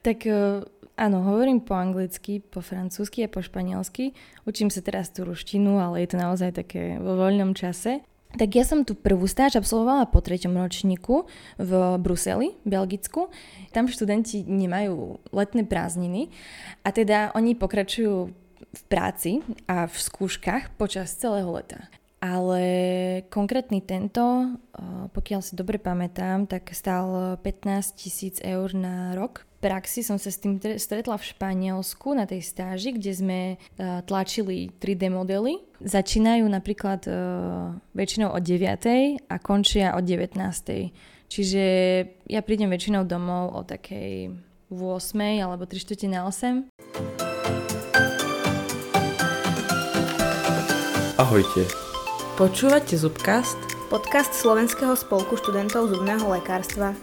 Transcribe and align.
Tak 0.00 0.24
e, 0.24 0.64
áno, 0.96 1.18
hovorím 1.28 1.60
po 1.60 1.76
anglicky, 1.76 2.40
po 2.40 2.64
francúzsky 2.64 3.28
a 3.28 3.32
po 3.32 3.44
španielsky. 3.44 4.16
Učím 4.48 4.72
sa 4.72 4.80
teraz 4.80 5.12
tú 5.12 5.28
ruštinu, 5.28 5.76
ale 5.76 6.04
je 6.04 6.08
to 6.12 6.16
naozaj 6.16 6.56
také 6.56 6.96
vo 6.96 7.20
voľnom 7.20 7.52
čase. 7.52 8.00
Tak 8.30 8.54
ja 8.54 8.62
som 8.62 8.86
tu 8.86 8.94
prvú 8.94 9.26
stáž 9.26 9.58
absolvovala 9.58 10.06
po 10.06 10.22
treťom 10.22 10.54
ročníku 10.54 11.26
v 11.58 11.70
Bruseli, 11.98 12.54
Belgicku. 12.62 13.26
Tam 13.74 13.90
študenti 13.90 14.46
nemajú 14.46 15.18
letné 15.34 15.66
prázdniny 15.66 16.30
a 16.86 16.94
teda 16.94 17.34
oni 17.34 17.58
pokračujú 17.58 18.30
v 18.70 18.82
práci 18.86 19.42
a 19.66 19.90
v 19.90 19.96
skúškach 19.98 20.78
počas 20.78 21.10
celého 21.18 21.50
leta. 21.50 21.90
Ale 22.22 22.62
konkrétny 23.32 23.82
tento, 23.82 24.54
pokiaľ 25.10 25.40
si 25.42 25.58
dobre 25.58 25.82
pamätám, 25.82 26.46
tak 26.46 26.70
stál 26.70 27.34
15 27.42 27.98
tisíc 27.98 28.38
eur 28.44 28.70
na 28.78 29.16
rok 29.18 29.49
praxi 29.60 30.00
som 30.00 30.16
sa 30.16 30.32
s 30.32 30.40
tým 30.40 30.56
stretla 30.58 31.20
v 31.20 31.28
Španielsku 31.36 32.16
na 32.16 32.24
tej 32.24 32.40
stáži, 32.40 32.96
kde 32.96 33.12
sme 33.12 33.40
uh, 33.54 34.00
tlačili 34.08 34.72
3D 34.80 35.12
modely. 35.12 35.60
Začínajú 35.84 36.48
napríklad 36.48 37.04
uh, 37.06 37.76
väčšinou 37.92 38.32
od 38.32 38.42
9. 38.42 39.28
a 39.28 39.36
končia 39.38 39.94
od 39.94 40.04
19. 40.08 40.34
Čiže 41.30 41.64
ja 42.26 42.40
prídem 42.42 42.72
väčšinou 42.72 43.06
domov 43.06 43.54
o 43.54 43.60
takej 43.62 44.34
8. 44.72 45.44
alebo 45.44 45.68
3 45.68 45.78
čtvrte 45.78 46.08
na 46.10 46.26
8. 46.26 46.66
Ahojte. 51.20 51.68
Počúvate 52.40 52.96
Zubcast? 52.96 53.60
Podcast 53.92 54.32
Slovenského 54.32 54.96
spolku 54.96 55.36
študentov 55.36 55.92
zubného 55.92 56.24
lekárstva. 56.32 56.96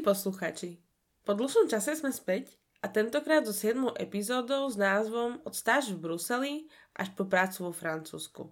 Posluchači, 0.00 0.80
po 1.28 1.36
dlhšom 1.36 1.68
čase 1.68 2.00
sme 2.00 2.08
späť 2.08 2.56
a 2.80 2.88
tentokrát 2.88 3.44
so 3.44 3.52
7. 3.52 3.92
epizódou 4.00 4.72
s 4.72 4.80
názvom 4.80 5.36
Od 5.44 5.52
stáž 5.52 5.92
v 5.92 6.00
Bruseli 6.00 6.64
až 6.96 7.12
po 7.12 7.28
prácu 7.28 7.68
vo 7.68 7.72
Francúzsku. 7.76 8.48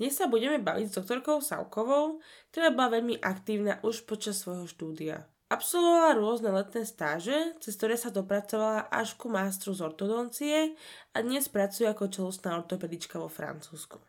Dnes 0.00 0.16
sa 0.16 0.32
budeme 0.32 0.56
baviť 0.56 0.86
s 0.88 0.96
doktorkou 0.96 1.44
Savkovou, 1.44 2.24
ktorá 2.48 2.72
bola 2.72 2.96
veľmi 2.96 3.20
aktívna 3.20 3.84
už 3.84 4.08
počas 4.08 4.40
svojho 4.40 4.64
štúdia. 4.64 5.28
Absolvovala 5.52 6.16
rôzne 6.16 6.56
letné 6.56 6.88
stáže, 6.88 7.36
cez 7.60 7.76
ktoré 7.76 8.00
sa 8.00 8.08
dopracovala 8.08 8.88
až 8.88 9.20
ku 9.20 9.28
mástru 9.28 9.76
z 9.76 9.92
ortodoncie 9.92 10.72
a 11.12 11.20
dnes 11.20 11.52
pracuje 11.52 11.84
ako 11.84 12.08
čelustná 12.08 12.56
ortopedička 12.56 13.20
vo 13.20 13.28
Francúzsku. 13.28 14.00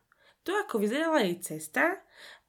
To, 0.48 0.52
ako 0.64 0.80
vyzerala 0.80 1.28
jej 1.28 1.44
cesta 1.44 2.00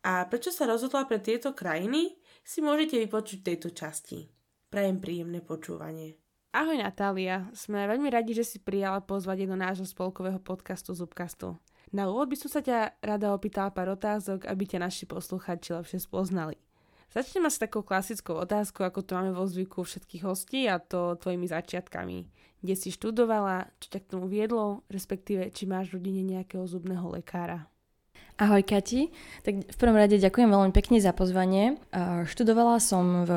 a 0.07 0.23
prečo 0.31 0.55
sa 0.55 0.71
rozhodla 0.71 1.03
pre 1.11 1.19
tieto 1.19 1.51
krajiny, 1.51 2.22
si 2.43 2.59
môžete 2.61 2.99
vypočuť 2.99 3.39
tejto 3.43 3.71
časti. 3.71 4.27
Prajem 4.69 4.99
príjemné 4.99 5.41
počúvanie. 5.43 6.19
Ahoj 6.53 6.77
Natália, 6.77 7.49
sme 7.57 7.89
veľmi 7.89 8.13
radi, 8.13 8.37
že 8.37 8.45
si 8.45 8.59
prijala 8.61 9.01
pozvať 9.01 9.49
do 9.49 9.57
nášho 9.57 9.89
spolkového 9.89 10.37
podcastu 10.37 10.93
Zubkastu. 10.93 11.57
Na 11.97 12.13
úvod 12.13 12.29
by 12.29 12.37
som 12.37 12.53
sa 12.53 12.61
ťa 12.61 13.01
rada 13.01 13.33
opýtala 13.33 13.73
pár 13.73 13.97
otázok, 13.97 14.45
aby 14.45 14.65
ťa 14.69 14.85
naši 14.85 15.09
posluchači 15.09 15.73
lepšie 15.73 16.05
spoznali. 16.05 16.61
Začneme 17.13 17.49
s 17.49 17.61
takou 17.61 17.85
klasickou 17.85 18.41
otázkou, 18.41 18.85
ako 18.85 19.01
to 19.05 19.17
máme 19.17 19.33
vo 19.37 19.45
zvyku 19.45 19.85
všetkých 19.85 20.25
hostí 20.25 20.65
a 20.69 20.81
to 20.81 21.17
tvojimi 21.21 21.45
začiatkami. 21.49 22.29
Kde 22.61 22.75
si 22.77 22.89
študovala, 22.93 23.69
čo 23.81 23.93
ťa 23.93 24.01
k 24.05 24.11
tomu 24.13 24.29
viedlo, 24.29 24.85
respektíve 24.89 25.53
či 25.53 25.69
máš 25.69 25.93
v 25.93 26.01
rodine 26.01 26.25
nejakého 26.25 26.65
zubného 26.65 27.13
lekára? 27.13 27.72
Ahoj 28.41 28.65
Kati, 28.65 29.13
tak 29.45 29.69
v 29.69 29.77
prvom 29.77 29.95
rade 29.95 30.17
ďakujem 30.17 30.49
veľmi 30.49 30.73
pekne 30.73 30.97
za 30.99 31.13
pozvanie. 31.13 31.77
Študovala 32.25 32.81
som 32.81 33.29
v 33.29 33.31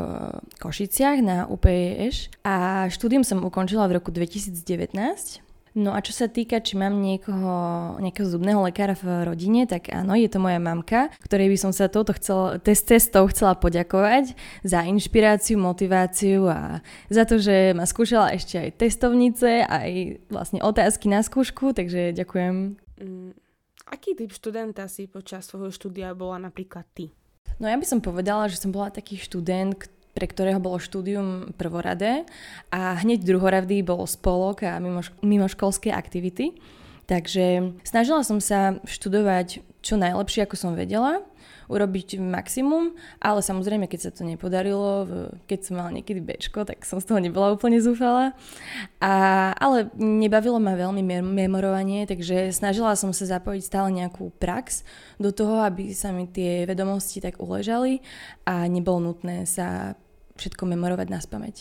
Košiciach 0.57 1.19
na 1.19 1.37
UPEŠ 1.51 2.31
a 2.47 2.87
štúdium 2.87 3.27
som 3.27 3.43
ukončila 3.43 3.91
v 3.91 3.99
roku 3.99 4.09
2019. 4.15 5.43
No 5.75 5.91
a 5.91 5.99
čo 5.99 6.15
sa 6.15 6.31
týka, 6.31 6.63
či 6.63 6.79
mám 6.79 7.03
niekoho, 7.03 7.51
nejakého 7.99 8.23
zubného 8.23 8.63
lekára 8.63 8.95
v 8.95 9.27
rodine, 9.27 9.67
tak 9.67 9.91
áno, 9.91 10.15
je 10.15 10.31
to 10.31 10.39
moja 10.39 10.55
mamka, 10.55 11.11
ktorej 11.27 11.51
by 11.51 11.57
som 11.59 11.75
sa 11.75 11.91
touto 11.91 12.15
chcela, 12.15 12.63
test 12.63 12.87
cestou 12.87 13.27
chcela 13.27 13.59
poďakovať 13.59 14.39
za 14.63 14.87
inšpiráciu, 14.87 15.59
motiváciu 15.59 16.47
a 16.47 16.79
za 17.11 17.27
to, 17.27 17.43
že 17.43 17.75
ma 17.75 17.83
skúšala 17.83 18.31
ešte 18.39 18.55
aj 18.55 18.79
testovnice, 18.79 19.67
aj 19.67 20.23
vlastne 20.31 20.63
otázky 20.63 21.11
na 21.11 21.19
skúšku, 21.19 21.75
takže 21.75 22.15
ďakujem. 22.15 22.79
Mm 23.03 23.44
Aký 23.85 24.17
typ 24.17 24.33
študenta 24.33 24.89
si 24.89 25.05
počas 25.05 25.45
svojho 25.45 25.69
štúdia 25.69 26.17
bola 26.17 26.41
napríklad 26.41 26.89
ty? 26.97 27.13
No 27.61 27.69
ja 27.69 27.77
by 27.77 27.85
som 27.85 28.01
povedala, 28.01 28.49
že 28.49 28.57
som 28.57 28.73
bola 28.73 28.89
taký 28.89 29.21
študent, 29.21 29.77
pre 30.17 30.25
ktorého 30.25 30.57
bolo 30.57 30.81
štúdium 30.81 31.53
prvoradé 31.53 32.25
a 32.73 32.97
hneď 33.03 33.21
druhoradý 33.21 33.83
bol 33.83 34.07
spolok 34.07 34.63
a 34.63 34.79
mimoškolské 35.21 35.91
aktivity. 35.91 36.55
Takže 37.05 37.77
snažila 37.85 38.25
som 38.25 38.41
sa 38.41 38.81
študovať 38.89 39.61
čo 39.85 40.01
najlepšie, 40.01 40.49
ako 40.49 40.55
som 40.57 40.73
vedela 40.73 41.21
urobiť 41.67 42.21
maximum, 42.21 42.93
ale 43.21 43.39
samozrejme, 43.41 43.89
keď 43.89 43.99
sa 44.09 44.11
to 44.13 44.27
nepodarilo, 44.27 45.07
keď 45.49 45.59
som 45.61 45.73
mala 45.81 45.95
niekedy 45.95 46.21
bečko, 46.21 46.65
tak 46.65 46.85
som 46.85 47.01
z 47.01 47.09
toho 47.09 47.19
nebola 47.19 47.53
úplne 47.53 47.81
zúfala. 47.81 48.37
A, 49.01 49.13
ale 49.57 49.89
nebavilo 49.97 50.57
ma 50.61 50.77
veľmi 50.77 51.01
memorovanie, 51.23 52.05
takže 52.05 52.53
snažila 52.53 52.93
som 52.97 53.11
sa 53.11 53.39
zapojiť 53.39 53.61
stále 53.65 53.89
nejakú 53.93 54.29
prax 54.37 54.85
do 55.17 55.33
toho, 55.33 55.65
aby 55.65 55.91
sa 55.95 56.13
mi 56.13 56.29
tie 56.29 56.69
vedomosti 56.69 57.21
tak 57.21 57.41
uležali 57.41 58.01
a 58.45 58.65
nebolo 58.69 59.11
nutné 59.11 59.49
sa 59.49 59.97
všetko 60.35 60.67
memorovať 60.67 61.07
na 61.07 61.19
spameť. 61.23 61.55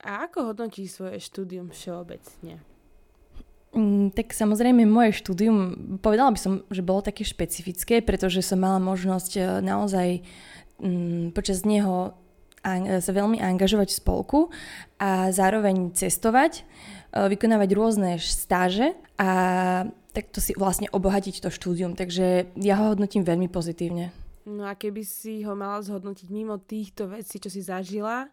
A 0.00 0.24
ako 0.24 0.52
hodnotíš 0.52 0.96
svoje 0.96 1.20
štúdium 1.20 1.68
všeobecne? 1.68 2.62
Mm, 3.80 4.12
tak 4.12 4.36
samozrejme 4.36 4.84
moje 4.84 5.16
štúdium, 5.24 5.96
povedala 6.04 6.36
by 6.36 6.40
som, 6.40 6.52
že 6.68 6.84
bolo 6.84 7.00
také 7.00 7.24
špecifické, 7.24 8.04
pretože 8.04 8.44
som 8.44 8.60
mala 8.60 8.76
možnosť 8.76 9.32
e, 9.40 9.42
naozaj 9.64 10.08
mm, 10.84 11.32
počas 11.32 11.64
neho 11.64 12.12
sa 13.00 13.12
veľmi 13.16 13.40
angažovať 13.40 13.88
v 13.88 13.98
spolku 14.04 14.40
a 15.00 15.32
zároveň 15.32 15.96
cestovať, 15.96 16.60
e, 16.60 16.62
vykonávať 17.32 17.70
rôzne 17.72 18.20
stáže 18.20 18.92
a 19.16 19.30
takto 20.12 20.44
si 20.44 20.52
vlastne 20.52 20.92
obohatiť 20.92 21.40
to 21.40 21.48
štúdium. 21.48 21.96
Takže 21.96 22.52
ja 22.60 22.74
ho 22.84 22.92
hodnotím 22.92 23.24
veľmi 23.24 23.48
pozitívne. 23.48 24.12
No 24.44 24.68
a 24.68 24.76
keby 24.76 25.00
si 25.08 25.40
ho 25.48 25.56
mala 25.56 25.80
zhodnotiť 25.80 26.28
mimo 26.28 26.60
týchto 26.60 27.08
vecí, 27.08 27.40
čo 27.40 27.48
si 27.48 27.64
zažila, 27.64 28.28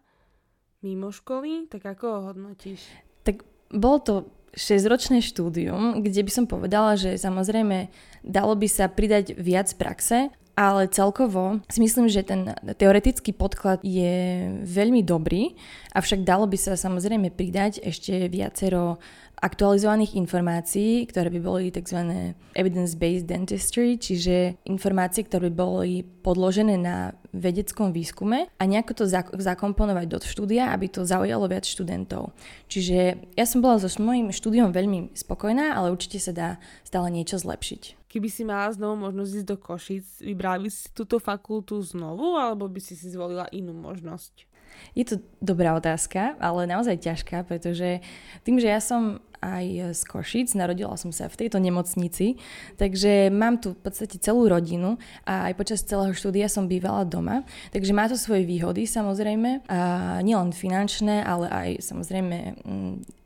mimo 0.84 1.08
školy, 1.08 1.72
tak 1.72 1.88
ako 1.88 2.04
ho 2.04 2.20
hodnotíš? 2.32 2.84
Tak 3.24 3.48
bolo 3.72 3.98
to 4.04 4.14
6-ročné 4.56 5.20
štúdium, 5.20 6.00
kde 6.00 6.20
by 6.24 6.32
som 6.32 6.44
povedala, 6.48 6.96
že 6.96 7.18
samozrejme 7.20 7.88
dalo 8.24 8.54
by 8.56 8.68
sa 8.68 8.88
pridať 8.88 9.36
viac 9.36 9.72
praxe, 9.76 10.32
ale 10.58 10.90
celkovo 10.90 11.62
si 11.70 11.78
myslím, 11.78 12.10
že 12.10 12.26
ten 12.26 12.50
teoretický 12.74 13.30
podklad 13.30 13.78
je 13.86 14.50
veľmi 14.66 15.06
dobrý, 15.06 15.54
avšak 15.94 16.26
dalo 16.26 16.50
by 16.50 16.58
sa 16.58 16.74
samozrejme 16.74 17.30
pridať 17.30 17.78
ešte 17.78 18.26
viacero 18.26 18.98
aktualizovaných 19.38 20.18
informácií, 20.18 21.06
ktoré 21.06 21.30
by 21.30 21.40
boli 21.40 21.70
tzv. 21.70 22.34
evidence-based 22.58 23.26
dentistry, 23.26 23.94
čiže 23.96 24.58
informácie, 24.66 25.22
ktoré 25.22 25.48
by 25.50 25.56
boli 25.56 25.92
podložené 26.02 26.74
na 26.74 27.14
vedeckom 27.30 27.94
výskume 27.94 28.50
a 28.50 28.62
nejako 28.66 29.04
to 29.04 29.04
zakomponovať 29.38 30.06
do 30.10 30.18
štúdia, 30.18 30.74
aby 30.74 30.90
to 30.90 31.06
zaujalo 31.06 31.46
viac 31.46 31.62
študentov. 31.62 32.34
Čiže 32.66 33.30
ja 33.38 33.44
som 33.46 33.62
bola 33.62 33.78
so 33.78 33.86
svojím 33.86 34.34
štúdiom 34.34 34.74
veľmi 34.74 35.14
spokojná, 35.14 35.76
ale 35.76 35.94
určite 35.94 36.18
sa 36.18 36.32
dá 36.34 36.48
stále 36.82 37.12
niečo 37.12 37.38
zlepšiť. 37.38 38.08
Keby 38.08 38.28
si 38.32 38.40
mala 38.40 38.72
znovu 38.72 39.04
možnosť 39.04 39.44
ísť 39.44 39.48
do 39.52 39.56
Košic, 39.60 40.06
vybrala 40.24 40.64
by 40.64 40.70
si 40.72 40.88
túto 40.96 41.20
fakultu 41.20 41.76
znovu, 41.84 42.40
alebo 42.40 42.64
by 42.64 42.80
si 42.80 42.96
si 42.96 43.12
zvolila 43.12 43.44
inú 43.52 43.76
možnosť? 43.76 44.47
Je 44.94 45.04
to 45.06 45.22
dobrá 45.38 45.74
otázka, 45.78 46.34
ale 46.42 46.66
naozaj 46.66 46.98
ťažká, 47.00 47.46
pretože 47.46 48.02
tým, 48.42 48.58
že 48.58 48.68
ja 48.68 48.80
som 48.82 49.22
aj 49.38 49.94
z 49.94 50.02
Košic, 50.02 50.50
narodila 50.58 50.98
som 50.98 51.14
sa 51.14 51.30
v 51.30 51.46
tejto 51.46 51.62
nemocnici, 51.62 52.42
takže 52.74 53.30
mám 53.30 53.62
tu 53.62 53.70
v 53.74 53.80
podstate 53.86 54.18
celú 54.18 54.50
rodinu 54.50 54.98
a 55.22 55.46
aj 55.50 55.54
počas 55.54 55.86
celého 55.86 56.10
štúdia 56.10 56.50
som 56.50 56.66
bývala 56.66 57.06
doma, 57.06 57.46
takže 57.70 57.94
má 57.94 58.10
to 58.10 58.18
svoje 58.18 58.42
výhody 58.42 58.84
samozrejme, 58.86 59.62
a 59.70 60.18
nielen 60.26 60.50
finančné, 60.50 61.22
ale 61.22 61.46
aj 61.46 61.68
samozrejme 61.86 62.36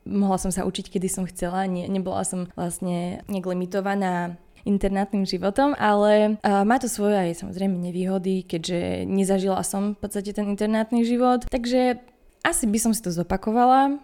mohla 0.05 0.37
som 0.37 0.53
sa 0.53 0.67
učiť, 0.67 0.93
kedy 0.93 1.09
som 1.09 1.25
chcela, 1.25 1.65
ne, 1.65 1.89
nebola 1.89 2.27
som 2.27 2.51
vlastne 2.59 3.25
nejak 3.31 3.47
limitovaná 3.49 4.37
internátnym 4.65 5.27
životom, 5.27 5.75
ale 5.79 6.39
uh, 6.39 6.63
má 6.63 6.79
to 6.79 6.87
svoje 6.87 7.19
aj 7.19 7.43
samozrejme 7.43 7.75
nevýhody, 7.79 8.47
keďže 8.47 9.09
nezažila 9.11 9.63
som 9.67 9.95
v 9.95 9.99
podstate 10.03 10.31
ten 10.35 10.51
internátny 10.51 11.03
život, 11.03 11.47
takže 11.51 11.99
asi 12.43 12.65
by 12.67 12.79
som 12.79 12.93
si 12.95 13.03
to 13.03 13.15
zopakovala, 13.15 13.99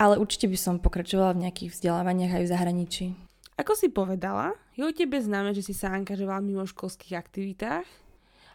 ale 0.00 0.14
určite 0.16 0.48
by 0.48 0.58
som 0.58 0.74
pokračovala 0.80 1.36
v 1.36 1.48
nejakých 1.48 1.72
vzdelávaniach 1.76 2.32
aj 2.40 2.42
v 2.42 2.52
zahraničí. 2.52 3.06
Ako 3.60 3.76
si 3.76 3.92
povedala, 3.92 4.56
je 4.72 4.82
o 4.82 4.90
tebe 4.90 5.20
známe, 5.20 5.52
že 5.52 5.60
si 5.60 5.76
sa 5.76 5.92
angažovala 5.92 6.40
mimo 6.40 6.64
školských 6.64 7.20
aktivitách 7.20 7.84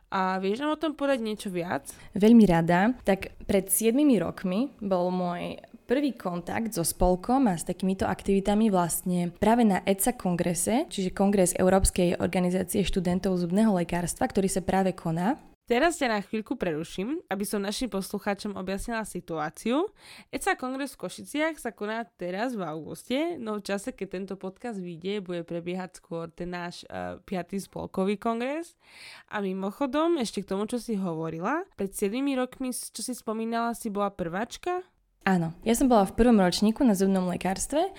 a 0.07 0.39
vieš 0.39 0.63
nám 0.63 0.73
o 0.73 0.81
tom 0.81 0.95
povedať 0.95 1.19
niečo 1.19 1.49
viac? 1.51 1.85
Veľmi 2.15 2.47
rada. 2.47 2.95
Tak 3.03 3.43
pred 3.43 3.67
7 3.67 3.93
rokmi 4.17 4.71
bol 4.79 5.11
môj 5.11 5.59
prvý 5.87 6.11
kontakt 6.11 6.75
so 6.75 6.83
spolkom 6.83 7.47
a 7.47 7.55
s 7.55 7.63
takýmito 7.63 8.03
aktivitami 8.03 8.67
vlastne 8.67 9.31
práve 9.39 9.63
na 9.63 9.79
ECA 9.87 10.11
kongrese, 10.11 10.83
čiže 10.91 11.15
Kongres 11.15 11.55
Európskej 11.55 12.19
organizácie 12.19 12.83
študentov 12.83 13.39
zubného 13.39 13.71
lekárstva, 13.71 14.27
ktorý 14.27 14.51
sa 14.51 14.59
práve 14.59 14.91
koná. 14.91 15.39
Teraz 15.67 15.99
ťa 15.99 16.07
na 16.07 16.23
chvíľku 16.23 16.55
preruším, 16.55 17.19
aby 17.27 17.43
som 17.43 17.59
našim 17.59 17.91
poslucháčom 17.91 18.55
objasnila 18.55 19.03
situáciu. 19.03 19.91
ECA 20.31 20.55
kongres 20.55 20.95
v 20.95 21.03
Košiciach 21.03 21.59
sa 21.59 21.75
koná 21.75 22.07
teraz 22.15 22.55
v 22.55 22.63
auguste, 22.63 23.35
no 23.35 23.59
v 23.59 23.67
čase, 23.67 23.91
keď 23.91 24.07
tento 24.07 24.35
podcast 24.39 24.79
vyjde, 24.79 25.19
bude 25.19 25.43
prebiehať 25.43 25.99
skôr 25.99 26.31
ten 26.31 26.55
náš 26.55 26.87
uh, 26.87 27.19
piatý 27.27 27.59
spolkový 27.59 28.15
kongres. 28.15 28.79
A 29.27 29.43
mimochodom, 29.43 30.15
ešte 30.23 30.39
k 30.39 30.55
tomu, 30.55 30.71
čo 30.71 30.79
si 30.79 30.95
hovorila, 30.95 31.67
pred 31.75 31.91
7 31.91 32.15
rokmi, 32.39 32.71
čo 32.71 33.03
si 33.03 33.11
spomínala, 33.11 33.75
si 33.75 33.91
bola 33.91 34.07
prváčka? 34.07 34.87
Áno, 35.27 35.51
ja 35.67 35.75
som 35.75 35.91
bola 35.91 36.07
v 36.07 36.15
prvom 36.15 36.39
ročníku 36.39 36.87
na 36.87 36.95
zubnom 36.95 37.27
lekárstve 37.27 37.91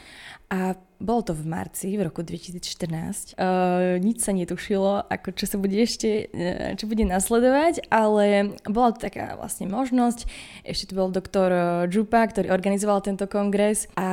a 0.49 0.81
bolo 0.97 1.21
to 1.21 1.37
v 1.37 1.45
marci 1.45 1.93
v 1.93 2.09
roku 2.09 2.25
2014. 2.25 3.37
Uh, 3.37 4.01
nič 4.01 4.25
sa 4.25 4.33
netušilo, 4.33 5.05
ako 5.13 5.37
čo 5.37 5.45
sa 5.45 5.61
bude 5.61 5.77
ešte, 5.77 6.33
uh, 6.33 6.73
čo 6.81 6.89
bude 6.89 7.05
nasledovať, 7.05 7.85
ale 7.93 8.57
bola 8.65 8.97
to 8.97 9.05
taká 9.05 9.37
vlastne 9.37 9.69
možnosť. 9.69 10.25
Ešte 10.65 10.89
tu 10.89 10.97
bol 10.97 11.13
doktor 11.13 11.85
Džupa, 11.93 12.25
ktorý 12.33 12.49
organizoval 12.49 13.05
tento 13.05 13.29
kongres 13.29 13.93
a 13.93 14.09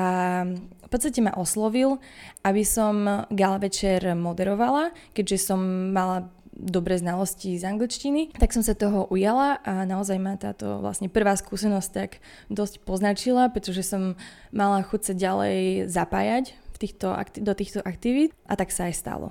v 0.84 0.90
podstate 0.92 1.24
ma 1.24 1.32
oslovil, 1.40 2.04
aby 2.44 2.68
som 2.68 3.26
gala 3.32 3.64
večer 3.64 4.12
moderovala, 4.12 4.92
keďže 5.16 5.56
som 5.56 5.60
mala 5.96 6.28
dobré 6.56 6.96
znalosti 6.96 7.60
z 7.60 7.68
angličtiny, 7.68 8.32
tak 8.40 8.56
som 8.56 8.64
sa 8.64 8.74
toho 8.74 9.06
ujala 9.12 9.60
a 9.62 9.84
naozaj 9.84 10.18
ma 10.18 10.40
táto 10.40 10.80
vlastne 10.80 11.12
prvá 11.12 11.36
skúsenosť 11.36 11.90
tak 11.92 12.24
dosť 12.48 12.82
poznačila, 12.88 13.52
pretože 13.52 13.84
som 13.84 14.16
mala 14.56 14.82
chuť 14.82 15.02
sa 15.12 15.14
ďalej 15.14 15.92
zapájať 15.92 16.56
v 16.56 16.78
týchto, 16.80 17.12
do 17.44 17.54
týchto 17.54 17.80
aktivít 17.84 18.32
a 18.48 18.56
tak 18.56 18.72
sa 18.72 18.88
aj 18.88 18.96
stalo. 18.96 19.28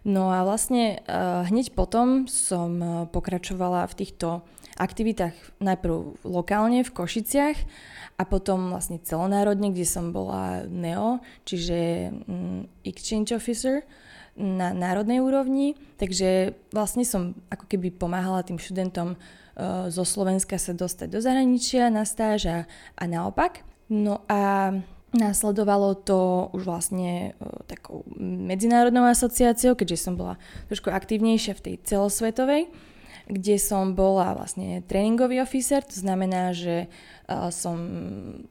No 0.00 0.32
a 0.32 0.46
vlastne 0.48 1.04
uh, 1.04 1.44
hneď 1.44 1.76
potom 1.76 2.24
som 2.24 2.70
uh, 2.80 2.88
pokračovala 3.10 3.84
v 3.90 3.96
týchto 4.00 4.40
aktivitách 4.80 5.36
najprv 5.60 6.24
lokálne 6.24 6.80
v 6.80 6.94
Košiciach 6.94 7.58
a 8.16 8.22
potom 8.24 8.72
vlastne 8.72 8.96
celonárodne, 8.96 9.68
kde 9.76 9.84
som 9.84 10.08
bola 10.08 10.64
NEO, 10.64 11.20
čiže 11.44 12.08
um, 12.24 12.64
Exchange 12.80 13.36
Officer 13.36 13.84
na 14.38 14.72
národnej 14.74 15.18
úrovni, 15.22 15.74
takže 15.98 16.54
vlastne 16.70 17.02
som 17.06 17.34
ako 17.50 17.66
keby 17.66 17.90
pomáhala 17.94 18.46
tým 18.46 18.56
študentom 18.56 19.14
uh, 19.14 19.90
zo 19.90 20.04
Slovenska 20.06 20.56
sa 20.56 20.72
dostať 20.72 21.08
do 21.10 21.18
zahraničia 21.20 21.90
na 21.90 22.06
stáž 22.06 22.40
a, 22.46 22.58
a 22.96 23.04
naopak. 23.06 23.66
No 23.90 24.22
a 24.30 24.72
Následovalo 25.10 25.98
to 25.98 26.46
už 26.54 26.62
vlastne 26.62 27.34
uh, 27.34 27.66
takou 27.66 28.06
medzinárodnou 28.22 29.10
asociáciou, 29.10 29.74
keďže 29.74 30.06
som 30.06 30.14
bola 30.14 30.38
trošku 30.70 30.86
aktívnejšia 30.86 31.58
v 31.58 31.64
tej 31.66 31.74
celosvetovej, 31.82 32.70
kde 33.26 33.58
som 33.58 33.98
bola 33.98 34.38
vlastne 34.38 34.86
tréningový 34.86 35.42
officer, 35.42 35.82
to 35.82 35.98
znamená, 35.98 36.54
že 36.54 36.86
uh, 37.26 37.50
som 37.50 37.74
Mm, 37.80 38.46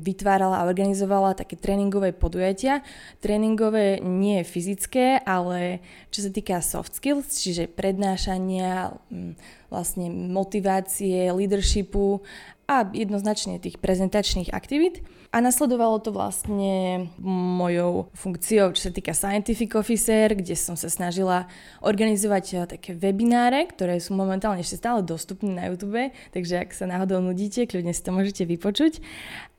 vytvárala 0.00 0.64
a 0.64 0.66
organizovala 0.66 1.36
také 1.36 1.54
tréningové 1.54 2.16
podujatia. 2.16 2.80
Tréningové 3.20 4.00
nie 4.00 4.40
fyzické, 4.40 5.20
ale 5.20 5.84
čo 6.08 6.24
sa 6.24 6.30
týka 6.32 6.64
soft 6.64 6.96
skills, 6.96 7.44
čiže 7.44 7.68
prednášania, 7.68 8.96
mm, 9.12 9.36
vlastne 9.68 10.08
motivácie, 10.08 11.30
leadershipu 11.30 12.24
a 12.70 12.86
jednoznačne 12.86 13.58
tých 13.58 13.82
prezentačných 13.82 14.54
aktivít. 14.54 15.02
A 15.30 15.38
nasledovalo 15.38 16.02
to 16.02 16.10
vlastne 16.10 17.06
mojou 17.22 18.10
funkciou, 18.18 18.74
čo 18.74 18.90
sa 18.90 18.92
týka 18.94 19.14
Scientific 19.14 19.78
Officer, 19.78 20.34
kde 20.34 20.58
som 20.58 20.74
sa 20.74 20.90
snažila 20.90 21.46
organizovať 21.86 22.44
eh, 22.50 22.58
také 22.66 22.98
webináre, 22.98 23.62
ktoré 23.70 24.02
sú 24.02 24.18
momentálne 24.18 24.58
ešte 24.58 24.82
stále 24.82 25.06
dostupné 25.06 25.54
na 25.54 25.70
YouTube, 25.70 26.10
takže 26.34 26.66
ak 26.66 26.74
sa 26.74 26.90
náhodou 26.90 27.22
nudíte, 27.22 27.70
kľudne 27.70 27.94
si 27.94 28.02
to 28.02 28.10
môžete 28.10 28.42
vypočuť. 28.42 28.98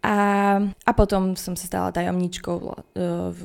A, 0.01 0.17
a 0.65 0.91
potom 0.97 1.37
som 1.37 1.53
sa 1.53 1.69
stala 1.69 1.93
tajomníčkou 1.93 2.55
v, 2.57 2.67
eh, 2.97 3.29
v 3.29 3.41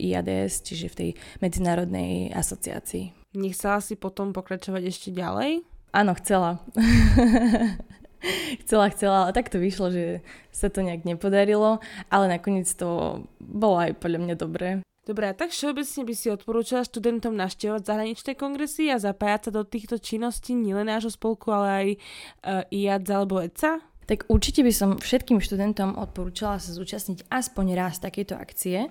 IADS, 0.00 0.64
čiže 0.64 0.86
v 0.88 0.94
tej 0.96 1.10
medzinárodnej 1.44 2.32
asociácii. 2.32 3.36
Nechcela 3.36 3.84
si 3.84 3.92
potom 3.92 4.32
pokračovať 4.32 4.82
ešte 4.88 5.08
ďalej? 5.12 5.68
Áno, 5.92 6.16
chcela. 6.16 6.64
chcela, 8.64 8.88
chcela, 8.88 9.28
ale 9.28 9.36
tak 9.36 9.52
to 9.52 9.60
vyšlo, 9.60 9.92
že 9.92 10.24
sa 10.48 10.72
to 10.72 10.80
nejak 10.80 11.04
nepodarilo, 11.04 11.84
ale 12.08 12.24
nakoniec 12.28 12.68
to 12.72 13.22
bolo 13.40 13.76
aj 13.76 14.00
podľa 14.00 14.20
mňa 14.24 14.36
dobré. 14.40 14.68
Dobre, 15.08 15.24
a 15.24 15.32
tak 15.32 15.56
všeobecne 15.56 16.04
by 16.04 16.14
si 16.16 16.28
odporúčala 16.28 16.84
študentom 16.84 17.32
naštevovať 17.32 17.80
zahraničné 17.80 18.32
kongresy 18.36 18.92
a 18.92 19.00
zapájať 19.00 19.48
sa 19.48 19.50
do 19.56 19.64
týchto 19.64 19.96
činností 19.96 20.52
nielen 20.52 20.92
nášho 20.92 21.08
spolku, 21.08 21.48
ale 21.48 21.68
aj 21.68 21.88
uh, 21.96 22.62
IADZ 22.68 23.08
alebo 23.16 23.40
ECA? 23.40 23.80
Tak 24.08 24.24
určite 24.32 24.64
by 24.64 24.72
som 24.72 24.90
všetkým 24.96 25.38
študentom 25.38 26.00
odporúčala 26.00 26.56
sa 26.56 26.72
zúčastniť 26.72 27.28
aspoň 27.28 27.66
raz 27.76 28.00
takejto 28.00 28.34
akcie. 28.40 28.88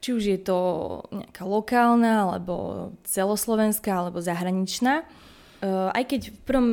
Či 0.00 0.08
už 0.16 0.22
je 0.24 0.40
to 0.40 0.58
nejaká 1.12 1.44
lokálna, 1.44 2.24
alebo 2.24 2.88
celoslovenská, 3.04 3.92
alebo 3.92 4.24
zahraničná 4.24 5.04
Uh, 5.56 5.88
aj 5.96 6.04
keď 6.12 6.20
v 6.36 6.38
prvom, 6.44 6.68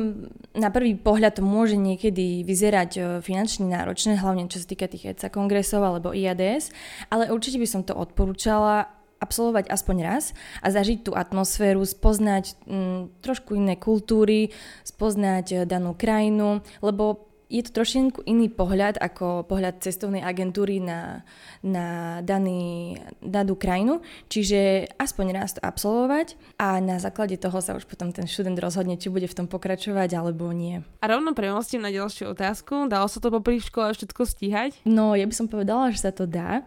na 0.52 0.68
prvý 0.68 0.92
pohľad 0.92 1.40
to 1.40 1.42
môže 1.42 1.72
niekedy 1.72 2.44
vyzerať 2.44 2.90
uh, 3.00 3.04
finančne 3.24 3.64
náročné, 3.72 4.20
hlavne 4.20 4.44
čo 4.52 4.60
sa 4.60 4.68
týka 4.68 4.92
tých 4.92 5.16
ECA 5.16 5.32
kongresov 5.32 5.80
alebo 5.80 6.12
IADS, 6.12 6.68
ale 7.08 7.32
určite 7.32 7.56
by 7.56 7.64
som 7.64 7.80
to 7.80 7.96
odporúčala 7.96 8.92
absolvovať 9.24 9.72
aspoň 9.72 9.96
raz 10.04 10.36
a 10.60 10.68
zažiť 10.68 11.00
tú 11.00 11.16
atmosféru, 11.16 11.80
spoznať 11.80 12.60
mm, 12.68 13.24
trošku 13.24 13.56
iné 13.56 13.80
kultúry, 13.80 14.52
spoznať 14.84 15.46
uh, 15.48 15.58
danú 15.64 15.96
krajinu, 15.96 16.60
lebo 16.84 17.33
je 17.52 17.60
to 17.62 17.70
trošinku 17.80 18.24
iný 18.24 18.48
pohľad 18.48 18.96
ako 18.96 19.44
pohľad 19.44 19.84
cestovnej 19.84 20.24
agentúry 20.24 20.80
na, 20.80 21.22
na 21.60 22.18
daný, 22.24 22.96
danú 23.20 23.54
krajinu, 23.54 24.00
čiže 24.32 24.88
aspoň 24.96 25.26
raz 25.36 25.56
to 25.56 25.60
absolvovať 25.60 26.40
a 26.56 26.80
na 26.80 26.96
základe 26.96 27.36
toho 27.36 27.60
sa 27.60 27.76
už 27.76 27.84
potom 27.84 28.10
ten 28.10 28.24
študent 28.24 28.56
rozhodne, 28.56 28.96
či 28.96 29.12
bude 29.12 29.28
v 29.28 29.36
tom 29.36 29.46
pokračovať 29.46 30.10
alebo 30.16 30.48
nie. 30.56 30.80
A 31.00 31.06
rovno 31.06 31.36
premostím 31.36 31.84
na 31.84 31.92
ďalšiu 31.92 32.32
otázku. 32.32 32.88
Dalo 32.88 33.06
sa 33.06 33.20
to 33.20 33.28
popri 33.28 33.60
škole 33.60 33.92
všetko 33.92 34.22
stíhať? 34.24 34.70
No, 34.88 35.12
ja 35.12 35.28
by 35.28 35.34
som 35.36 35.46
povedala, 35.46 35.92
že 35.92 36.00
sa 36.00 36.12
to 36.16 36.24
dá. 36.24 36.64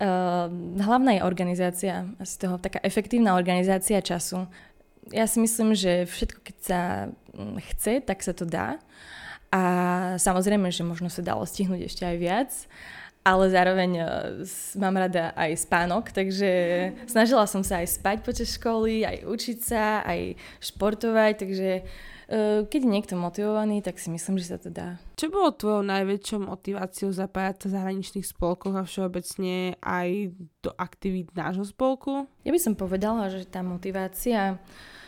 Uh, 0.00 0.48
hlavná 0.80 1.20
je 1.20 1.28
organizácia, 1.28 2.08
asi 2.16 2.40
toho 2.40 2.56
taká 2.56 2.80
efektívna 2.80 3.36
organizácia 3.36 4.00
času. 4.00 4.48
Ja 5.12 5.28
si 5.28 5.44
myslím, 5.44 5.76
že 5.76 6.08
všetko, 6.08 6.40
keď 6.40 6.56
sa 6.56 6.80
mm, 7.36 7.56
chce, 7.68 8.00
tak 8.00 8.24
sa 8.24 8.32
to 8.32 8.48
dá. 8.48 8.80
A 9.50 9.62
samozrejme, 10.14 10.70
že 10.70 10.86
možno 10.86 11.10
sa 11.10 11.26
dalo 11.26 11.42
stihnúť 11.42 11.90
ešte 11.90 12.06
aj 12.06 12.16
viac, 12.22 12.50
ale 13.26 13.50
zároveň 13.52 13.90
uh, 13.98 14.08
mám 14.78 14.96
rada 14.96 15.34
aj 15.34 15.66
spánok, 15.66 16.14
takže 16.14 16.50
snažila 17.10 17.44
som 17.50 17.60
sa 17.60 17.82
aj 17.82 18.00
spať 18.00 18.18
počas 18.22 18.54
školy, 18.54 19.04
aj 19.04 19.26
učiť 19.26 19.58
sa, 19.58 20.06
aj 20.06 20.38
športovať, 20.62 21.32
takže 21.42 21.70
uh, 21.82 22.64
keď 22.64 22.80
je 22.80 22.94
niekto 22.94 23.14
motivovaný, 23.18 23.82
tak 23.82 23.98
si 23.98 24.08
myslím, 24.08 24.38
že 24.38 24.54
sa 24.54 24.58
to 24.62 24.70
dá. 24.70 24.96
Čo 25.18 25.34
bolo 25.34 25.52
tvojou 25.52 25.82
najväčšou 25.82 26.46
motiváciou 26.46 27.10
zapájať 27.10 27.54
sa 27.60 27.66
v 27.68 27.74
zahraničných 27.76 28.30
spolkoch 28.30 28.78
a 28.78 28.86
všeobecne 28.86 29.76
aj 29.82 30.32
do 30.62 30.70
aktivít 30.78 31.34
nášho 31.36 31.66
spolku? 31.66 32.24
Ja 32.46 32.54
by 32.54 32.60
som 32.62 32.78
povedala, 32.78 33.28
že 33.28 33.44
tá 33.44 33.66
motivácia 33.66 34.56
Mm, 34.56 34.99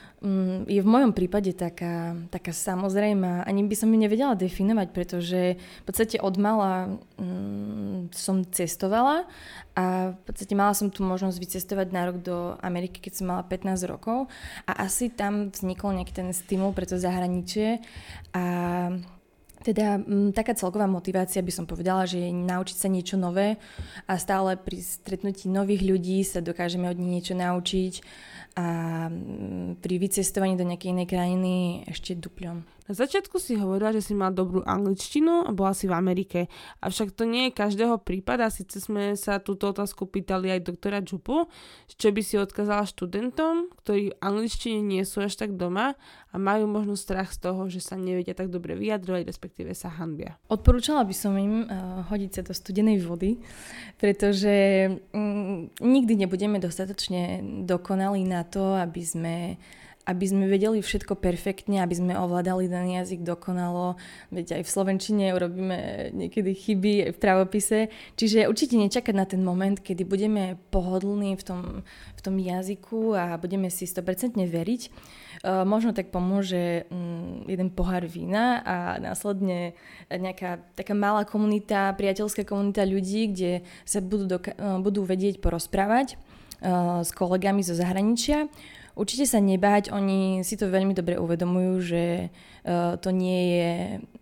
je 0.70 0.78
v 0.78 0.86
mojom 0.86 1.10
prípade 1.10 1.50
taká, 1.50 2.14
taká 2.30 2.54
samozrejmá. 2.54 3.42
Ani 3.42 3.66
by 3.66 3.74
som 3.74 3.90
ju 3.90 3.98
nevedela 3.98 4.38
definovať, 4.38 4.88
pretože 4.94 5.58
v 5.58 5.84
podstate 5.84 6.22
od 6.22 6.38
mala 6.38 6.94
mm, 7.18 8.14
som 8.14 8.46
cestovala 8.46 9.26
a 9.74 10.14
v 10.14 10.20
podstate 10.22 10.54
mala 10.54 10.78
som 10.78 10.94
tu 10.94 11.02
možnosť 11.02 11.42
vycestovať 11.42 11.88
na 11.90 12.02
rok 12.06 12.22
do 12.22 12.54
Ameriky, 12.62 13.02
keď 13.02 13.12
som 13.18 13.34
mala 13.34 13.42
15 13.42 13.82
rokov. 13.90 14.30
A 14.70 14.86
asi 14.86 15.10
tam 15.10 15.50
vznikol 15.50 15.98
nejaký 15.98 16.14
ten 16.14 16.30
stimul 16.30 16.70
pre 16.70 16.86
to 16.86 17.02
zahraničie. 17.02 17.82
A 18.30 18.44
teda 19.66 19.98
m, 19.98 20.30
mm, 20.30 20.38
taká 20.38 20.54
celková 20.54 20.86
motivácia 20.86 21.42
by 21.42 21.50
som 21.50 21.66
povedala, 21.66 22.06
že 22.06 22.22
je 22.22 22.30
naučiť 22.30 22.76
sa 22.78 22.86
niečo 22.90 23.18
nové 23.18 23.58
a 24.06 24.18
stále 24.18 24.54
pri 24.54 24.82
stretnutí 24.82 25.50
nových 25.50 25.82
ľudí 25.82 26.22
sa 26.22 26.38
dokážeme 26.42 26.90
od 26.90 26.98
nich 26.98 27.22
niečo 27.22 27.34
naučiť 27.34 27.94
a 28.52 28.66
mm, 29.08 29.80
pri 29.80 29.94
vycestovaní 29.96 30.54
do 30.56 30.68
nejakej 30.68 30.92
inej 30.92 31.08
krajiny 31.08 31.54
ešte 31.88 32.12
dupľom. 32.18 32.64
Na 32.90 32.98
začiatku 32.98 33.38
si 33.38 33.54
hovorila, 33.54 33.94
že 33.94 34.02
si 34.02 34.14
mal 34.14 34.34
dobrú 34.34 34.66
angličtinu 34.66 35.46
a 35.46 35.54
bola 35.54 35.70
si 35.70 35.86
v 35.86 35.94
Amerike. 35.94 36.50
Avšak 36.82 37.14
to 37.14 37.22
nie 37.22 37.48
je 37.48 37.54
každého 37.54 38.02
prípad 38.02 38.42
a 38.42 38.50
síce 38.50 38.82
sme 38.82 39.14
sa 39.14 39.38
túto 39.38 39.70
otázku 39.70 40.10
pýtali 40.10 40.50
aj 40.50 40.66
doktora 40.66 40.98
Čupu, 40.98 41.46
čo 41.86 42.08
by 42.10 42.22
si 42.26 42.42
odkázala 42.42 42.82
študentom, 42.82 43.70
ktorí 43.86 44.10
v 44.10 44.18
angličtine 44.18 44.82
nie 44.82 45.06
sú 45.06 45.22
až 45.22 45.38
tak 45.38 45.54
doma 45.54 45.94
a 46.32 46.34
majú 46.42 46.66
možno 46.66 46.98
strach 46.98 47.30
z 47.30 47.46
toho, 47.46 47.70
že 47.70 47.78
sa 47.78 47.94
nevedia 47.94 48.34
tak 48.34 48.50
dobre 48.50 48.74
vyjadrovať, 48.74 49.30
respektíve 49.30 49.70
sa 49.78 49.86
hanbia. 49.86 50.34
Odporúčala 50.50 51.06
by 51.06 51.14
som 51.14 51.38
im 51.38 51.62
uh, 51.62 52.02
hodiť 52.10 52.30
sa 52.34 52.42
do 52.42 52.50
studenej 52.50 52.98
vody, 53.06 53.38
pretože 53.94 54.90
mm, 55.14 55.78
nikdy 55.78 56.26
nebudeme 56.26 56.58
dostatočne 56.58 57.44
dokonalí 57.62 58.26
na 58.26 58.42
to, 58.42 58.74
aby 58.74 59.02
sme 59.06 59.34
aby 60.02 60.24
sme 60.26 60.50
vedeli 60.50 60.82
všetko 60.82 61.14
perfektne, 61.14 61.78
aby 61.78 61.94
sme 61.94 62.18
ovládali 62.18 62.66
ten 62.66 62.98
jazyk 62.98 63.22
dokonalo. 63.22 63.94
Veď 64.34 64.58
aj 64.58 64.62
v 64.66 64.72
Slovenčine 64.74 65.24
urobíme 65.30 66.10
niekedy 66.10 66.50
chyby 66.58 66.92
aj 67.06 67.12
v 67.14 67.22
pravopise. 67.22 67.78
Čiže 68.18 68.50
určite 68.50 68.74
nečakať 68.74 69.14
na 69.14 69.26
ten 69.30 69.46
moment, 69.46 69.78
kedy 69.78 70.02
budeme 70.02 70.58
pohodlní 70.74 71.38
v 71.38 71.44
tom, 71.46 71.62
v 72.18 72.20
tom 72.20 72.34
jazyku 72.34 73.14
a 73.14 73.38
budeme 73.38 73.70
si 73.70 73.86
100% 73.86 74.42
veriť. 74.42 74.82
Uh, 75.42 75.62
možno 75.62 75.94
tak 75.94 76.10
pomôže 76.10 76.86
um, 76.90 77.46
jeden 77.46 77.70
pohár 77.70 78.02
vína 78.02 78.62
a 78.62 78.76
následne 78.98 79.74
nejaká 80.10 80.60
taká 80.74 80.92
malá 80.98 81.22
komunita, 81.22 81.94
priateľská 81.94 82.42
komunita 82.42 82.82
ľudí, 82.82 83.30
kde 83.32 83.52
sa 83.86 84.02
budú, 84.02 84.26
doka- 84.26 84.54
uh, 84.58 84.82
budú 84.82 85.06
vedieť 85.06 85.38
porozprávať 85.38 86.14
uh, 86.60 87.00
s 87.06 87.10
kolegami 87.14 87.62
zo 87.62 87.74
zahraničia 87.74 88.50
Určite 88.92 89.24
sa 89.24 89.40
nebáť, 89.40 89.88
oni 89.88 90.44
si 90.44 90.60
to 90.60 90.68
veľmi 90.68 90.92
dobre 90.92 91.16
uvedomujú, 91.16 91.72
že 91.80 92.04
uh, 92.28 93.00
to 93.00 93.08
nie 93.08 93.42
je 93.56 93.72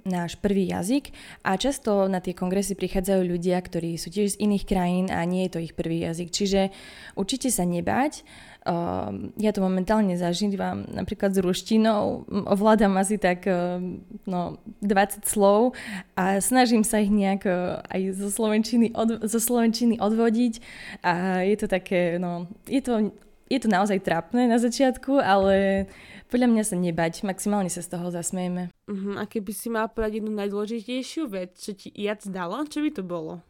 náš 0.07 0.39
prvý 0.39 0.71
jazyk 0.71 1.11
a 1.43 1.59
často 1.59 2.07
na 2.07 2.23
tie 2.23 2.33
kongresy 2.33 2.79
prichádzajú 2.79 3.23
ľudia, 3.27 3.59
ktorí 3.59 3.99
sú 3.99 4.15
tiež 4.15 4.39
z 4.39 4.41
iných 4.41 4.65
krajín 4.65 5.07
a 5.11 5.27
nie 5.27 5.45
je 5.47 5.53
to 5.59 5.61
ich 5.61 5.75
prvý 5.75 6.07
jazyk. 6.07 6.31
Čiže 6.31 6.71
určite 7.19 7.51
sa 7.51 7.67
nebáť. 7.67 8.23
Uh, 8.61 9.33
ja 9.41 9.51
to 9.51 9.65
momentálne 9.65 10.15
zažívam 10.15 10.87
napríklad 10.93 11.33
s 11.35 11.41
ruštinou, 11.43 12.29
ovládam 12.29 12.95
asi 12.95 13.19
tak 13.19 13.49
uh, 13.51 13.83
no, 14.29 14.61
20 14.87 15.27
slov 15.27 15.75
a 16.15 16.39
snažím 16.39 16.87
sa 16.87 17.03
ich 17.03 17.11
nejak 17.11 17.49
aj 17.91 18.01
zo 18.15 18.29
slovenčiny, 18.31 18.95
od, 18.95 19.25
zo 19.27 19.41
slovenčiny 19.41 19.99
odvodiť 19.99 20.61
a 21.01 21.43
je 21.43 21.57
to 21.57 21.67
také, 21.67 22.21
no, 22.21 22.47
je 22.69 22.85
to 22.85 23.11
je 23.51 23.59
to 23.59 23.67
naozaj 23.67 23.99
trápne 24.01 24.47
na 24.47 24.63
začiatku, 24.63 25.19
ale 25.19 25.87
podľa 26.31 26.49
mňa 26.55 26.63
sa 26.63 26.79
nebať, 26.79 27.27
maximálne 27.27 27.67
sa 27.67 27.83
z 27.83 27.99
toho 27.99 28.15
zasmejeme. 28.15 28.71
Uh-huh. 28.87 29.19
A 29.19 29.27
keby 29.27 29.51
si 29.51 29.67
mal 29.67 29.91
povedať 29.91 30.23
jednu 30.23 30.31
najdôležitejšiu 30.39 31.27
vec, 31.27 31.59
čo 31.59 31.75
ti 31.75 31.91
jac 31.91 32.23
dalo, 32.31 32.63
čo 32.71 32.79
by 32.79 32.91
to 32.95 33.03
bolo? 33.03 33.43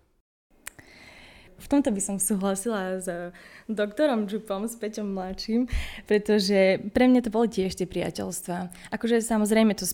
V 1.60 1.68
tomto 1.68 1.92
by 1.92 2.00
som 2.00 2.16
súhlasila 2.16 3.04
s 3.04 3.08
doktorom 3.68 4.24
Čupom, 4.24 4.64
s 4.64 4.80
Peťom 4.80 5.12
mladším, 5.12 5.68
pretože 6.08 6.80
pre 6.96 7.04
mňa 7.04 7.20
to 7.20 7.28
boli 7.28 7.52
tiež 7.52 7.76
tie 7.76 7.84
priateľstva. 7.84 8.72
Akože 8.96 9.20
samozrejme 9.20 9.76
to 9.76 9.84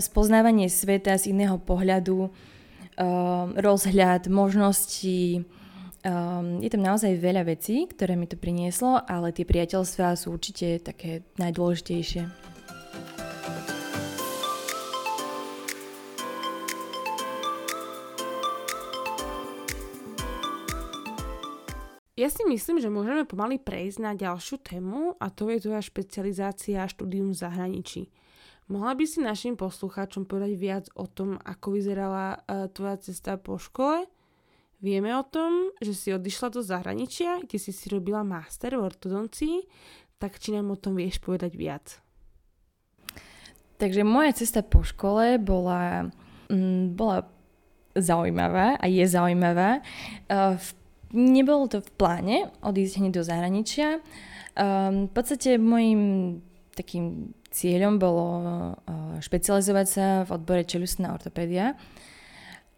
spoznávanie 0.00 0.72
sveta 0.72 1.20
z 1.20 1.36
iného 1.36 1.60
pohľadu, 1.60 2.32
uh, 2.32 3.44
rozhľad, 3.60 4.32
možnosti, 4.32 5.44
Um, 6.02 6.58
je 6.58 6.66
tam 6.66 6.82
naozaj 6.82 7.14
veľa 7.14 7.46
vecí, 7.46 7.86
ktoré 7.86 8.18
mi 8.18 8.26
to 8.26 8.34
prinieslo, 8.34 8.98
ale 9.06 9.30
tie 9.30 9.46
priateľstvá 9.46 10.18
sú 10.18 10.34
určite 10.34 10.82
také 10.82 11.22
najdôležitejšie. 11.38 12.26
Ja 22.18 22.30
si 22.30 22.42
myslím, 22.50 22.82
že 22.82 22.90
môžeme 22.90 23.22
pomaly 23.22 23.62
prejsť 23.62 23.98
na 24.02 24.18
ďalšiu 24.18 24.58
tému 24.58 25.14
a 25.22 25.30
to 25.30 25.54
je 25.54 25.62
tvoja 25.62 25.82
špecializácia 25.86 26.82
a 26.82 26.90
štúdium 26.90 27.30
v 27.30 27.40
zahraničí. 27.46 28.02
Mohla 28.70 28.98
by 28.98 29.04
si 29.06 29.18
našim 29.22 29.54
poslucháčom 29.54 30.26
povedať 30.26 30.52
viac 30.58 30.84
o 30.98 31.06
tom, 31.06 31.38
ako 31.42 31.78
vyzerala 31.78 32.42
uh, 32.42 32.66
tvoja 32.74 32.98
cesta 32.98 33.38
po 33.38 33.54
škole? 33.58 34.06
Vieme 34.82 35.14
o 35.14 35.22
tom, 35.22 35.70
že 35.78 35.94
si 35.94 36.08
odišla 36.10 36.50
do 36.50 36.58
zahraničia, 36.58 37.46
kde 37.46 37.54
si 37.54 37.70
si 37.70 37.86
robila 37.86 38.26
master 38.26 38.74
v 38.74 38.82
ortodoncii, 38.82 39.62
tak 40.18 40.42
či 40.42 40.58
nám 40.58 40.74
o 40.74 40.76
tom 40.76 40.98
vieš 40.98 41.22
povedať 41.22 41.54
viac? 41.54 42.02
Takže 43.78 44.02
moja 44.02 44.34
cesta 44.34 44.66
po 44.66 44.82
škole 44.82 45.38
bola, 45.38 46.10
mm, 46.50 46.98
bola 46.98 47.30
zaujímavá 47.94 48.74
a 48.74 48.84
je 48.90 49.06
zaujímavá. 49.06 49.86
Uh, 50.26 50.58
nebolo 51.14 51.70
to 51.70 51.78
v 51.78 51.90
pláne 51.94 52.36
odísť 52.66 52.98
hneď 52.98 53.12
do 53.18 53.22
zahraničia. 53.22 54.02
Um, 54.58 55.06
v 55.06 55.12
podstate 55.14 55.62
môjim 55.62 56.02
takým 56.74 57.30
cieľom 57.54 58.02
bolo 58.02 58.26
uh, 58.34 59.18
špecializovať 59.22 59.86
sa 59.86 60.06
v 60.26 60.30
odbore 60.34 60.66
čelusná 60.66 61.14
ortopédia 61.14 61.78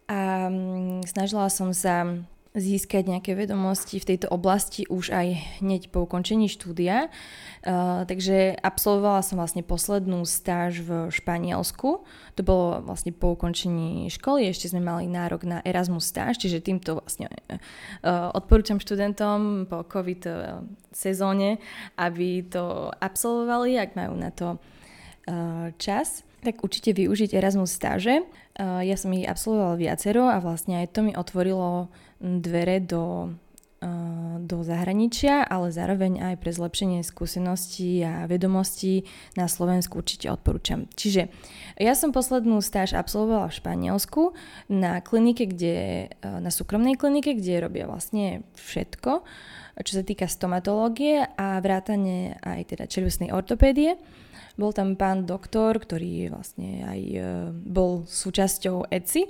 a 0.05 0.49
mm, 0.49 1.09
snažila 1.09 1.49
som 1.49 1.73
sa 1.73 2.05
získať 2.55 3.11
nejaké 3.11 3.35
vedomosti 3.35 3.99
v 3.99 4.15
tejto 4.15 4.31
oblasti 4.31 4.87
už 4.87 5.11
aj 5.11 5.59
hneď 5.59 5.91
po 5.91 6.07
ukončení 6.07 6.47
štúdia. 6.47 7.11
Uh, 7.67 8.07
takže 8.07 8.55
absolvovala 8.63 9.19
som 9.27 9.35
vlastne 9.35 9.59
poslednú 9.59 10.23
stáž 10.23 10.79
v 10.79 11.11
Španielsku. 11.11 12.07
To 12.39 12.41
bolo 12.41 12.79
vlastne 12.87 13.11
po 13.11 13.35
ukončení 13.35 14.07
školy, 14.07 14.47
ešte 14.47 14.71
sme 14.71 14.79
mali 14.79 15.11
nárok 15.11 15.43
na 15.43 15.59
Erasmus 15.67 16.07
stáž, 16.07 16.39
čiže 16.39 16.63
týmto 16.63 17.03
vlastne 17.03 17.27
uh, 17.27 18.31
odporúčam 18.31 18.79
študentom 18.79 19.67
po 19.67 19.83
COVID 19.83 20.23
sezóne, 20.95 21.59
aby 21.99 22.47
to 22.47 22.87
absolvovali, 23.03 23.75
ak 23.75 23.99
majú 23.99 24.15
na 24.15 24.31
to 24.31 24.55
uh, 24.55 25.75
čas 25.75 26.23
tak 26.45 26.61
určite 26.61 26.93
využiť 26.93 27.33
Erasmus 27.33 27.73
stáže. 27.73 28.21
Ja 28.59 28.95
som 28.95 29.11
ich 29.11 29.27
absolvovala 29.27 29.75
viacero 29.75 30.31
a 30.31 30.39
vlastne 30.39 30.79
aj 30.79 30.95
to 30.95 31.03
mi 31.03 31.11
otvorilo 31.11 31.91
dvere 32.23 32.79
do, 32.79 33.35
do 34.39 34.63
zahraničia, 34.63 35.43
ale 35.43 35.75
zároveň 35.75 36.23
aj 36.23 36.35
pre 36.39 36.55
zlepšenie 36.55 37.03
skúseností 37.03 37.99
a 38.07 38.23
vedomostí 38.31 39.03
na 39.35 39.51
Slovensku 39.51 39.99
určite 39.99 40.31
odporúčam. 40.31 40.87
Čiže 40.95 41.27
ja 41.75 41.93
som 41.99 42.15
poslednú 42.15 42.63
stáž 42.63 42.95
absolvovala 42.95 43.51
v 43.51 43.57
Španielsku 43.59 44.31
na 44.71 45.03
klinike, 45.03 45.51
kde, 45.51 46.07
na 46.23 46.47
súkromnej 46.47 46.95
klinike, 46.95 47.35
kde 47.35 47.59
robia 47.59 47.85
vlastne 47.91 48.47
všetko, 48.55 49.27
čo 49.83 49.91
sa 49.91 50.03
týka 50.07 50.31
stomatológie 50.31 51.27
a 51.35 51.59
vrátane 51.59 52.39
aj 52.39 52.71
teda 52.71 52.87
čelusnej 52.87 53.35
ortopédie. 53.35 53.99
Bol 54.55 54.71
tam 54.71 54.95
pán 54.95 55.27
doktor, 55.27 55.75
ktorý 55.77 56.31
vlastne 56.31 56.87
aj 56.87 57.01
e, 57.11 57.19
bol 57.51 58.07
súčasťou 58.07 58.87
ECI. 58.91 59.27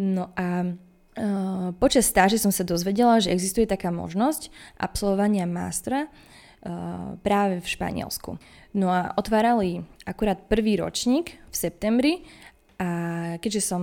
No 0.00 0.32
a 0.36 0.72
Uh, 1.12 1.76
počas 1.76 2.08
stáže 2.08 2.40
som 2.40 2.48
sa 2.48 2.64
dozvedela, 2.64 3.20
že 3.20 3.28
existuje 3.28 3.68
taká 3.68 3.92
možnosť 3.92 4.48
absolvovania 4.80 5.44
mástra 5.44 6.08
uh, 6.08 7.20
práve 7.20 7.60
v 7.60 7.68
Španielsku. 7.68 8.40
No 8.72 8.88
a 8.88 9.12
otvárali 9.20 9.84
akurát 10.08 10.48
prvý 10.48 10.80
ročník 10.80 11.36
v 11.36 11.52
septembri 11.52 12.24
a 12.80 12.88
keďže 13.44 13.60
som 13.60 13.82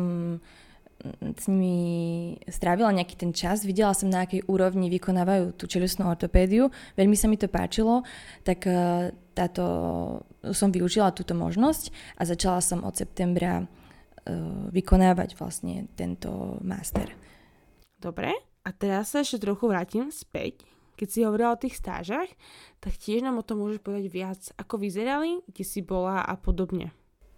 s 1.40 1.48
nimi 1.48 2.36
strávila 2.52 2.92
nejaký 2.92 3.16
ten 3.16 3.32
čas, 3.32 3.64
videla 3.64 3.96
som 3.96 4.12
na 4.12 4.28
akej 4.28 4.44
úrovni 4.52 4.92
vykonávajú 4.92 5.56
tú 5.56 5.66
čelusnú 5.66 6.12
ortopédiu, 6.12 6.68
veľmi 7.00 7.16
sa 7.16 7.32
mi 7.32 7.40
to 7.40 7.48
páčilo, 7.48 8.04
tak 8.44 8.68
e, 8.68 9.12
táto, 9.32 9.64
som 10.52 10.70
využila 10.76 11.16
túto 11.16 11.32
možnosť 11.32 11.96
a 12.20 12.28
začala 12.28 12.60
som 12.60 12.84
od 12.84 12.92
septembra 12.92 13.64
uh, 13.64 14.68
vykonávať 14.68 15.40
vlastne 15.40 15.88
tento 15.96 16.60
master. 16.60 17.08
Dobre, 17.96 18.36
a 18.68 18.70
teraz 18.76 19.16
sa 19.16 19.24
ešte 19.24 19.48
trochu 19.48 19.72
vrátim 19.72 20.12
späť. 20.12 20.68
Keď 21.00 21.08
si 21.08 21.24
hovorila 21.24 21.56
o 21.56 21.62
tých 21.62 21.80
stážach, 21.80 22.28
tak 22.84 23.00
tiež 23.00 23.24
nám 23.24 23.40
o 23.40 23.48
tom 23.48 23.64
môžeš 23.64 23.80
povedať 23.80 24.12
viac, 24.12 24.42
ako 24.60 24.84
vyzerali, 24.84 25.40
kde 25.48 25.64
si 25.64 25.80
bola 25.80 26.20
a 26.20 26.36
podobne. 26.36 26.92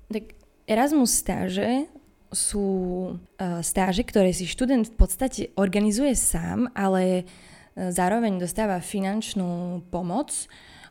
Tak 0.10 0.34
Erasmus 0.65 1.13
stáže 1.13 1.86
sú 2.31 2.67
uh, 3.11 3.59
stáže, 3.59 4.07
ktoré 4.07 4.31
si 4.31 4.47
študent 4.47 4.88
v 4.88 4.95
podstate 4.95 5.41
organizuje 5.59 6.15
sám, 6.15 6.71
ale 6.73 7.23
uh, 7.23 7.91
zároveň 7.91 8.39
dostáva 8.39 8.79
finančnú 8.79 9.83
pomoc 9.91 10.31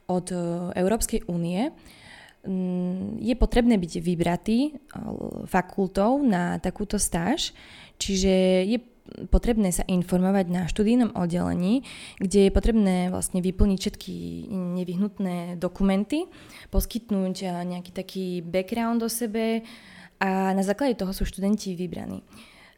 od 0.05 0.27
uh, 0.31 0.41
Európskej 0.77 1.27
únie. 1.33 1.73
Um, 2.45 3.17
je 3.21 3.33
potrebné 3.37 3.77
byť 3.77 3.93
vybratý 4.01 4.81
fakultou 5.45 6.25
na 6.25 6.57
takúto 6.61 6.97
stáž, 6.97 7.53
čiže 8.01 8.65
je 8.65 8.79
potrebné 9.29 9.75
sa 9.75 9.83
informovať 9.85 10.47
na 10.49 10.63
študijnom 10.71 11.19
oddelení, 11.19 11.83
kde 12.23 12.49
je 12.49 12.55
potrebné 12.55 12.97
vlastne 13.11 13.43
vyplniť 13.43 13.79
všetky 13.81 14.15
nevyhnutné 14.79 15.59
dokumenty, 15.59 16.31
poskytnúť 16.71 17.67
nejaký 17.67 17.91
taký 17.91 18.27
background 18.47 19.03
o 19.03 19.11
sebe 19.11 19.67
a 20.21 20.53
na 20.53 20.61
základe 20.61 21.01
toho 21.01 21.17
sú 21.17 21.25
študenti 21.25 21.73
vybraní. 21.73 22.21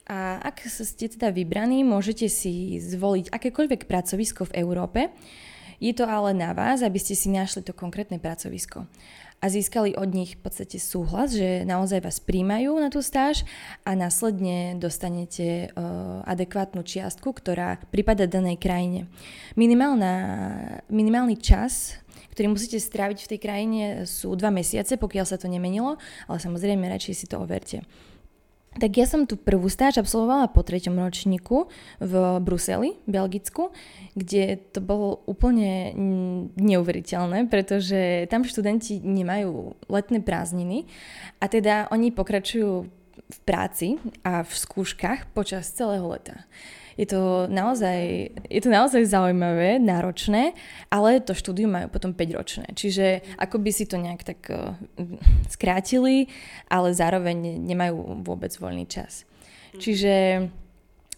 A 0.06 0.38
ak 0.42 0.66
ste 0.66 1.10
teda 1.10 1.34
vybraní, 1.34 1.82
môžete 1.82 2.26
si 2.30 2.78
zvoliť 2.78 3.30
akékoľvek 3.30 3.86
pracovisko 3.86 4.50
v 4.50 4.56
Európe. 4.62 5.00
Je 5.82 5.90
to 5.94 6.06
ale 6.06 6.30
na 6.30 6.54
vás, 6.54 6.86
aby 6.86 6.98
ste 7.02 7.18
si 7.18 7.26
našli 7.30 7.66
to 7.66 7.74
konkrétne 7.74 8.22
pracovisko 8.22 8.86
a 9.42 9.50
získali 9.50 9.98
od 9.98 10.14
nich 10.14 10.38
v 10.38 10.40
podstate 10.46 10.78
súhlas, 10.78 11.34
že 11.34 11.66
naozaj 11.66 12.06
vás 12.06 12.22
príjmajú 12.22 12.78
na 12.78 12.94
tú 12.94 13.02
stáž 13.02 13.42
a 13.82 13.98
následne 13.98 14.78
dostanete 14.78 15.74
uh, 15.74 16.22
adekvátnu 16.30 16.86
čiastku, 16.86 17.34
ktorá 17.34 17.82
prípada 17.90 18.30
danej 18.30 18.62
krajine. 18.62 19.10
Minimálna, 19.58 20.14
minimálny 20.86 21.42
čas, 21.42 21.98
ktorý 22.32 22.56
musíte 22.56 22.80
stráviť 22.80 23.18
v 23.22 23.30
tej 23.36 23.40
krajine 23.40 23.84
sú 24.08 24.32
dva 24.34 24.48
mesiace, 24.48 24.96
pokiaľ 24.96 25.24
sa 25.28 25.36
to 25.36 25.52
nemenilo, 25.52 26.00
ale 26.26 26.38
samozrejme 26.40 26.88
radšej 26.88 27.14
si 27.14 27.26
to 27.28 27.38
overte. 27.38 27.84
Tak 28.72 28.88
ja 28.96 29.04
som 29.04 29.28
tu 29.28 29.36
prvú 29.36 29.68
stáž 29.68 30.00
absolvovala 30.00 30.48
po 30.48 30.64
treťom 30.64 30.96
ročníku 30.96 31.68
v 32.00 32.12
Bruseli, 32.40 32.96
Belgicku, 33.04 33.68
kde 34.16 34.56
to 34.72 34.80
bolo 34.80 35.20
úplne 35.28 35.92
neuveriteľné, 36.56 37.52
pretože 37.52 38.24
tam 38.32 38.48
študenti 38.48 38.96
nemajú 39.04 39.76
letné 39.92 40.24
prázdniny 40.24 40.88
a 41.36 41.52
teda 41.52 41.92
oni 41.92 42.16
pokračujú 42.16 42.88
v 43.12 43.38
práci 43.44 44.00
a 44.24 44.40
v 44.40 44.52
skúškach 44.56 45.28
počas 45.36 45.68
celého 45.68 46.08
leta 46.08 46.48
je 46.96 47.06
to 47.08 47.48
naozaj, 47.48 48.28
je 48.48 48.60
to 48.60 48.70
naozaj 48.70 49.02
zaujímavé, 49.08 49.80
náročné, 49.80 50.52
ale 50.92 51.24
to 51.24 51.32
štúdium 51.32 51.72
majú 51.72 51.88
potom 51.88 52.12
5 52.12 52.38
ročné. 52.38 52.66
Čiže 52.76 53.36
ako 53.40 53.56
by 53.60 53.70
si 53.72 53.84
to 53.88 53.96
nejak 53.96 54.22
tak 54.24 54.40
uh, 54.52 54.76
skrátili, 55.48 56.28
ale 56.68 56.92
zároveň 56.92 57.60
nemajú 57.60 58.24
vôbec 58.24 58.52
voľný 58.56 58.84
čas. 58.88 59.24
Čiže 59.72 60.44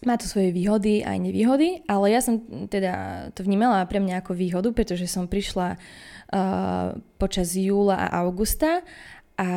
má 0.03 0.15
to 0.15 0.29
svoje 0.29 0.53
výhody 0.53 1.01
aj 1.01 1.17
nevýhody, 1.17 1.83
ale 1.89 2.13
ja 2.13 2.21
som 2.21 2.39
teda 2.69 3.27
to 3.33 3.41
vnímala 3.47 3.83
pre 3.87 4.03
mňa 4.03 4.21
ako 4.21 4.37
výhodu, 4.37 4.69
pretože 4.75 5.07
som 5.07 5.25
prišla 5.25 5.75
uh, 5.75 6.93
počas 7.17 7.55
júla 7.57 7.95
a 7.95 8.21
augusta 8.23 8.85
a 9.35 9.47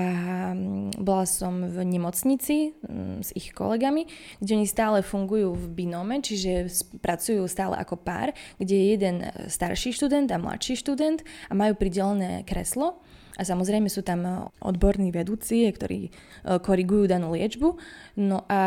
mm, 0.54 0.98
bola 0.98 1.22
som 1.22 1.62
v 1.62 1.86
nemocnici 1.86 2.74
mm, 2.74 3.22
s 3.22 3.30
ich 3.38 3.54
kolegami, 3.54 4.10
kde 4.42 4.58
oni 4.58 4.66
stále 4.66 5.06
fungujú 5.06 5.54
v 5.54 5.66
binome, 5.70 6.18
čiže 6.18 6.66
pracujú 6.98 7.46
stále 7.46 7.78
ako 7.78 7.94
pár, 7.94 8.34
kde 8.58 8.74
je 8.74 8.86
jeden 8.98 9.16
e, 9.22 9.30
starší 9.46 9.94
študent 9.94 10.34
a 10.34 10.42
mladší 10.42 10.74
študent 10.74 11.22
a 11.46 11.52
majú 11.54 11.78
pridelené 11.78 12.42
kreslo. 12.42 12.98
A 13.38 13.46
samozrejme 13.46 13.86
sú 13.86 14.02
tam 14.02 14.26
e, 14.26 14.30
odborní 14.66 15.14
vedúci, 15.14 15.70
ktorí 15.70 16.10
e, 16.10 16.10
korigujú 16.58 17.06
danú 17.06 17.38
liečbu. 17.38 17.78
No 18.18 18.42
a 18.50 18.62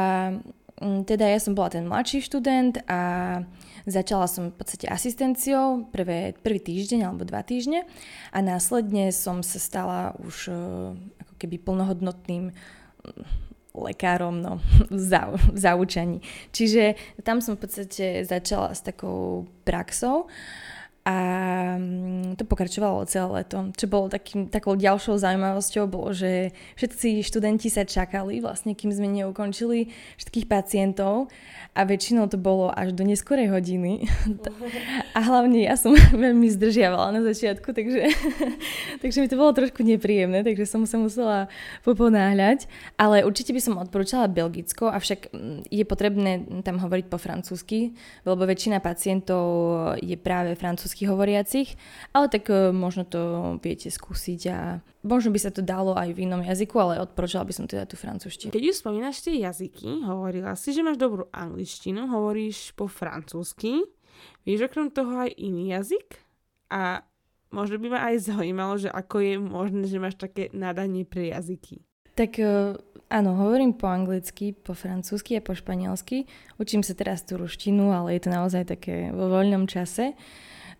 mm, 0.79 1.03
teda 1.03 1.27
ja 1.27 1.43
som 1.43 1.59
bola 1.59 1.75
ten 1.75 1.91
mladší 1.91 2.23
študent 2.23 2.87
a 2.87 2.99
Začala 3.89 4.29
som 4.29 4.53
v 4.53 4.57
podstate 4.57 4.85
asistenciou 4.85 5.89
prvé, 5.89 6.37
prvý 6.37 6.61
týždeň 6.61 7.09
alebo 7.09 7.25
dva 7.25 7.41
týždne 7.41 7.89
a 8.29 8.37
následne 8.39 9.09
som 9.09 9.41
sa 9.41 9.57
stala 9.57 10.13
už 10.21 10.53
uh, 10.53 10.93
ako 11.25 11.33
keby 11.41 11.57
plnohodnotným 11.57 12.53
mm, 12.53 13.23
lekárom 13.73 14.37
no, 14.37 14.61
v, 14.89 15.37
zau. 15.57 15.81
Čiže 16.53 16.99
tam 17.25 17.41
som 17.41 17.57
v 17.57 17.61
podstate 17.65 18.27
začala 18.27 18.75
s 18.75 18.85
takou 18.85 19.49
praxou 19.65 20.29
a 21.01 21.17
mm, 21.81 22.37
to 22.37 22.45
pokračovalo 22.45 23.09
celé 23.09 23.41
leto. 23.41 23.73
Čo 23.73 23.89
bolo 23.89 24.05
takým, 24.05 24.45
takou 24.53 24.77
ďalšou 24.77 25.17
zaujímavosťou, 25.17 25.89
bolo, 25.89 26.13
že 26.13 26.53
všetci 26.77 27.25
študenti 27.25 27.73
sa 27.73 27.89
čakali, 27.89 28.37
vlastne 28.37 28.77
kým 28.77 28.93
sme 28.93 29.09
neukončili 29.09 29.89
všetkých 30.21 30.45
pacientov 30.45 31.33
a 31.73 31.89
väčšinou 31.89 32.29
to 32.29 32.37
bolo 32.37 32.69
až 32.69 32.93
do 32.93 33.01
neskorej 33.01 33.49
hodiny. 33.49 34.05
a 35.17 35.19
hlavne 35.25 35.65
ja 35.65 35.73
som 35.73 35.97
veľmi 36.13 36.53
zdržiavala 36.53 37.17
na 37.17 37.21
začiatku, 37.25 37.73
takže, 37.73 38.05
takže 39.01 39.17
mi 39.25 39.27
to 39.27 39.41
bolo 39.41 39.57
trošku 39.57 39.81
nepríjemné, 39.81 40.45
takže 40.45 40.69
som 40.69 40.85
sa 40.85 41.01
musela 41.01 41.49
poponáhľať. 41.81 42.69
Ale 43.01 43.25
určite 43.25 43.57
by 43.57 43.61
som 43.63 43.81
odporúčala 43.81 44.29
Belgicko, 44.29 44.93
avšak 44.93 45.33
mm, 45.33 45.65
je 45.65 45.83
potrebné 45.89 46.31
tam 46.61 46.77
hovoriť 46.77 47.09
po 47.09 47.17
francúzsky, 47.17 47.97
lebo 48.21 48.45
väčšina 48.45 48.77
pacientov 48.77 49.49
je 49.97 50.13
práve 50.13 50.53
francúzsky 50.53 50.90
hovoriacich, 50.99 51.79
ale 52.11 52.27
tak 52.27 52.51
e, 52.51 52.75
možno 52.75 53.07
to 53.07 53.55
viete 53.63 53.87
skúsiť 53.87 54.41
a 54.51 54.59
možno 55.07 55.31
by 55.31 55.39
sa 55.39 55.51
to 55.53 55.63
dalo 55.63 55.95
aj 55.95 56.11
v 56.11 56.27
inom 56.27 56.43
jazyku, 56.43 56.75
ale 56.77 57.01
odporúčala 57.01 57.47
by 57.47 57.53
som 57.55 57.65
teda 57.65 57.87
tú 57.87 57.95
francúzštinu. 57.95 58.51
Keď 58.51 58.63
už 58.67 58.79
spomínaš 58.81 59.23
tie 59.23 59.39
jazyky, 59.39 60.03
hovorila 60.03 60.53
si, 60.59 60.75
že 60.75 60.83
máš 60.83 60.99
dobrú 60.99 61.31
angličtinu 61.31 61.61
angličtinu, 61.61 62.09
hovoríš 62.09 62.73
po 62.73 62.89
francúzsky, 62.89 63.85
vieš 64.45 64.65
okrem 64.65 64.89
toho 64.89 65.27
aj 65.27 65.31
iný 65.37 65.77
jazyk 65.77 66.17
a 66.73 67.05
možno 67.53 67.77
by 67.77 67.87
ma 67.93 67.99
aj 68.09 68.15
zaujímalo, 68.33 68.81
že 68.81 68.89
ako 68.89 69.15
je 69.21 69.35
možné, 69.37 69.83
že 69.85 70.01
máš 70.01 70.17
také 70.17 70.49
nadanie 70.55 71.05
pre 71.05 71.29
jazyky. 71.29 71.85
Tak 72.17 72.41
e, 72.41 72.75
áno, 73.07 73.31
hovorím 73.39 73.77
po 73.77 73.87
anglicky, 73.87 74.51
po 74.51 74.75
francúzsky 74.75 75.39
a 75.39 75.45
po 75.45 75.55
španielsky. 75.55 76.27
Učím 76.59 76.83
sa 76.83 76.91
teraz 76.91 77.23
tú 77.23 77.39
ruštinu, 77.39 77.93
ale 77.93 78.19
je 78.19 78.27
to 78.27 78.29
naozaj 78.35 78.67
také 78.67 79.13
vo 79.15 79.31
voľnom 79.31 79.69
čase. 79.69 80.17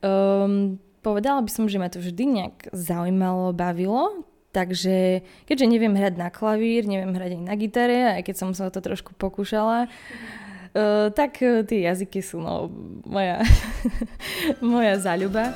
Um, 0.02 0.82
povedala 1.06 1.46
by 1.46 1.50
som, 1.54 1.70
že 1.70 1.78
ma 1.78 1.90
to 1.90 2.02
vždy 2.02 2.26
nejak 2.26 2.74
zaujímalo, 2.74 3.54
bavilo, 3.54 4.26
takže 4.50 5.22
keďže 5.46 5.66
neviem 5.70 5.94
hrať 5.94 6.18
na 6.18 6.34
klavír, 6.34 6.90
neviem 6.90 7.14
hrať 7.14 7.38
aj 7.38 7.44
na 7.46 7.56
gitare, 7.58 8.00
aj 8.18 8.22
keď 8.26 8.36
som 8.38 8.50
sa 8.58 8.74
to 8.74 8.82
trošku 8.82 9.14
pokúšala, 9.18 9.90
Uh, 10.72 11.12
tak 11.12 11.36
uh, 11.44 11.68
tie 11.68 11.84
jazyky 11.84 12.24
sú 12.24 12.40
no, 12.40 12.72
moja, 13.04 13.44
moja 14.64 14.96
záľuba. 15.04 15.52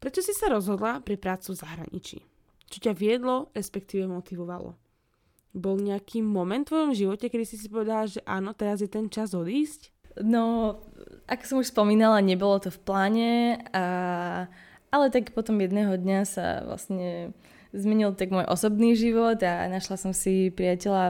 Prečo 0.00 0.24
si 0.24 0.32
sa 0.32 0.48
rozhodla 0.48 1.04
pre 1.04 1.20
prácu 1.20 1.52
v 1.52 1.60
zahraničí? 1.60 2.24
Čo 2.72 2.78
ťa 2.88 2.92
viedlo, 2.96 3.52
respektíve 3.52 4.08
motivovalo? 4.08 4.85
Bol 5.56 5.80
nejaký 5.80 6.20
moment 6.20 6.68
v 6.68 6.68
tvojom 6.68 6.92
živote, 6.92 7.32
kedy 7.32 7.44
si 7.48 7.56
si 7.56 7.72
povedala, 7.72 8.04
že 8.04 8.20
áno, 8.28 8.52
teraz 8.52 8.84
je 8.84 8.90
ten 8.92 9.08
čas 9.08 9.32
odísť? 9.32 9.88
No, 10.20 10.76
ako 11.24 11.42
som 11.44 11.56
už 11.64 11.72
spomínala, 11.72 12.20
nebolo 12.20 12.60
to 12.60 12.68
v 12.68 12.80
pláne 12.84 13.32
a 13.72 13.84
ale 14.94 15.12
tak 15.12 15.34
potom 15.36 15.60
jedného 15.60 15.98
dňa 15.98 16.20
sa 16.24 16.64
vlastne 16.64 17.36
zmenil 17.76 18.16
tak 18.16 18.32
môj 18.32 18.48
osobný 18.48 18.96
život 18.96 19.36
a 19.44 19.68
našla 19.68 20.00
som 20.00 20.12
si 20.16 20.48
priateľa 20.48 21.04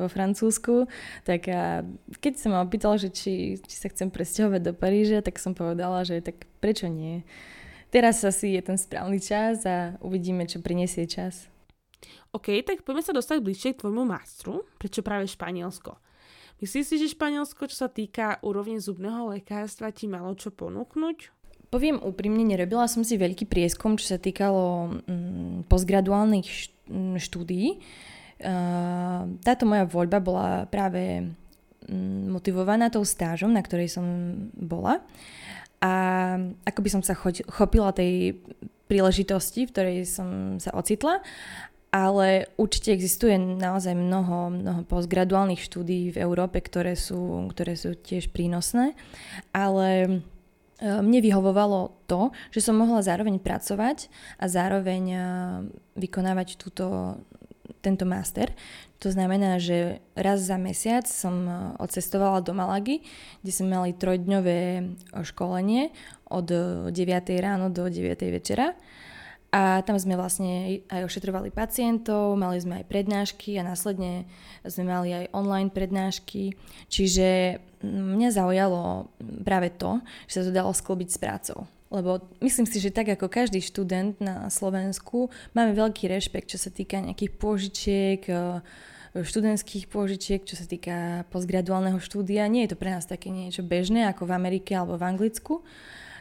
vo 0.00 0.08
Francúzsku, 0.08 0.88
tak 1.28 1.50
a 1.52 1.84
keď 2.22 2.32
sa 2.40 2.48
ma 2.48 2.64
opýtal, 2.64 2.96
že 2.96 3.12
či, 3.12 3.60
či 3.60 3.76
sa 3.76 3.92
chcem 3.92 4.08
presťahovať 4.08 4.60
do 4.64 4.72
Paríža, 4.72 5.20
tak 5.20 5.36
som 5.36 5.52
povedala, 5.52 6.06
že 6.08 6.24
tak 6.24 6.48
prečo 6.64 6.88
nie. 6.88 7.26
Teraz 7.92 8.24
asi 8.24 8.56
je 8.56 8.62
ten 8.64 8.78
správny 8.80 9.20
čas 9.20 9.62
a 9.68 10.00
uvidíme, 10.00 10.48
čo 10.48 10.64
prinesie 10.64 11.04
čas. 11.04 11.52
OK, 12.32 12.60
tak 12.66 12.84
poďme 12.84 13.02
sa 13.02 13.16
dostať 13.16 13.38
bližšie 13.40 13.70
k 13.74 13.80
tvojmu 13.86 14.04
mástru. 14.04 14.68
Prečo 14.76 15.00
práve 15.00 15.24
Španielsko? 15.30 15.96
Myslíš 16.60 16.84
si, 16.88 16.96
že 16.96 17.12
Španielsko, 17.12 17.68
čo 17.68 17.84
sa 17.84 17.88
týka 17.92 18.40
úrovne 18.40 18.80
zubného 18.80 19.36
lekárstva, 19.36 19.92
ti 19.92 20.08
malo 20.08 20.32
čo 20.36 20.48
ponúknuť? 20.48 21.36
Poviem 21.68 22.00
úprimne, 22.00 22.46
nerobila 22.46 22.88
som 22.88 23.04
si 23.04 23.20
veľký 23.20 23.44
prieskum, 23.44 23.98
čo 24.00 24.16
sa 24.16 24.18
týkalo 24.22 24.96
mm, 25.04 25.68
postgraduálnych 25.68 26.48
mm, 26.88 27.16
štúdií. 27.20 27.82
Uh, 28.36 29.36
táto 29.44 29.64
moja 29.68 29.84
voľba 29.88 30.18
bola 30.20 30.48
práve 30.70 31.28
mm, 31.90 32.32
motivovaná 32.32 32.88
tou 32.88 33.04
stážom, 33.04 33.52
na 33.52 33.60
ktorej 33.60 33.92
som 33.92 34.06
bola. 34.54 35.04
A 35.84 35.92
ako 36.64 36.80
by 36.80 36.88
som 36.88 37.02
sa 37.04 37.12
chopila 37.52 37.92
tej 37.92 38.40
príležitosti, 38.88 39.68
v 39.68 39.72
ktorej 39.74 39.98
som 40.08 40.56
sa 40.62 40.72
ocitla, 40.72 41.20
ale 41.96 42.52
určite 42.60 42.92
existuje 42.92 43.40
naozaj 43.40 43.96
mnoho, 43.96 44.52
mnoho 44.52 44.80
postgraduálnych 44.84 45.64
štúdií 45.64 46.12
v 46.12 46.20
Európe, 46.20 46.60
ktoré 46.60 46.92
sú, 46.92 47.48
ktoré 47.48 47.72
sú 47.72 47.96
tiež 47.96 48.28
prínosné, 48.36 48.92
ale 49.56 50.20
E, 50.76 51.00
mne 51.00 51.24
vyhovovalo 51.24 51.96
to, 52.04 52.36
že 52.52 52.60
som 52.60 52.76
mohla 52.76 53.00
zároveň 53.00 53.40
pracovať 53.40 54.12
a 54.36 54.44
zároveň 54.44 55.04
e, 55.08 55.20
vykonávať 55.96 56.60
túto, 56.60 57.16
tento 57.80 58.04
master. 58.04 58.52
To 59.00 59.08
znamená, 59.08 59.56
že 59.56 60.04
raz 60.12 60.44
za 60.44 60.60
mesiac 60.60 61.08
som 61.08 61.48
e, 61.48 61.52
odcestovala 61.80 62.44
do 62.44 62.52
Malagy, 62.52 63.00
kde 63.40 63.52
sme 63.56 63.72
mali 63.72 63.96
trojdňové 63.96 64.60
školenie 65.24 65.96
od 66.28 66.46
9 66.92 66.92
ráno 67.40 67.72
do 67.72 67.88
9 67.88 68.12
večera 68.28 68.76
A 69.54 69.80
tam 69.86 69.96
sme 69.96 70.18
vlastne 70.18 70.82
aj 70.90 71.06
ošetrovali 71.06 71.54
pacientov, 71.54 72.34
mali 72.34 72.58
sme 72.60 72.82
aj 72.82 72.90
prednášky 72.90 73.56
a 73.56 73.64
následne 73.64 74.26
sme 74.66 74.84
mali 74.90 75.14
aj 75.14 75.32
online 75.32 75.70
prednášky. 75.70 76.58
Čiže 76.90 77.58
mňa 77.86 78.30
zaujalo 78.34 79.08
práve 79.46 79.70
to, 79.72 80.02
že 80.26 80.42
sa 80.42 80.42
to 80.50 80.52
dalo 80.52 80.74
sklbiť 80.74 81.08
s 81.08 81.18
prácou. 81.22 81.60
Lebo 81.86 82.18
myslím 82.42 82.66
si, 82.66 82.82
že 82.82 82.90
tak 82.90 83.06
ako 83.14 83.30
každý 83.30 83.62
študent 83.62 84.18
na 84.18 84.50
Slovensku 84.50 85.30
máme 85.54 85.70
veľký 85.78 86.10
rešpekt, 86.10 86.50
čo 86.50 86.58
sa 86.58 86.74
týka 86.74 86.98
nejakých 86.98 87.32
pôžičiek, 87.38 88.20
e, 88.26 88.58
študentských 89.14 89.86
pôžičiek, 89.86 90.42
čo 90.42 90.58
sa 90.58 90.66
týka 90.66 91.24
postgraduálneho 91.30 92.02
štúdia. 92.02 92.50
Nie 92.50 92.66
je 92.66 92.74
to 92.74 92.80
pre 92.82 92.90
nás 92.90 93.06
také 93.06 93.30
niečo 93.30 93.62
bežné 93.62 94.10
ako 94.10 94.26
v 94.26 94.34
Amerike 94.34 94.74
alebo 94.74 94.98
v 94.98 95.06
Anglicku. 95.06 95.62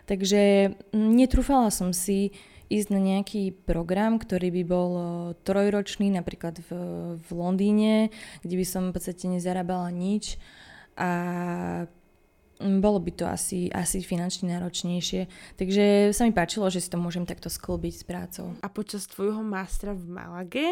Takže 0.05 0.69
netrúfala 0.93 1.73
som 1.73 1.89
si 1.89 2.29
ísť 2.69 2.89
na 2.91 3.01
nejaký 3.01 3.53
program, 3.65 4.17
ktorý 4.17 4.49
by 4.49 4.63
bol 4.65 4.91
e, 4.93 5.03
trojročný, 5.45 6.09
napríklad 6.13 6.61
v, 6.65 6.69
v 7.17 7.29
Londýne, 7.31 8.09
kde 8.41 8.55
by 8.57 8.65
som 8.65 8.83
v 8.89 8.95
podstate 8.97 9.29
nezarábala 9.29 9.89
nič 9.93 10.41
a 10.95 11.09
bolo 12.59 13.03
by 13.03 13.11
to 13.11 13.27
asi, 13.27 13.67
asi 13.67 13.99
finančne 13.99 14.55
náročnejšie. 14.55 15.27
Takže 15.59 16.15
sa 16.15 16.23
mi 16.23 16.31
páčilo, 16.31 16.71
že 16.71 16.79
si 16.79 16.87
to 16.87 16.95
môžem 16.95 17.27
takto 17.27 17.51
sklbiť 17.51 17.93
s 17.93 18.03
prácou. 18.07 18.47
A 18.63 18.71
počas 18.71 19.11
tvojho 19.11 19.43
mástra 19.43 19.91
v 19.91 20.07
Malage 20.07 20.67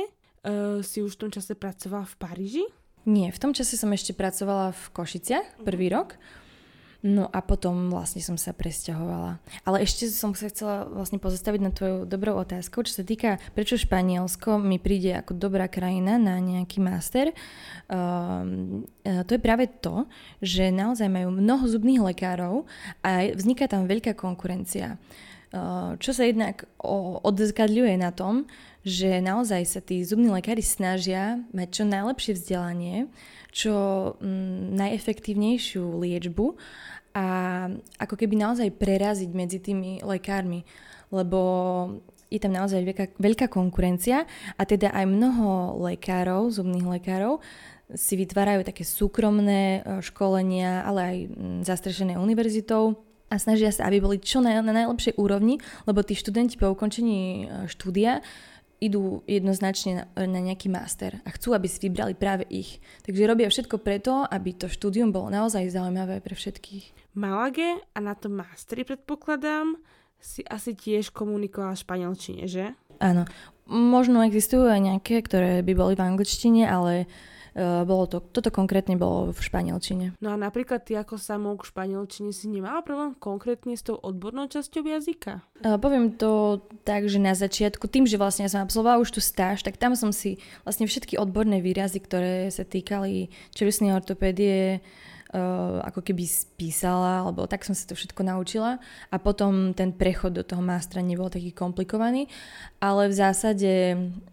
uh, 0.48 0.80
si 0.80 1.04
už 1.04 1.20
v 1.20 1.28
tom 1.28 1.32
čase 1.36 1.60
pracovala 1.60 2.08
v 2.08 2.16
Paríži? 2.16 2.66
Nie, 3.04 3.36
v 3.36 3.40
tom 3.40 3.52
čase 3.52 3.76
som 3.76 3.92
ešte 3.92 4.16
pracovala 4.16 4.72
v 4.72 4.84
Košiciach 4.96 5.68
prvý 5.68 5.92
rok. 5.92 6.16
No 7.04 7.28
a 7.28 7.44
potom 7.44 7.92
vlastne 7.92 8.24
som 8.24 8.40
sa 8.40 8.56
presťahovala. 8.56 9.36
Ale 9.68 9.84
ešte 9.84 10.08
som 10.08 10.32
sa 10.32 10.48
chcela 10.48 10.88
vlastne 10.88 11.20
pozastaviť 11.20 11.60
na 11.60 11.76
tvoju 11.76 12.08
dobrou 12.08 12.40
otázku, 12.40 12.80
čo 12.88 12.96
sa 12.96 13.04
týka, 13.04 13.44
prečo 13.52 13.76
Španielsko 13.76 14.56
mi 14.56 14.80
príde 14.80 15.20
ako 15.20 15.36
dobrá 15.36 15.68
krajina 15.68 16.16
na 16.16 16.40
nejaký 16.40 16.80
master. 16.80 17.36
Um, 17.92 18.88
to 19.04 19.36
je 19.36 19.42
práve 19.44 19.68
to, 19.84 20.08
že 20.40 20.72
naozaj 20.72 21.12
majú 21.12 21.36
mnoho 21.36 21.68
zubných 21.68 22.16
lekárov 22.16 22.64
a 23.04 23.36
vzniká 23.36 23.68
tam 23.68 23.84
veľká 23.84 24.16
konkurencia. 24.16 24.96
Uh, 25.52 26.00
čo 26.00 26.16
sa 26.16 26.24
jednak 26.24 26.64
odzrkadľuje 27.20 28.00
na 28.00 28.16
tom, 28.16 28.48
že 28.88 29.20
naozaj 29.20 29.64
sa 29.68 29.80
tí 29.84 30.04
zubní 30.08 30.32
lekári 30.32 30.64
snažia 30.64 31.44
mať 31.52 31.68
čo 31.72 31.84
najlepšie 31.84 32.32
vzdelanie, 32.36 33.12
čo 33.54 33.74
mm, 34.20 34.76
najefektívnejšiu 34.76 35.84
liečbu 36.04 36.58
a 37.14 37.26
ako 38.02 38.18
keby 38.18 38.36
naozaj 38.38 38.74
preraziť 38.74 39.30
medzi 39.32 39.62
tými 39.62 40.02
lekármi, 40.02 40.66
lebo 41.14 41.40
je 42.34 42.42
tam 42.42 42.58
naozaj 42.58 42.82
veľká, 42.82 43.06
veľká 43.22 43.46
konkurencia 43.54 44.26
a 44.58 44.64
teda 44.66 44.90
aj 44.90 45.06
mnoho 45.06 45.78
lekárov, 45.86 46.50
zubných 46.50 46.98
lekárov, 46.98 47.38
si 47.94 48.18
vytvárajú 48.18 48.66
také 48.66 48.82
súkromné 48.82 49.62
e, 49.86 50.02
školenia, 50.02 50.82
ale 50.82 51.00
aj 51.06 51.18
zastrešené 51.62 52.18
univerzitou 52.18 52.98
a 53.30 53.38
snažia 53.38 53.70
sa, 53.70 53.86
aby 53.86 54.02
boli 54.02 54.18
čo 54.18 54.42
na, 54.42 54.66
na 54.66 54.74
najlepšej 54.74 55.14
úrovni, 55.22 55.62
lebo 55.86 56.02
tí 56.02 56.18
študenti 56.18 56.58
po 56.58 56.74
ukončení 56.74 57.22
e, 57.22 57.70
štúdia 57.70 58.26
idú 58.82 59.22
jednoznačne 59.30 60.10
na, 60.18 60.26
na 60.26 60.42
nejaký 60.42 60.74
master 60.74 61.22
a 61.24 61.30
chcú, 61.38 61.54
aby 61.54 61.70
si 61.70 61.80
vybrali 61.86 62.18
práve 62.18 62.50
ich. 62.50 62.82
Takže 63.06 63.30
robia 63.30 63.48
všetko 63.48 63.78
preto, 63.80 64.26
aby 64.26 64.58
to 64.58 64.68
štúdium 64.68 65.14
bolo 65.14 65.30
naozaj 65.30 65.70
zaujímavé 65.70 66.20
pre 66.20 66.34
všetkých. 66.34 67.03
Malage 67.14 67.80
a 67.94 67.98
na 68.02 68.14
tom 68.18 68.42
masteri 68.42 68.84
predpokladám 68.84 69.78
si 70.18 70.42
asi 70.48 70.74
tiež 70.74 71.12
komunikovala 71.12 71.76
v 71.76 71.84
španielčine, 71.84 72.44
že? 72.48 72.74
Áno. 73.04 73.28
Možno 73.64 74.24
existujú 74.28 74.68
aj 74.68 74.82
nejaké, 74.82 75.24
ktoré 75.24 75.64
by 75.64 75.74
boli 75.76 75.94
v 75.96 76.04
angličtine, 76.04 76.68
ale 76.68 77.08
Eh, 77.54 77.86
bolo 77.86 78.10
to, 78.10 78.18
toto 78.18 78.50
konkrétne 78.50 78.98
bolo 78.98 79.30
v 79.30 79.38
španielčine. 79.38 80.18
No 80.26 80.34
a 80.34 80.38
napríklad 80.42 80.90
ty 80.90 80.98
ako 80.98 81.22
samouk 81.22 81.62
v 81.62 81.70
španielčine 81.70 82.34
si 82.34 82.50
nemala 82.50 82.82
problém 82.82 83.14
konkrétne 83.22 83.78
s 83.78 83.86
tou 83.86 83.94
odbornou 83.94 84.50
časťou 84.50 84.82
jazyka? 84.82 85.46
Uh, 85.62 85.78
poviem 85.78 86.18
to 86.18 86.66
tak, 86.82 87.06
že 87.06 87.22
na 87.22 87.38
začiatku, 87.38 87.86
tým, 87.86 88.10
že 88.10 88.18
vlastne 88.18 88.50
ja 88.50 88.54
som 88.58 88.66
absolvovala 88.66 89.06
už 89.06 89.14
tu 89.14 89.22
stáž, 89.22 89.62
tak 89.62 89.78
tam 89.78 89.94
som 89.94 90.10
si 90.10 90.42
vlastne 90.66 90.90
všetky 90.90 91.22
odborné 91.22 91.62
výrazy, 91.62 92.02
ktoré 92.02 92.50
sa 92.50 92.66
týkali 92.66 93.30
čelistnej 93.54 93.94
ortopédie, 93.94 94.82
Uh, 94.82 95.13
ako 95.82 96.06
keby 96.06 96.30
spísala, 96.30 97.26
alebo 97.26 97.50
tak 97.50 97.66
som 97.66 97.74
sa 97.74 97.90
to 97.90 97.98
všetko 97.98 98.22
naučila 98.22 98.78
a 99.10 99.16
potom 99.18 99.74
ten 99.74 99.90
prechod 99.90 100.38
do 100.38 100.46
toho 100.46 100.62
mástra 100.62 101.02
nebol 101.02 101.30
taký 101.34 101.50
komplikovaný, 101.50 102.30
ale 102.78 103.10
v 103.10 103.16
zásade 103.18 103.72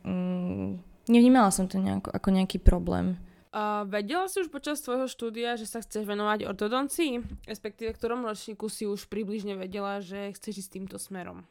um, 0.05 0.77
Nevnímala 1.11 1.51
som 1.51 1.67
to 1.67 1.83
nejako, 1.83 2.15
ako 2.15 2.29
nejaký 2.31 2.63
problém. 2.63 3.19
A 3.51 3.83
vedela 3.83 4.31
si 4.31 4.39
už 4.39 4.47
počas 4.47 4.79
svojho 4.79 5.11
štúdia, 5.11 5.59
že 5.59 5.67
sa 5.67 5.83
chceš 5.83 6.07
venovať 6.07 6.47
ortodoncii? 6.47 7.43
Respektíve, 7.51 7.91
v 7.91 7.99
ktorom 7.99 8.23
ročníku 8.23 8.71
si 8.71 8.87
už 8.87 9.11
približne 9.11 9.59
vedela, 9.59 9.99
že 9.99 10.31
chceš 10.39 10.63
ísť 10.63 10.71
týmto 10.71 10.97
smerom? 11.03 11.43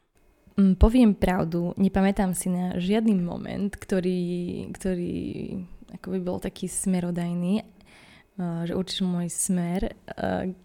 Mm, 0.56 0.80
poviem 0.80 1.12
pravdu, 1.12 1.76
nepamätám 1.76 2.32
si 2.32 2.48
na 2.48 2.80
žiadny 2.80 3.20
moment, 3.20 3.68
ktorý, 3.76 4.64
ktorý 4.72 5.20
ako 6.00 6.08
by 6.16 6.20
bol 6.24 6.40
taký 6.40 6.72
smerodajný, 6.72 7.68
že 8.40 8.72
určite 8.72 9.04
môj 9.04 9.28
smer, 9.28 9.92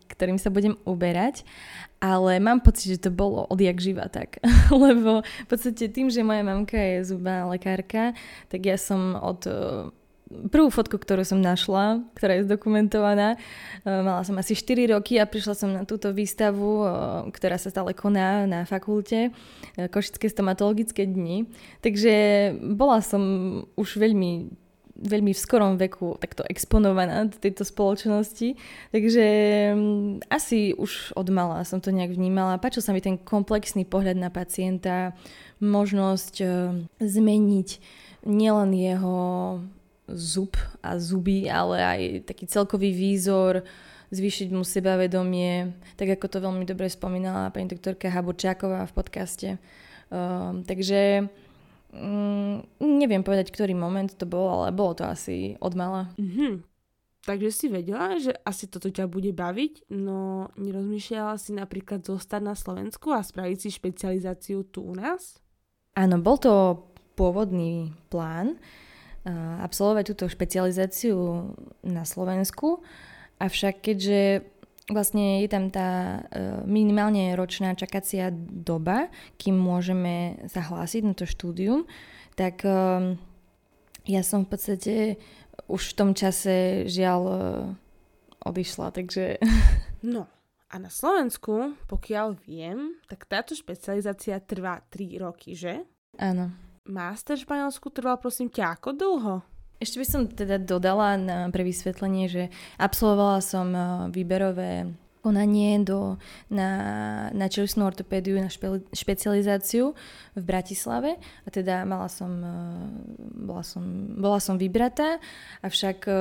ktorým 0.08 0.40
sa 0.40 0.48
budem 0.48 0.80
uberať, 0.88 1.44
ale 2.00 2.40
mám 2.40 2.64
pocit, 2.64 2.96
že 2.96 3.08
to 3.08 3.12
bolo 3.12 3.44
odjak 3.52 3.84
živa 3.84 4.08
tak, 4.08 4.40
lebo 4.72 5.22
v 5.22 5.48
podstate 5.52 5.92
tým, 5.92 6.08
že 6.08 6.24
moja 6.24 6.44
mamka 6.46 6.80
je 6.80 7.04
zubná 7.04 7.44
lekárka, 7.52 8.16
tak 8.48 8.64
ja 8.64 8.80
som 8.80 9.20
od 9.20 9.44
prvú 10.50 10.74
fotku, 10.74 10.98
ktorú 10.98 11.22
som 11.22 11.38
našla, 11.38 12.02
ktorá 12.18 12.38
je 12.38 12.46
zdokumentovaná. 12.50 13.38
Mala 13.86 14.22
som 14.26 14.36
asi 14.42 14.58
4 14.58 14.98
roky 14.98 15.22
a 15.22 15.30
prišla 15.30 15.54
som 15.54 15.70
na 15.70 15.86
túto 15.86 16.10
výstavu, 16.10 16.86
ktorá 17.30 17.62
sa 17.62 17.70
stále 17.70 17.94
koná 17.94 18.50
na 18.50 18.66
fakulte 18.66 19.30
Košické 19.78 20.26
stomatologické 20.30 21.06
dni. 21.06 21.46
Takže 21.86 22.14
bola 22.74 23.06
som 23.06 23.22
už 23.78 24.02
veľmi 24.02 24.65
veľmi 24.96 25.36
v 25.36 25.44
skorom 25.44 25.76
veku 25.76 26.16
takto 26.24 26.48
exponovaná 26.48 27.28
do 27.28 27.36
tejto 27.36 27.68
spoločnosti. 27.68 28.56
Takže 28.96 29.26
mm, 29.76 30.32
asi 30.32 30.72
už 30.76 31.16
od 31.20 31.28
mala 31.30 31.68
som 31.68 31.84
to 31.84 31.92
nejak 31.92 32.16
vnímala. 32.16 32.62
Páčil 32.62 32.82
sa 32.82 32.96
mi 32.96 33.04
ten 33.04 33.20
komplexný 33.20 33.84
pohľad 33.84 34.16
na 34.16 34.32
pacienta, 34.32 35.12
možnosť 35.60 36.36
e, 36.42 36.48
zmeniť 37.04 37.70
nielen 38.26 38.72
jeho 38.74 39.18
zub 40.10 40.56
a 40.80 40.98
zuby, 41.02 41.50
ale 41.50 41.78
aj 41.82 42.02
taký 42.30 42.46
celkový 42.46 42.94
výzor, 42.94 43.66
zvýšiť 44.14 44.48
mu 44.54 44.62
sebavedomie, 44.62 45.74
tak 45.98 46.14
ako 46.16 46.26
to 46.30 46.38
veľmi 46.40 46.64
dobre 46.64 46.88
spomínala 46.88 47.50
pani 47.50 47.68
doktorka 47.68 48.08
Haburčáková 48.14 48.86
v 48.86 48.96
podcaste. 48.96 49.50
Um, 50.14 50.62
takže 50.62 51.26
Mm, 51.96 52.68
neviem 52.84 53.24
povedať, 53.24 53.56
ktorý 53.56 53.72
moment 53.72 54.12
to 54.12 54.28
bol, 54.28 54.52
ale 54.52 54.76
bolo 54.76 55.00
to 55.00 55.08
asi 55.08 55.56
od 55.64 55.74
mala. 55.80 56.12
Mm-hmm. 56.20 56.76
Takže 57.26 57.50
si 57.50 57.66
vedela, 57.74 58.22
že 58.22 58.38
asi 58.46 58.70
toto 58.70 58.94
ťa 58.94 59.10
bude 59.10 59.34
baviť, 59.34 59.90
no 59.90 60.54
nerozmýšľala 60.62 61.42
si 61.42 61.58
napríklad 61.58 62.06
zostať 62.06 62.42
na 62.44 62.54
Slovensku 62.54 63.10
a 63.10 63.26
spraviť 63.26 63.58
si 63.66 63.70
špecializáciu 63.74 64.62
tu 64.70 64.86
u 64.86 64.94
nás? 64.94 65.42
Áno, 65.98 66.22
bol 66.22 66.38
to 66.38 66.86
pôvodný 67.18 67.98
plán 68.14 68.62
uh, 69.26 69.58
absolvovať 69.66 70.14
túto 70.14 70.26
špecializáciu 70.30 71.50
na 71.82 72.06
Slovensku, 72.06 72.86
avšak 73.42 73.82
keďže 73.82 74.46
vlastne 74.90 75.42
je 75.42 75.50
tam 75.50 75.74
tá 75.74 76.22
e, 76.30 76.62
minimálne 76.70 77.34
ročná 77.34 77.74
čakacia 77.74 78.30
doba, 78.36 79.10
kým 79.42 79.58
môžeme 79.58 80.46
sa 80.46 80.62
hlásiť 80.62 81.02
na 81.02 81.14
to 81.18 81.26
štúdium, 81.26 81.90
tak 82.38 82.62
e, 82.62 83.18
ja 84.06 84.22
som 84.22 84.46
v 84.46 84.50
podstate 84.54 84.96
už 85.66 85.82
v 85.94 85.98
tom 85.98 86.12
čase 86.14 86.86
žiaľ 86.86 87.22
e, 87.26 87.38
odišla, 88.46 88.94
takže... 88.94 89.42
No 90.06 90.30
a 90.70 90.76
na 90.78 90.94
Slovensku, 90.94 91.74
pokiaľ 91.90 92.38
viem, 92.46 92.94
tak 93.10 93.26
táto 93.26 93.58
špecializácia 93.58 94.38
trvá 94.38 94.86
3 94.94 95.18
roky, 95.18 95.58
že? 95.58 95.82
Áno. 96.22 96.54
Master 96.86 97.34
v 97.34 97.50
Španielsku 97.50 97.90
trval 97.90 98.22
prosím 98.22 98.54
ťa 98.54 98.78
ako 98.78 98.90
dlho? 98.94 99.36
Ešte 99.76 100.00
by 100.00 100.06
som 100.08 100.22
teda 100.32 100.56
dodala 100.56 101.20
na, 101.20 101.38
pre 101.52 101.68
vysvetlenie, 101.68 102.32
že 102.32 102.44
absolvovala 102.80 103.44
som 103.44 103.68
e, 103.76 103.80
výberové 104.08 104.96
konanie 105.20 105.82
do, 105.84 106.16
na, 106.48 106.70
na 107.36 107.48
čelistnú 107.52 107.84
ortopédiu, 107.84 108.40
na 108.40 108.48
špe, 108.48 108.86
špecializáciu 108.96 109.98
v 110.38 110.44
Bratislave. 110.46 111.20
A 111.44 111.48
teda 111.52 111.84
mala 111.84 112.08
som, 112.08 112.32
e, 112.40 112.56
bola 113.44 113.68
som, 113.68 113.84
bola 114.16 114.40
som 114.40 114.56
vybratá, 114.56 115.20
avšak 115.60 116.08
e, 116.08 116.16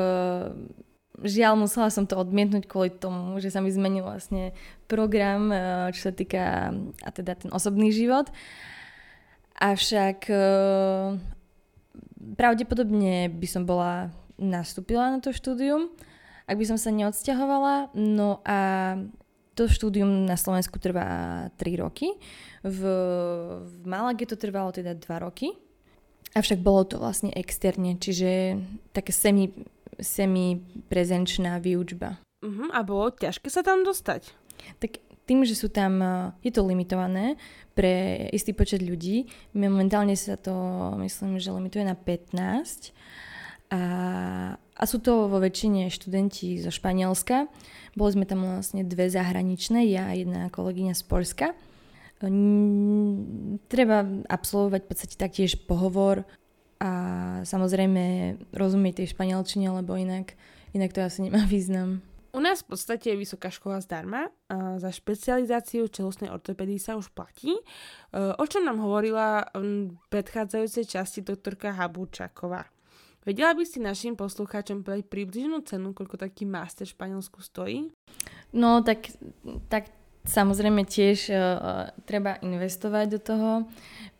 žiaľ 1.23 1.55
musela 1.55 1.95
som 1.95 2.11
to 2.11 2.19
odmietnúť 2.19 2.67
kvôli 2.67 2.91
tomu, 2.91 3.39
že 3.39 3.55
sa 3.55 3.63
mi 3.63 3.71
zmenil 3.71 4.03
vlastne 4.03 4.51
program, 4.91 5.47
čo 5.95 6.11
sa 6.11 6.13
týka 6.13 6.75
a 7.07 7.11
teda 7.15 7.39
ten 7.39 7.55
osobný 7.55 7.95
život. 7.95 8.35
Avšak 9.63 10.27
pravdepodobne 12.35 13.29
by 13.29 13.49
som 13.49 13.69
bola 13.69 14.09
nastúpila 14.41 15.13
na 15.13 15.19
to 15.23 15.31
štúdium, 15.31 15.93
ak 16.49 16.57
by 16.59 16.65
som 16.67 16.79
sa 16.81 16.91
neodsťahovala. 16.91 17.95
No 17.95 18.41
a 18.45 18.59
to 19.55 19.71
štúdium 19.71 20.27
na 20.27 20.35
Slovensku 20.35 20.83
trvá 20.83 21.49
3 21.57 21.83
roky. 21.85 22.11
V, 22.67 22.81
v 23.63 23.75
Malage 23.87 24.27
to 24.27 24.35
trvalo 24.35 24.75
teda 24.75 24.99
2 24.99 25.07
roky. 25.23 25.55
Avšak 26.35 26.59
bolo 26.59 26.83
to 26.83 26.99
vlastne 26.99 27.31
externe, 27.31 27.95
čiže 27.95 28.59
také 28.91 29.15
semi, 29.15 29.55
semi 30.03 30.59
prezenčná 30.91 31.63
výučba. 31.63 32.19
Uh-huh, 32.43 32.69
a 32.75 32.83
bolo 32.83 33.15
ťažké 33.15 33.47
sa 33.47 33.63
tam 33.63 33.87
dostať? 33.87 34.35
Tak 34.83 35.04
tým, 35.25 35.45
že 35.45 35.57
sú 35.57 35.73
tam, 35.73 36.01
je 36.45 36.53
to 36.53 36.61
limitované 36.65 37.41
pre 37.73 38.27
istý 38.31 38.53
počet 38.53 38.85
ľudí, 38.85 39.27
momentálne 39.57 40.15
sa 40.15 40.37
to, 40.37 40.53
myslím, 41.01 41.41
že 41.41 41.53
limituje 41.53 41.85
na 41.85 41.97
15 41.97 42.93
a, 43.73 43.83
a 44.57 44.83
sú 44.85 45.01
to 45.01 45.27
vo 45.27 45.41
väčšine 45.41 45.89
študenti 45.89 46.61
zo 46.61 46.71
Španielska. 46.71 47.49
Boli 47.99 48.11
sme 48.15 48.29
tam 48.29 48.45
vlastne 48.45 48.87
dve 48.87 49.11
zahraničné, 49.11 49.89
ja 49.91 50.13
a 50.13 50.17
jedna 50.17 50.53
kolegyňa 50.53 50.95
z 50.95 51.03
Polska. 51.09 51.47
Treba 53.69 53.97
absolvovať 54.31 54.81
v 54.85 54.89
podstate 54.89 55.15
taktiež 55.19 55.59
pohovor 55.67 56.23
a 56.79 56.93
samozrejme 57.43 58.37
rozumieť 58.53 59.03
tej 59.03 59.17
španielčine, 59.17 59.73
lebo 59.73 59.97
inak, 59.99 60.37
inak 60.77 60.93
to 60.95 61.01
asi 61.03 61.27
nemá 61.27 61.43
význam. 61.49 62.05
U 62.35 62.43
nás 62.43 62.67
v 62.67 62.75
podstate 62.75 63.15
je 63.15 63.23
vysoká 63.23 63.47
škola 63.47 63.79
zdarma. 63.79 64.27
A 64.51 64.83
za 64.83 64.91
špecializáciu 64.91 65.87
čelostnej 65.87 66.35
ortopédii 66.35 66.83
sa 66.83 66.99
už 66.99 67.15
platí. 67.15 67.55
E, 67.55 67.63
o 68.35 68.45
čom 68.51 68.67
nám 68.67 68.83
hovorila 68.83 69.47
v 69.55 69.95
predchádzajúcej 70.11 70.85
časti 70.91 71.23
doktorka 71.23 71.71
Habúčaková. 71.71 72.67
Vedela 73.23 73.57
by 73.57 73.65
si 73.65 73.79
našim 73.81 74.19
poslucháčom 74.19 74.85
povedať 74.85 75.09
približnú 75.09 75.65
cenu, 75.65 75.97
koľko 75.97 76.21
taký 76.21 76.45
master 76.45 76.85
v 76.85 76.93
Španielsku 76.93 77.39
stojí? 77.41 77.89
No, 78.53 78.85
tak, 78.85 79.15
tak 79.73 79.89
samozrejme 80.29 80.85
tiež 80.85 81.33
uh, 81.33 81.89
treba 82.05 82.37
investovať 82.45 83.07
do 83.09 83.21
toho, 83.25 83.51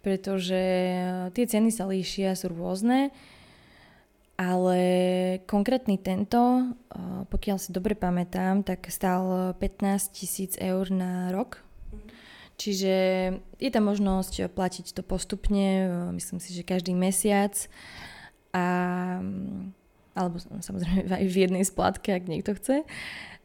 pretože 0.01 0.57
uh, 0.57 1.29
tie 1.37 1.45
ceny 1.45 1.69
sa 1.69 1.85
líšia, 1.85 2.33
sú 2.33 2.49
rôzne, 2.49 3.13
ale 4.35 4.81
konkrétny 5.47 5.95
tento, 5.99 6.39
uh, 6.39 7.23
pokiaľ 7.31 7.57
si 7.63 7.71
dobre 7.71 7.95
pamätám, 7.95 8.67
tak 8.67 8.91
stál 8.91 9.55
15 9.59 10.11
tisíc 10.11 10.59
eur 10.59 10.91
na 10.91 11.31
rok. 11.31 11.63
Čiže 12.55 12.95
je 13.59 13.71
tam 13.75 13.91
možnosť 13.91 14.55
platiť 14.55 14.95
to 14.95 15.03
postupne, 15.03 15.91
myslím 16.15 16.39
si, 16.39 16.55
že 16.55 16.63
každý 16.63 16.95
mesiac. 16.95 17.51
A, 18.55 18.67
alebo 20.15 20.39
samozrejme 20.39 21.11
aj 21.11 21.27
v 21.27 21.37
jednej 21.37 21.65
splátke, 21.67 22.15
ak 22.15 22.31
niekto 22.31 22.55
chce. 22.55 22.87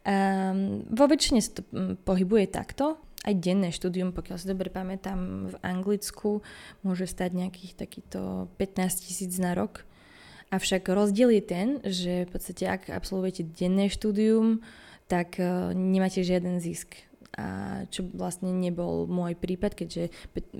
Um, 0.06 0.86
vo 0.88 1.10
väčšine 1.10 1.42
sa 1.42 1.58
to 1.58 1.62
pohybuje 2.06 2.54
takto. 2.54 3.02
Aj 3.20 3.34
denné 3.36 3.68
štúdium, 3.68 4.16
pokiaľ 4.16 4.36
si 4.40 4.48
dobre 4.48 4.72
pamätám, 4.72 5.52
v 5.52 5.54
Anglicku 5.60 6.40
môže 6.80 7.04
stať 7.04 7.36
nejakých 7.36 7.76
takýto 7.76 8.48
15 8.56 9.04
tisíc 9.10 9.34
na 9.36 9.52
rok. 9.52 9.84
Avšak 10.50 10.90
rozdiel 10.90 11.30
je 11.38 11.42
ten, 11.46 11.68
že 11.86 12.26
v 12.26 12.30
podstate 12.30 12.66
ak 12.66 12.90
absolvujete 12.90 13.46
denné 13.46 13.86
štúdium, 13.86 14.62
tak 15.06 15.38
uh, 15.38 15.70
nemáte 15.74 16.26
žiaden 16.26 16.58
zisk 16.58 16.98
a 17.38 17.46
čo 17.88 18.10
vlastne 18.10 18.50
nebol 18.50 19.06
môj 19.06 19.38
prípad, 19.38 19.78
keďže 19.78 20.10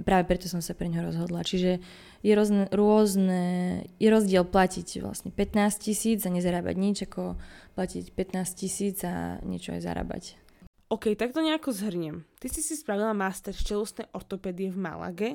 práve 0.06 0.30
preto 0.30 0.46
som 0.46 0.62
sa 0.62 0.78
pre 0.78 0.86
ňo 0.86 1.10
rozhodla. 1.10 1.42
Čiže 1.42 1.82
je 2.22 2.32
rôzne, 2.32 2.70
rôzne 2.70 3.42
je 3.98 4.08
rozdiel 4.08 4.46
platiť 4.46 5.02
vlastne 5.02 5.34
15 5.34 5.82
tisíc 5.82 6.22
a 6.22 6.30
nezarábať 6.30 6.76
nič, 6.78 6.96
ako 7.10 7.34
platiť 7.74 8.14
15 8.14 8.60
tisíc 8.60 9.02
a 9.02 9.42
niečo 9.42 9.74
aj 9.74 9.82
zarábať. 9.82 10.22
OK, 10.90 11.14
tak 11.14 11.34
to 11.34 11.42
nejako 11.42 11.70
zhrniem. 11.70 12.26
Ty 12.42 12.50
si 12.50 12.62
si 12.62 12.74
spravila 12.74 13.14
master 13.14 13.54
z 13.54 13.62
čelustnej 13.62 14.06
ortopédie 14.10 14.70
v 14.70 14.78
Malage. 14.78 15.30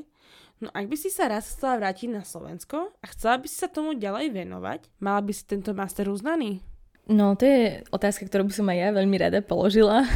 No 0.63 0.71
ak 0.71 0.87
by 0.87 0.95
si 0.95 1.11
sa 1.11 1.27
raz 1.27 1.51
chcela 1.51 1.75
vrátiť 1.75 2.07
na 2.15 2.23
Slovensko 2.23 2.95
a 3.03 3.05
chcela 3.11 3.35
by 3.35 3.47
si 3.51 3.57
sa 3.59 3.67
tomu 3.67 3.91
ďalej 3.91 4.31
venovať, 4.31 4.87
mala 5.03 5.19
by 5.19 5.35
si 5.35 5.43
tento 5.43 5.75
master 5.75 6.07
uznaný? 6.07 6.63
No, 7.05 7.37
to 7.37 7.45
je 7.45 7.85
otázka, 7.93 8.25
ktorú 8.25 8.49
by 8.49 8.53
som 8.55 8.65
aj 8.65 8.77
ja 8.81 8.89
veľmi 8.89 9.17
rada 9.21 9.39
položila. 9.45 10.09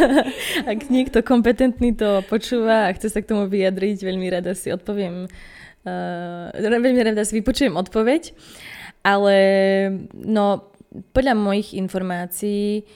Ak 0.72 0.88
niekto 0.88 1.20
kompetentný 1.20 1.92
to 1.92 2.24
počúva 2.32 2.88
a 2.88 2.94
chce 2.96 3.12
sa 3.12 3.20
k 3.20 3.28
tomu 3.28 3.44
vyjadriť, 3.44 4.00
veľmi 4.00 4.24
rada 4.32 4.56
si 4.56 4.72
odpoviem. 4.72 5.28
Uh, 5.84 6.48
veľmi 6.56 7.04
rada 7.04 7.28
si 7.28 7.36
vypočujem 7.36 7.76
odpoveď. 7.76 8.32
Ale 9.04 9.36
no, 10.16 10.72
podľa 11.12 11.36
mojich 11.36 11.76
informácií 11.76 12.88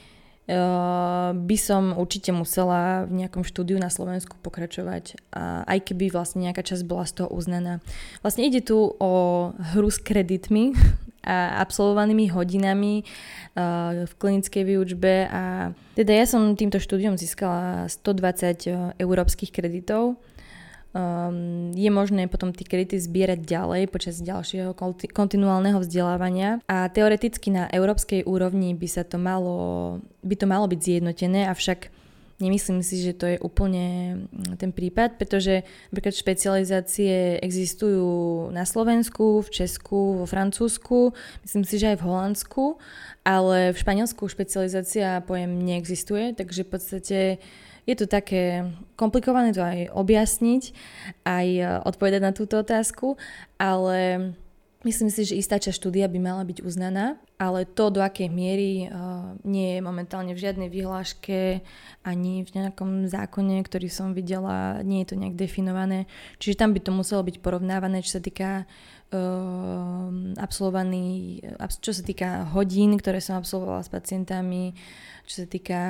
by 0.45 1.57
som 1.57 1.97
určite 1.97 2.29
musela 2.29 3.09
v 3.09 3.25
nejakom 3.25 3.49
štúdiu 3.49 3.81
na 3.81 3.89
Slovensku 3.89 4.37
pokračovať. 4.45 5.17
Aj 5.65 5.79
keby 5.81 6.13
vlastne 6.13 6.45
nejaká 6.45 6.61
časť 6.61 6.85
bola 6.85 7.09
z 7.09 7.25
toho 7.25 7.33
uznaná. 7.33 7.81
Vlastne 8.21 8.45
ide 8.45 8.61
tu 8.61 8.93
o 9.01 9.13
hru 9.73 9.89
s 9.89 9.97
kreditmi, 9.97 10.77
a 11.25 11.65
absolvovanými 11.65 12.29
hodinami 12.29 13.01
uh, 13.01 14.05
v 14.05 14.13
klinickej 14.21 14.63
výučbe 14.63 15.25
a 15.33 15.73
teda 15.97 16.13
ja 16.13 16.27
som 16.29 16.53
týmto 16.53 16.77
štúdiom 16.77 17.17
získala 17.17 17.89
120 17.89 18.69
uh, 18.69 18.93
európskych 19.01 19.49
kreditov. 19.49 20.21
Um, 20.95 21.75
je 21.75 21.91
možné 21.91 22.31
potom 22.31 22.55
tie 22.55 22.63
kredity 22.63 23.03
zbierať 23.03 23.43
ďalej 23.43 23.91
počas 23.91 24.23
ďalšieho 24.23 24.79
kontinuálneho 25.11 25.83
vzdelávania 25.83 26.63
a 26.71 26.87
teoreticky 26.87 27.51
na 27.51 27.67
európskej 27.67 28.23
úrovni 28.23 28.79
by 28.79 28.87
sa 28.87 29.03
to 29.03 29.19
malo, 29.19 29.99
by 30.23 30.39
to 30.39 30.47
malo 30.47 30.71
byť 30.71 30.79
zjednotené, 30.79 31.51
avšak 31.51 31.91
Nemyslím 32.43 32.83
si, 32.83 32.99
že 32.99 33.15
to 33.15 33.31
je 33.31 33.39
úplne 33.39 33.87
mm, 34.27 34.59
ten 34.59 34.75
prípad, 34.75 35.23
pretože 35.23 35.63
napríklad 35.95 36.19
špecializácie 36.19 37.39
existujú 37.39 38.51
na 38.51 38.67
Slovensku, 38.67 39.39
v 39.47 39.49
Česku, 39.55 40.19
vo 40.19 40.27
Francúzsku, 40.27 41.15
myslím 41.47 41.63
si, 41.63 41.79
že 41.79 41.95
aj 41.95 42.03
v 42.03 42.07
Holandsku, 42.11 42.65
ale 43.23 43.71
v 43.71 43.79
Španielsku 43.79 44.27
špecializácia 44.27 45.23
pojem 45.23 45.63
neexistuje, 45.63 46.35
takže 46.35 46.67
v 46.67 46.71
podstate 46.75 47.19
je 47.85 47.95
to 47.97 48.07
také 48.09 48.69
komplikované 48.97 49.53
to 49.53 49.61
aj 49.61 49.93
objasniť, 49.93 50.63
aj 51.29 51.47
e, 51.47 51.63
odpovedať 51.85 52.21
na 52.25 52.33
túto 52.33 52.61
otázku, 52.61 53.21
ale 53.61 54.33
Myslím 54.85 55.09
si, 55.09 55.25
že 55.25 55.41
istá 55.41 55.57
časť 55.57 55.81
štúdia 55.81 56.13
by 56.13 56.21
mala 56.21 56.45
byť 56.45 56.61
uznaná, 56.61 57.17
ale 57.41 57.65
to, 57.65 57.89
do 57.89 58.05
akej 58.05 58.29
miery 58.29 58.85
uh, 58.85 59.33
nie 59.41 59.77
je 59.77 59.81
momentálne 59.81 60.37
v 60.37 60.43
žiadnej 60.45 60.69
vyhláške 60.69 61.65
ani 62.05 62.45
v 62.45 62.51
nejakom 62.53 63.09
zákone, 63.09 63.65
ktorý 63.65 63.89
som 63.89 64.13
videla, 64.13 64.85
nie 64.85 65.01
je 65.01 65.17
to 65.17 65.17
nejak 65.17 65.41
definované. 65.41 66.05
Čiže 66.37 66.61
tam 66.61 66.77
by 66.77 66.85
to 66.85 66.93
muselo 66.93 67.25
byť 67.25 67.41
porovnávané, 67.41 68.05
čo 68.05 68.21
sa 68.21 68.23
týka 68.23 68.69
absolvovaný, 70.37 71.39
čo 71.81 71.93
sa 71.95 72.03
týka 72.03 72.51
hodín, 72.51 72.99
ktoré 72.99 73.23
som 73.23 73.39
absolvovala 73.39 73.87
s 73.87 73.91
pacientami, 73.91 74.75
čo 75.25 75.45
sa 75.45 75.47
týka 75.49 75.81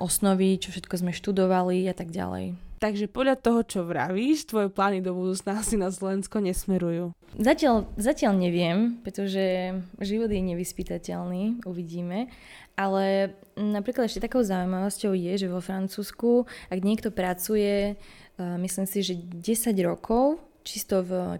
osnovy, 0.00 0.56
čo 0.56 0.72
všetko 0.72 0.94
sme 1.00 1.12
študovali 1.12 1.84
a 1.90 1.94
tak 1.94 2.14
ďalej. 2.14 2.56
Takže 2.80 3.12
podľa 3.12 3.36
toho, 3.36 3.60
čo 3.60 3.84
vravíš, 3.84 4.48
tvoje 4.48 4.72
plány 4.72 5.04
do 5.04 5.12
budúcna 5.12 5.60
asi 5.60 5.76
na 5.76 5.92
Slovensko 5.92 6.40
nesmerujú. 6.40 7.12
Zatiaľ, 7.36 7.84
zatiaľ 8.00 8.40
neviem, 8.40 8.96
pretože 9.04 9.76
život 10.00 10.32
je 10.32 10.40
nevyspytateľný, 10.40 11.68
uvidíme. 11.68 12.32
Ale 12.80 13.36
napríklad 13.60 14.08
ešte 14.08 14.24
takou 14.24 14.40
zaujímavosťou 14.40 15.12
je, 15.12 15.32
že 15.36 15.52
vo 15.52 15.60
Francúzsku, 15.60 16.48
ak 16.72 16.80
niekto 16.80 17.12
pracuje, 17.12 18.00
myslím 18.40 18.88
si, 18.88 19.04
že 19.04 19.14
10 19.20 19.76
rokov, 19.84 20.40
čisto 20.62 21.02
v 21.04 21.38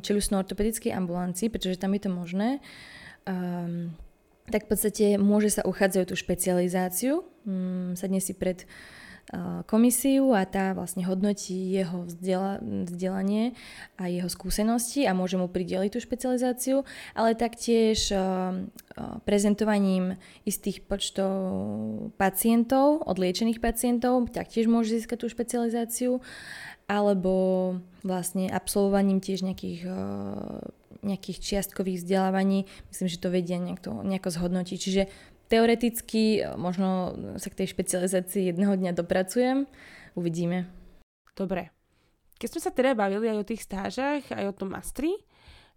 čelusno-ortopedickej 0.00 0.92
ambulancii, 0.92 1.50
pretože 1.50 1.80
tam 1.80 1.94
je 1.94 2.00
to 2.06 2.10
možné, 2.10 2.48
um, 3.28 3.94
tak 4.50 4.66
v 4.66 4.70
podstate 4.70 5.06
môže 5.18 5.50
sa 5.50 5.62
uchádzať 5.66 6.00
o 6.06 6.08
tú 6.10 6.16
špecializáciu. 6.18 7.26
Um, 7.46 7.98
sadne 7.98 8.22
si 8.22 8.34
pred 8.34 8.66
komisiu 9.66 10.38
a 10.38 10.46
tá 10.46 10.70
vlastne 10.70 11.02
hodnotí 11.02 11.74
jeho 11.74 12.06
vzdela- 12.06 12.62
vzdelanie 12.62 13.58
a 13.98 14.06
jeho 14.06 14.30
skúsenosti 14.30 15.02
a 15.02 15.18
môže 15.18 15.34
mu 15.34 15.50
prideliť 15.50 15.90
tú 15.90 15.98
špecializáciu, 15.98 16.86
ale 17.10 17.34
taktiež 17.34 18.14
prezentovaním 19.26 20.14
istých 20.46 20.86
počtov 20.86 21.34
pacientov, 22.14 23.02
odliečených 23.02 23.58
pacientov, 23.58 24.30
taktiež 24.30 24.70
môže 24.70 24.94
získať 24.94 25.18
tú 25.18 25.26
špecializáciu 25.26 26.22
alebo 26.86 27.76
vlastne 28.06 28.46
absolvovaním 28.50 29.18
tiež 29.18 29.42
nejakých 29.42 29.90
nejakých 31.06 31.38
čiastkových 31.38 32.02
vzdelávaní, 32.02 32.66
myslím, 32.90 33.06
že 33.06 33.22
to 33.22 33.30
vedia 33.30 33.62
nejako, 33.62 34.02
nejako 34.02 34.26
zhodnotiť. 34.26 34.78
Čiže 34.80 35.02
Teoreticky 35.46 36.42
e, 36.42 36.58
možno 36.58 37.14
sa 37.38 37.48
k 37.50 37.62
tej 37.62 37.70
špecializácii 37.70 38.50
jedného 38.50 38.74
dňa 38.74 38.92
dopracujem. 38.98 39.70
Uvidíme. 40.18 40.66
Dobre. 41.38 41.70
Keď 42.36 42.48
sme 42.52 42.60
sa 42.60 42.70
teda 42.74 42.92
bavili 42.92 43.30
aj 43.32 43.38
o 43.40 43.48
tých 43.48 43.64
stážach, 43.64 44.26
aj 44.28 44.44
o 44.50 44.56
tom 44.56 44.74
mastri, 44.74 45.14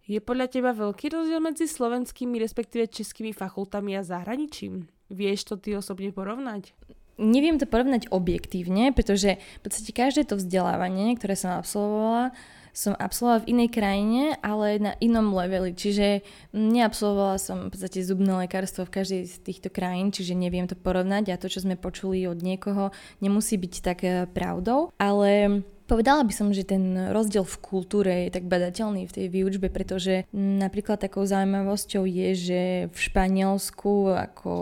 je 0.04 0.18
podľa 0.18 0.50
teba 0.50 0.74
veľký 0.74 1.14
rozdiel 1.14 1.38
medzi 1.38 1.70
slovenskými, 1.70 2.36
respektíve 2.42 2.90
českými 2.90 3.30
fakultami 3.30 3.94
a 3.94 4.02
zahraničím? 4.02 4.90
Vieš 5.08 5.40
to 5.46 5.54
ty 5.56 5.78
osobne 5.78 6.10
porovnať? 6.10 6.74
Neviem 7.20 7.60
to 7.60 7.68
porovnať 7.68 8.08
objektívne, 8.08 8.96
pretože 8.96 9.36
v 9.36 9.60
podstate 9.60 9.92
každé 9.92 10.24
to 10.24 10.40
vzdelávanie, 10.40 11.12
ktoré 11.20 11.36
som 11.36 11.52
absolvovala, 11.52 12.32
som 12.72 12.94
absolvovala 12.96 13.44
v 13.44 13.50
inej 13.52 13.68
krajine, 13.74 14.22
ale 14.40 14.80
na 14.80 14.92
inom 15.02 15.34
leveli. 15.34 15.74
Čiže 15.76 16.24
neabsolvovala 16.56 17.36
som 17.36 17.68
v 17.68 17.76
podstate 17.76 18.00
zubné 18.00 18.46
lekárstvo 18.46 18.86
v 18.86 18.94
každej 18.96 19.22
z 19.26 19.36
týchto 19.42 19.68
krajín, 19.68 20.14
čiže 20.14 20.38
neviem 20.38 20.64
to 20.64 20.78
porovnať 20.78 21.34
a 21.34 21.40
to, 21.40 21.50
čo 21.50 21.66
sme 21.66 21.76
počuli 21.76 22.24
od 22.24 22.40
niekoho, 22.40 22.94
nemusí 23.20 23.60
byť 23.60 23.74
tak 23.84 23.98
eh, 24.06 24.24
pravdou. 24.24 24.94
Ale 24.96 25.62
Povedala 25.90 26.22
by 26.22 26.30
som, 26.30 26.54
že 26.54 26.62
ten 26.62 27.10
rozdiel 27.10 27.42
v 27.42 27.58
kultúre 27.58 28.14
je 28.22 28.38
tak 28.38 28.46
badateľný 28.46 29.10
v 29.10 29.14
tej 29.18 29.26
výučbe, 29.26 29.74
pretože 29.74 30.22
napríklad 30.30 31.02
takou 31.02 31.26
zaujímavosťou 31.26 32.06
je, 32.06 32.28
že 32.38 32.62
v 32.94 32.98
Španielsku 33.10 34.14
ako 34.14 34.52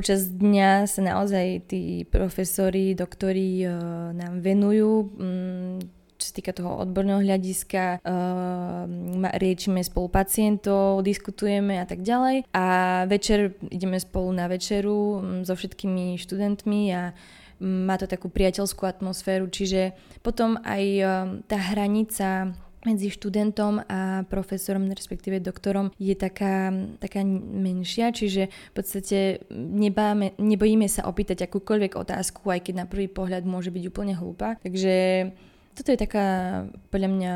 počas 0.00 0.32
dňa 0.32 0.88
sa 0.88 1.04
naozaj 1.04 1.68
tí 1.68 2.08
profesori, 2.08 2.96
doktori 2.96 3.68
uh, 3.68 4.16
nám 4.16 4.40
venujú. 4.40 5.12
Um, 5.20 5.76
čo 6.16 6.24
sa 6.32 6.36
týka 6.40 6.56
toho 6.56 6.80
odborného 6.80 7.20
hľadiska, 7.20 8.00
uh, 8.00 8.88
riečime 9.36 9.84
spolu 9.84 10.08
pacientov, 10.08 11.04
diskutujeme 11.04 11.76
a 11.76 11.84
tak 11.84 12.00
ďalej. 12.00 12.48
A 12.56 12.64
večer 13.12 13.60
ideme 13.68 14.00
spolu 14.00 14.32
na 14.32 14.48
večeru 14.48 15.20
um, 15.20 15.44
so 15.44 15.52
všetkými 15.52 16.16
študentmi 16.16 16.80
a 16.96 17.12
um, 17.60 17.84
má 17.84 18.00
to 18.00 18.08
takú 18.08 18.32
priateľskú 18.32 18.88
atmosféru, 18.88 19.52
čiže 19.52 19.92
potom 20.24 20.56
aj 20.64 20.84
um, 20.96 21.04
tá 21.44 21.60
hranica 21.76 22.56
medzi 22.84 23.12
študentom 23.12 23.84
a 23.84 24.24
profesorom, 24.24 24.88
respektíve 24.88 25.40
doktorom, 25.44 25.92
je 26.00 26.16
taká, 26.16 26.72
taká 26.96 27.20
menšia, 27.24 28.12
čiže 28.12 28.48
v 28.48 28.72
podstate 28.72 29.44
nebáme, 29.52 30.36
nebojíme 30.40 30.88
sa 30.88 31.04
opýtať 31.04 31.44
akúkoľvek 31.44 31.92
otázku, 31.96 32.48
aj 32.48 32.70
keď 32.70 32.74
na 32.84 32.86
prvý 32.88 33.12
pohľad 33.12 33.44
môže 33.44 33.68
byť 33.68 33.84
úplne 33.84 34.16
hlúpa. 34.16 34.56
Takže 34.64 34.94
toto 35.76 35.88
je 35.92 35.98
taká 36.00 36.26
podľa 36.88 37.08
mňa 37.12 37.32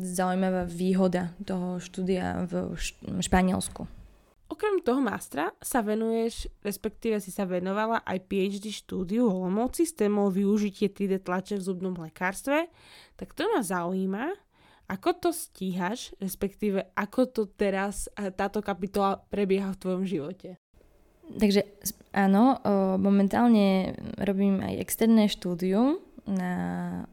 zaujímavá 0.00 0.64
výhoda 0.64 1.36
toho 1.44 1.76
štúdia 1.78 2.48
v 2.48 2.72
Španielsku. 3.20 4.01
Okrem 4.52 4.84
toho 4.84 5.00
mastra 5.00 5.48
sa 5.64 5.80
venuješ, 5.80 6.44
respektíve 6.60 7.16
si 7.24 7.32
sa 7.32 7.48
venovala 7.48 8.04
aj 8.04 8.20
PhD 8.28 8.68
štúdiu 8.68 9.24
holomovci 9.32 9.88
s 9.88 9.96
témou 9.96 10.28
využitie 10.28 10.92
3D 10.92 11.24
tlače 11.24 11.56
v 11.56 11.64
zubnom 11.64 11.96
lekárstve, 11.96 12.68
tak 13.16 13.32
to 13.32 13.48
ma 13.48 13.64
zaujíma, 13.64 14.28
ako 14.92 15.08
to 15.16 15.30
stíhaš, 15.32 16.12
respektíve 16.20 16.84
ako 16.92 17.32
to 17.32 17.42
teraz 17.48 18.12
táto 18.36 18.60
kapitola 18.60 19.24
prebieha 19.32 19.72
v 19.72 19.80
tvojom 19.80 20.04
živote. 20.04 20.60
Takže 21.32 21.64
áno, 22.12 22.60
momentálne 23.00 23.96
robím 24.20 24.60
aj 24.60 24.84
externé 24.84 25.32
štúdium 25.32 25.96
na 26.28 26.52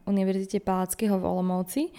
Univerzite 0.04 0.60
Palackého 0.60 1.16
v 1.16 1.24
Olomouci 1.24 1.82
e, 1.88 1.92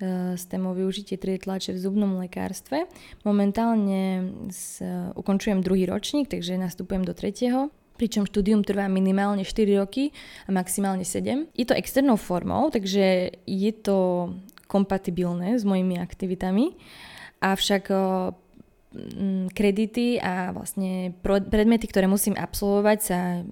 s 0.00 0.44
témou 0.46 0.76
využitie 0.76 1.16
3D 1.16 1.48
tlače 1.48 1.72
v 1.72 1.80
zubnom 1.80 2.20
lekárstve. 2.20 2.84
Momentálne 3.24 4.32
s, 4.52 4.84
ukončujem 5.16 5.64
druhý 5.64 5.88
ročník, 5.88 6.28
takže 6.28 6.60
nastupujem 6.60 7.04
do 7.04 7.16
tretieho 7.16 7.72
pričom 7.96 8.28
štúdium 8.28 8.60
trvá 8.60 8.92
minimálne 8.92 9.42
4 9.42 9.80
roky 9.80 10.12
a 10.44 10.52
maximálne 10.52 11.02
7. 11.02 11.48
Je 11.56 11.64
to 11.64 11.72
externou 11.72 12.20
formou, 12.20 12.68
takže 12.68 13.32
je 13.48 13.72
to 13.72 14.30
kompatibilné 14.68 15.56
s 15.56 15.64
mojimi 15.64 15.96
aktivitami, 15.96 16.76
avšak 17.40 17.88
kredity 19.52 20.16
a 20.20 20.56
vlastne 20.56 21.12
predmety, 21.24 21.84
ktoré 21.84 22.08
musím 22.08 22.32
absolvovať 22.32 22.98
sa 23.00 23.44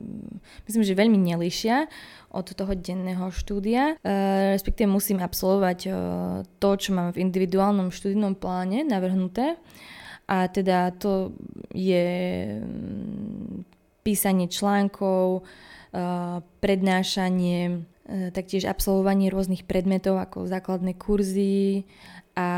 myslím, 0.65 0.83
že 0.85 0.97
veľmi 0.97 1.19
nelíšia 1.21 1.85
od 2.35 2.51
toho 2.51 2.75
denného 2.75 3.31
štúdia. 3.31 3.95
E, 4.03 4.11
respektíve 4.59 4.91
musím 4.91 5.23
absolvovať 5.23 5.79
e, 5.87 5.91
to, 6.59 6.71
čo 6.75 6.91
mám 6.91 7.15
v 7.15 7.23
individuálnom 7.23 7.95
študijnom 7.95 8.35
pláne 8.35 8.83
navrhnuté. 8.83 9.55
A 10.27 10.51
teda 10.51 10.91
to 10.99 11.31
je 11.71 12.07
mm, 12.59 13.63
písanie 14.03 14.51
článkov, 14.51 15.47
e, 15.95 16.03
prednášanie, 16.59 17.87
taktiež 18.37 18.69
absolvovanie 18.69 19.33
rôznych 19.33 19.65
predmetov 19.65 20.21
ako 20.21 20.45
základné 20.45 20.93
kurzy 20.93 21.89
a 22.37 22.49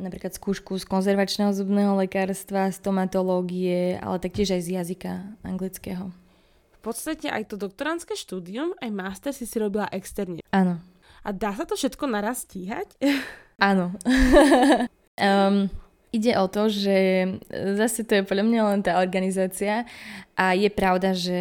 napríklad 0.00 0.32
skúšku 0.32 0.80
z 0.80 0.88
konzervačného 0.88 1.52
zubného 1.52 1.92
lekárstva, 2.00 2.72
stomatológie, 2.72 4.00
ale 4.00 4.16
taktiež 4.16 4.56
aj 4.56 4.62
z 4.64 4.68
jazyka 4.80 5.12
anglického 5.44 6.16
podstate 6.86 7.26
aj 7.26 7.50
to 7.50 7.58
doktorantské 7.58 8.14
štúdium, 8.14 8.70
aj 8.78 8.90
master 8.94 9.32
si 9.34 9.42
si 9.42 9.58
robila 9.58 9.90
externe. 9.90 10.38
Áno. 10.54 10.78
A 11.26 11.34
dá 11.34 11.50
sa 11.50 11.66
to 11.66 11.74
všetko 11.74 12.06
naraz 12.06 12.46
stíhať? 12.46 12.94
Áno. 13.58 13.90
um, 15.18 15.66
ide 16.14 16.32
o 16.38 16.46
to, 16.46 16.70
že 16.70 16.96
zase 17.74 18.06
to 18.06 18.20
je 18.20 18.22
podľa 18.22 18.44
mňa 18.46 18.60
len 18.70 18.80
tá 18.86 19.02
organizácia 19.02 19.82
a 20.38 20.54
je 20.54 20.70
pravda, 20.70 21.10
že 21.16 21.40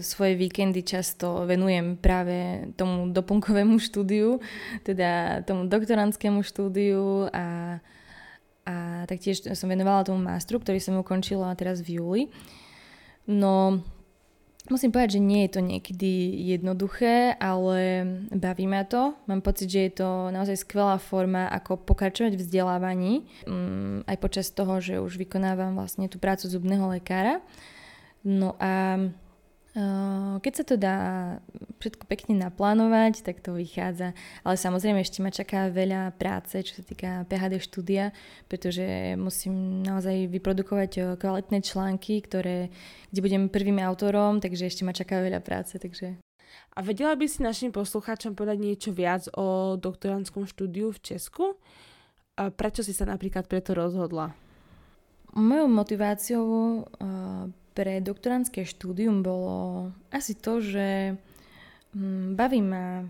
svoje 0.00 0.34
víkendy 0.34 0.80
často 0.80 1.44
venujem 1.44 2.00
práve 2.00 2.70
tomu 2.74 3.12
doplnkovému 3.12 3.76
štúdiu, 3.86 4.40
teda 4.88 5.42
tomu 5.44 5.68
doktorantskému 5.68 6.40
štúdiu 6.40 7.28
a, 7.28 7.78
a 8.64 8.74
taktiež 9.04 9.44
som 9.52 9.68
venovala 9.68 10.08
tomu 10.08 10.24
mástru, 10.24 10.56
ktorý 10.56 10.80
som 10.80 10.96
ukončila 10.96 11.52
teraz 11.52 11.84
v 11.84 12.00
júli. 12.00 12.22
No 13.28 13.84
Musím 14.68 14.92
povedať, 14.92 15.16
že 15.16 15.24
nie 15.24 15.48
je 15.48 15.50
to 15.56 15.60
niekedy 15.64 16.12
jednoduché, 16.52 17.32
ale 17.40 18.04
baví 18.28 18.68
ma 18.68 18.84
to. 18.84 19.16
Mám 19.24 19.40
pocit, 19.40 19.72
že 19.72 19.80
je 19.88 19.92
to 20.04 20.28
naozaj 20.28 20.60
skvelá 20.60 21.00
forma, 21.00 21.48
ako 21.48 21.80
pokračovať 21.80 22.36
v 22.36 22.42
vzdelávaní, 22.44 23.14
um, 23.48 24.04
aj 24.04 24.16
počas 24.20 24.52
toho, 24.52 24.76
že 24.84 25.00
už 25.00 25.16
vykonávam 25.16 25.72
vlastne 25.72 26.04
tú 26.12 26.20
prácu 26.20 26.52
zubného 26.52 26.84
lekára. 26.92 27.40
No 28.20 28.60
a 28.60 29.00
keď 30.42 30.52
sa 30.58 30.64
to 30.66 30.74
dá 30.74 30.98
všetko 31.78 32.10
pekne 32.10 32.34
naplánovať, 32.42 33.22
tak 33.22 33.38
to 33.38 33.54
vychádza. 33.54 34.10
Ale 34.42 34.58
samozrejme 34.58 34.98
ešte 34.98 35.22
ma 35.22 35.30
čaká 35.30 35.70
veľa 35.70 36.10
práce, 36.18 36.58
čo 36.66 36.74
sa 36.74 36.82
týka 36.82 37.22
PHD 37.30 37.62
štúdia, 37.62 38.10
pretože 38.50 39.14
musím 39.14 39.86
naozaj 39.86 40.26
vyprodukovať 40.26 41.22
kvalitné 41.22 41.62
články, 41.62 42.18
ktoré, 42.26 42.74
kde 43.14 43.20
budem 43.22 43.42
prvým 43.46 43.78
autorom, 43.78 44.42
takže 44.42 44.66
ešte 44.66 44.82
ma 44.82 44.90
čaká 44.90 45.22
veľa 45.22 45.38
práce. 45.38 45.78
Takže... 45.78 46.18
A 46.74 46.82
vedela 46.82 47.14
by 47.14 47.26
si 47.30 47.46
našim 47.46 47.70
poslucháčom 47.70 48.34
povedať 48.34 48.58
niečo 48.58 48.90
viac 48.90 49.30
o 49.38 49.78
doktorantskom 49.78 50.50
štúdiu 50.50 50.90
v 50.90 51.02
Česku? 51.02 51.54
A 52.38 52.50
prečo 52.50 52.82
si 52.82 52.90
sa 52.90 53.06
napríklad 53.06 53.46
preto 53.46 53.74
rozhodla? 53.74 54.34
Mojou 55.38 55.68
motiváciou 55.70 56.82
pre 57.78 58.02
doktorantské 58.02 58.66
štúdium 58.66 59.22
bolo 59.22 59.94
asi 60.10 60.34
to, 60.34 60.58
že 60.58 61.14
hm, 61.94 62.34
baví 62.34 62.58
ma, 62.58 63.06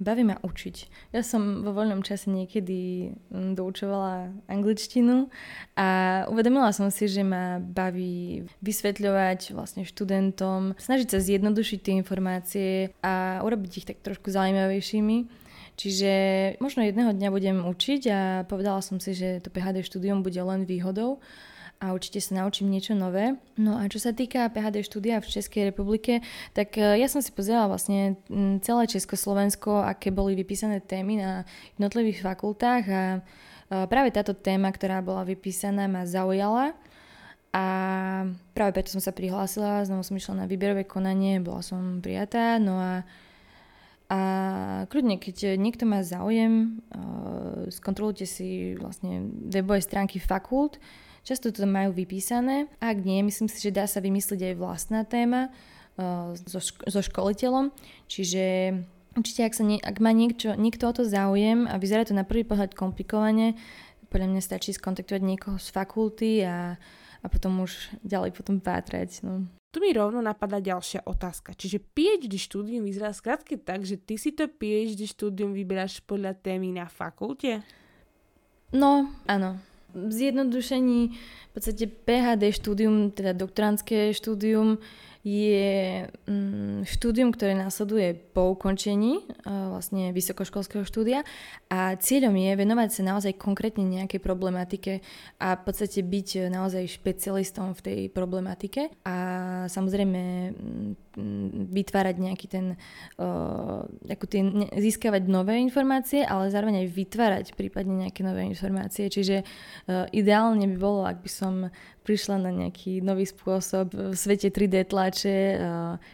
baví 0.00 0.24
ma 0.24 0.40
učiť. 0.40 1.12
Ja 1.12 1.20
som 1.20 1.60
vo 1.60 1.76
voľnom 1.76 2.00
čase 2.00 2.32
niekedy 2.32 3.12
hm, 3.12 3.52
doučovala 3.52 4.32
angličtinu 4.48 5.28
a 5.76 5.88
uvedomila 6.32 6.72
som 6.72 6.88
si, 6.88 7.12
že 7.12 7.20
ma 7.20 7.60
baví 7.60 8.48
vysvetľovať 8.64 9.52
vlastne 9.52 9.84
študentom, 9.84 10.80
snažiť 10.80 11.12
sa 11.12 11.20
zjednodušiť 11.20 11.78
tie 11.84 11.94
informácie 12.00 12.88
a 13.04 13.44
urobiť 13.44 13.84
ich 13.84 13.88
tak 13.92 14.00
trošku 14.00 14.32
zaujímavejšími. 14.32 15.44
Čiže 15.76 16.12
možno 16.56 16.88
jedného 16.88 17.12
dňa 17.12 17.28
budem 17.28 17.58
učiť 17.68 18.02
a 18.08 18.20
povedala 18.48 18.80
som 18.80 18.96
si, 18.96 19.12
že 19.12 19.44
to 19.44 19.52
PHD 19.52 19.84
štúdium 19.84 20.24
bude 20.24 20.40
len 20.40 20.64
výhodou 20.64 21.20
a 21.84 21.92
určite 21.92 22.24
sa 22.24 22.40
naučím 22.40 22.72
niečo 22.72 22.96
nové. 22.96 23.36
No 23.60 23.76
a 23.76 23.84
čo 23.92 24.00
sa 24.00 24.16
týka 24.16 24.48
PHD 24.48 24.80
štúdia 24.80 25.20
v 25.20 25.28
Českej 25.28 25.68
republike, 25.68 26.24
tak 26.56 26.80
e, 26.80 26.96
ja 26.96 27.04
som 27.12 27.20
si 27.20 27.28
pozerala 27.28 27.76
vlastne 27.76 28.16
celé 28.64 28.82
Československo, 28.88 29.84
aké 29.84 30.08
boli 30.08 30.32
vypísané 30.32 30.80
témy 30.80 31.20
na 31.20 31.32
jednotlivých 31.76 32.24
fakultách 32.24 32.84
a 32.88 33.02
e, 33.12 33.20
práve 33.84 34.08
táto 34.16 34.32
téma, 34.32 34.72
ktorá 34.72 35.04
bola 35.04 35.28
vypísaná, 35.28 35.84
ma 35.84 36.08
zaujala. 36.08 36.72
A 37.54 37.66
práve 38.56 38.74
preto 38.74 38.90
som 38.90 39.04
sa 39.04 39.14
prihlásila, 39.14 39.86
znovu 39.86 40.02
som 40.02 40.16
išla 40.16 40.42
na 40.42 40.50
výberové 40.50 40.88
konanie, 40.88 41.38
bola 41.38 41.62
som 41.62 42.02
prijatá, 42.02 42.58
no 42.58 42.80
a 42.80 43.06
a 44.04 44.20
kľudne, 44.92 45.16
keď 45.16 45.56
niekto 45.56 45.88
má 45.88 46.04
záujem, 46.04 46.84
uh, 46.92 47.64
skontrolujte 47.72 48.28
si 48.28 48.76
vlastne 48.76 49.32
webové 49.48 49.80
stránky 49.80 50.20
fakult, 50.20 50.76
Často 51.24 51.48
to 51.48 51.64
majú 51.64 51.96
vypísané. 51.96 52.68
Ak 52.84 53.00
nie, 53.00 53.24
myslím 53.24 53.48
si, 53.48 53.56
že 53.56 53.72
dá 53.72 53.88
sa 53.88 54.04
vymyslieť 54.04 54.52
aj 54.52 54.54
vlastná 54.60 55.00
téma 55.08 55.48
uh, 55.96 56.36
so, 56.36 56.60
ško- 56.60 56.84
so 56.84 57.00
školiteľom. 57.00 57.72
Čiže 58.06 58.76
určite, 59.16 59.40
ak, 59.48 59.54
sa 59.56 59.64
nie, 59.64 59.80
ak 59.80 60.04
má 60.04 60.12
niekto, 60.12 60.52
niekto 60.52 60.84
o 60.84 60.92
to 60.92 61.08
záujem 61.08 61.64
a 61.64 61.80
vyzerá 61.80 62.04
to 62.04 62.12
na 62.12 62.28
prvý 62.28 62.44
pohľad 62.44 62.76
komplikovane, 62.76 63.56
podľa 64.12 64.30
mňa 64.30 64.42
stačí 64.44 64.70
skontaktovať 64.76 65.22
niekoho 65.24 65.56
z 65.56 65.68
fakulty 65.72 66.44
a, 66.44 66.76
a 67.18 67.26
potom 67.26 67.64
už 67.64 67.72
ďalej 68.04 68.30
potom 68.36 68.60
pátrať. 68.60 69.24
No. 69.24 69.48
Tu 69.74 69.82
mi 69.82 69.90
rovno 69.90 70.22
napadá 70.22 70.62
ďalšia 70.62 71.02
otázka. 71.02 71.50
Čiže 71.56 71.82
PhD 71.82 72.38
štúdium 72.38 72.86
vyzerá 72.86 73.10
skrátke 73.10 73.58
tak, 73.58 73.82
že 73.82 73.98
ty 73.98 74.14
si 74.14 74.30
to 74.30 74.46
PhD 74.46 75.08
štúdium 75.10 75.50
vyberáš 75.50 75.98
podľa 76.06 76.38
témy 76.38 76.70
na 76.70 76.86
fakulte? 76.86 77.64
No, 78.70 79.10
áno. 79.26 79.58
Zjednodušení 79.94 81.00
v 81.50 81.50
podstate 81.54 81.86
PhD 81.86 82.50
štúdium, 82.50 83.14
teda 83.14 83.32
doktorantské 83.32 84.10
štúdium, 84.10 84.78
je 85.24 86.04
mm, 86.28 86.84
štúdium, 86.84 87.32
ktoré 87.32 87.56
následuje 87.56 88.12
po 88.12 88.52
ukončení 88.52 89.24
vlastne 89.44 90.12
vysokoškolského 90.12 90.84
štúdia 90.84 91.24
a 91.72 91.96
cieľom 91.96 92.36
je 92.36 92.52
venovať 92.52 92.88
sa 92.92 93.02
naozaj 93.08 93.40
konkrétne 93.40 93.88
nejakej 93.88 94.20
problematike 94.20 95.00
a 95.40 95.56
v 95.56 95.62
podstate 95.64 96.04
byť 96.04 96.52
naozaj 96.52 97.00
špecialistom 97.00 97.72
v 97.72 97.80
tej 97.80 98.00
problematike 98.12 98.92
a 99.08 99.16
samozrejme 99.72 100.20
mm, 100.52 100.92
vytvárať 101.72 102.16
nejaký 102.20 102.46
ten, 102.50 102.66
ako 104.04 104.24
tie, 104.26 104.42
získavať 104.76 105.30
nové 105.30 105.56
informácie, 105.62 106.26
ale 106.26 106.50
zároveň 106.50 106.84
aj 106.84 106.88
vytvárať 106.90 107.46
prípadne 107.54 108.06
nejaké 108.06 108.26
nové 108.26 108.44
informácie. 108.50 109.06
Čiže 109.06 109.46
ideálne 110.10 110.66
by 110.74 110.76
bolo, 110.76 111.06
ak 111.06 111.22
by 111.22 111.30
som 111.30 111.54
prišla 112.04 112.36
na 112.36 112.52
nejaký 112.52 113.00
nový 113.00 113.24
spôsob 113.24 113.96
v 113.96 114.12
svete 114.12 114.52
3D 114.52 114.92
tlače, 114.92 115.56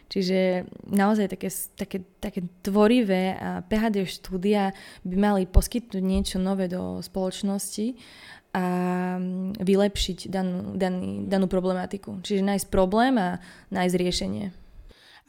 čiže 0.07 0.71
naozaj 0.87 1.35
také, 1.35 1.51
také, 1.75 1.99
také 2.23 2.41
tvorivé 2.63 3.35
a 3.35 3.67
PHD 3.67 4.07
štúdia 4.07 4.71
by 5.03 5.17
mali 5.19 5.43
poskytnúť 5.51 6.01
niečo 6.01 6.39
nové 6.39 6.71
do 6.71 7.03
spoločnosti 7.03 7.99
a 8.55 8.65
vylepšiť 9.59 10.31
danú, 10.31 10.79
daný, 10.79 11.27
danú 11.27 11.47
problematiku. 11.51 12.23
Čiže 12.23 12.47
nájsť 12.47 12.67
problém 12.71 13.19
a 13.19 13.43
nájsť 13.75 13.95
riešenie. 13.99 14.47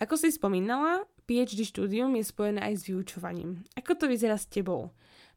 Ako 0.01 0.18
si 0.18 0.34
spomínala, 0.34 1.05
PhD 1.30 1.62
štúdium 1.62 2.18
je 2.18 2.26
spojené 2.26 2.62
aj 2.62 2.82
s 2.82 2.84
vyučovaním. 2.89 3.62
Ako 3.78 3.93
to 3.93 4.09
vyzerá 4.09 4.38
s 4.38 4.49
tebou? 4.49 4.89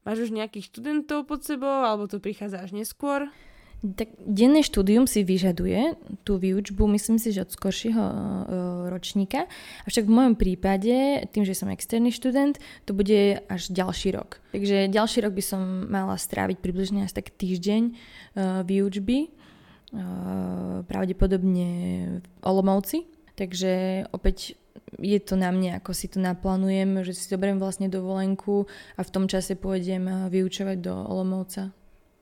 Máš 0.05 0.29
už 0.29 0.33
nejakých 0.33 0.69
študentov 0.69 1.25
pod 1.29 1.45
sebou, 1.45 1.85
alebo 1.85 2.05
to 2.09 2.21
prichádza 2.21 2.61
až 2.61 2.73
neskôr? 2.73 3.29
Tak 3.83 4.17
denné 4.25 4.65
štúdium 4.65 5.05
si 5.05 5.21
vyžaduje 5.21 5.93
tú 6.25 6.41
výučbu, 6.41 6.89
myslím 6.97 7.21
si, 7.21 7.29
že 7.29 7.45
od 7.45 7.53
skoršieho 7.53 8.01
uh, 8.01 8.15
ročníka. 8.89 9.45
Avšak 9.85 10.09
v 10.09 10.15
mojom 10.15 10.35
prípade, 10.39 11.21
tým, 11.29 11.45
že 11.45 11.53
som 11.53 11.69
externý 11.69 12.09
študent, 12.09 12.57
to 12.89 12.97
bude 12.97 13.45
až 13.45 13.61
ďalší 13.69 14.17
rok. 14.17 14.41
Takže 14.57 14.89
ďalší 14.89 15.21
rok 15.21 15.37
by 15.37 15.43
som 15.45 15.61
mala 15.85 16.17
stráviť 16.17 16.57
približne 16.65 17.05
asi 17.05 17.13
tak 17.13 17.29
týždeň 17.37 17.81
uh, 17.93 18.65
výučby, 18.65 19.29
uh, 19.29 20.81
pravdepodobne 20.89 21.69
v 22.23 22.27
Olomouci. 22.41 23.05
Takže 23.37 24.07
opäť 24.09 24.57
je 24.97 25.19
to 25.21 25.37
na 25.37 25.53
mne, 25.53 25.77
ako 25.77 25.93
si 25.93 26.09
to 26.09 26.17
naplánujem, 26.17 27.05
že 27.05 27.13
si 27.13 27.29
zoberiem 27.29 27.61
vlastne 27.61 27.85
dovolenku 27.85 28.65
a 28.97 29.01
v 29.05 29.13
tom 29.13 29.29
čase 29.29 29.53
pôjdem 29.53 30.31
vyučovať 30.31 30.77
do 30.81 30.93
Olomovca 30.95 31.75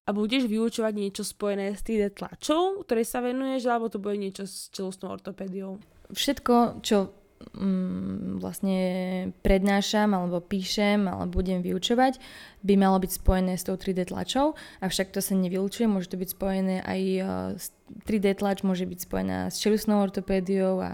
a 0.04 0.10
budeš 0.12 0.52
vyučovať 0.52 0.94
niečo 1.00 1.24
spojené 1.24 1.80
s 1.80 1.82
3D 1.88 2.20
tlačou, 2.20 2.84
ktorej 2.84 3.08
sa 3.08 3.24
venuješ, 3.24 3.64
alebo 3.72 3.88
to 3.88 4.04
bude 4.04 4.20
niečo 4.20 4.44
s 4.44 4.68
čelostnou 4.76 5.16
ortopédiou? 5.16 5.80
Všetko, 6.12 6.84
čo 6.84 7.16
mm, 7.56 8.44
vlastne 8.44 8.80
prednášam 9.40 10.12
alebo 10.12 10.44
píšem 10.44 11.08
alebo 11.08 11.40
budem 11.40 11.64
vyučovať, 11.64 12.20
by 12.68 12.74
malo 12.76 13.00
byť 13.00 13.12
spojené 13.16 13.56
s 13.56 13.64
tou 13.64 13.80
3D 13.80 14.12
tlačou, 14.12 14.60
avšak 14.84 15.16
to 15.16 15.24
sa 15.24 15.40
nevylučuje, 15.40 15.88
môže 15.88 16.12
to 16.12 16.20
byť 16.20 16.30
spojené 16.36 16.84
aj 16.84 17.02
e, 17.02 17.22
s 17.56 17.72
3D 18.04 18.44
tlač, 18.44 18.68
môže 18.68 18.84
byť 18.84 19.00
spojená 19.08 19.38
s 19.48 19.64
čelustnou 19.64 20.04
ortopédiou 20.04 20.84
a, 20.84 20.92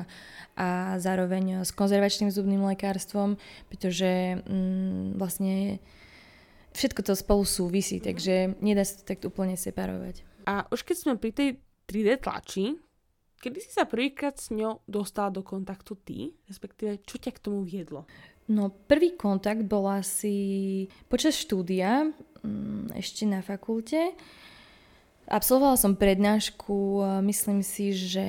a 0.54 1.02
zároveň 1.02 1.66
s 1.66 1.74
konzervačným 1.74 2.30
zubným 2.30 2.62
lekárstvom, 2.62 3.42
pretože 3.74 4.38
mm, 4.46 5.18
vlastne 5.18 5.82
všetko 6.74 7.02
to 7.02 7.14
spolu 7.18 7.44
súvisí, 7.46 7.98
takže 8.02 8.60
nedá 8.62 8.86
sa 8.86 9.02
to 9.02 9.04
tak 9.08 9.24
úplne 9.26 9.58
separovať. 9.58 10.22
A 10.50 10.66
už 10.74 10.86
keď 10.86 10.96
sme 10.98 11.14
pri 11.22 11.32
tej 11.34 11.50
3D 11.90 12.22
tlači, 12.22 12.78
kedy 13.40 13.58
si 13.62 13.72
sa 13.72 13.88
prvýkrát 13.88 14.36
s 14.38 14.52
ňou 14.52 14.84
dostala 14.86 15.34
do 15.34 15.42
kontaktu 15.42 15.94
ty, 16.04 16.20
respektíve 16.46 17.02
čo 17.08 17.18
ťa 17.18 17.32
k 17.34 17.44
tomu 17.44 17.64
viedlo? 17.64 18.06
No 18.50 18.74
prvý 18.74 19.14
kontakt 19.14 19.62
bol 19.70 19.86
asi 19.86 20.86
počas 21.06 21.38
štúdia, 21.38 22.10
mm, 22.42 22.98
ešte 22.98 23.30
na 23.30 23.46
fakulte. 23.46 24.18
Absolvovala 25.30 25.78
som 25.78 25.94
prednášku, 25.94 27.06
myslím 27.22 27.62
si, 27.62 27.94
že 27.94 28.26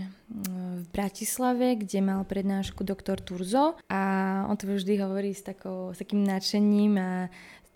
mm, 0.00 0.80
v 0.80 0.86
Bratislave, 0.88 1.76
kde 1.76 2.00
mal 2.00 2.24
prednášku 2.24 2.80
doktor 2.80 3.20
Turzo 3.20 3.76
a 3.92 4.00
on 4.48 4.56
to 4.56 4.64
vždy 4.64 4.96
hovorí 5.04 5.36
s, 5.36 5.44
takou, 5.44 5.92
s 5.92 6.00
takým 6.00 6.24
nadšením 6.24 6.96
a 6.96 7.28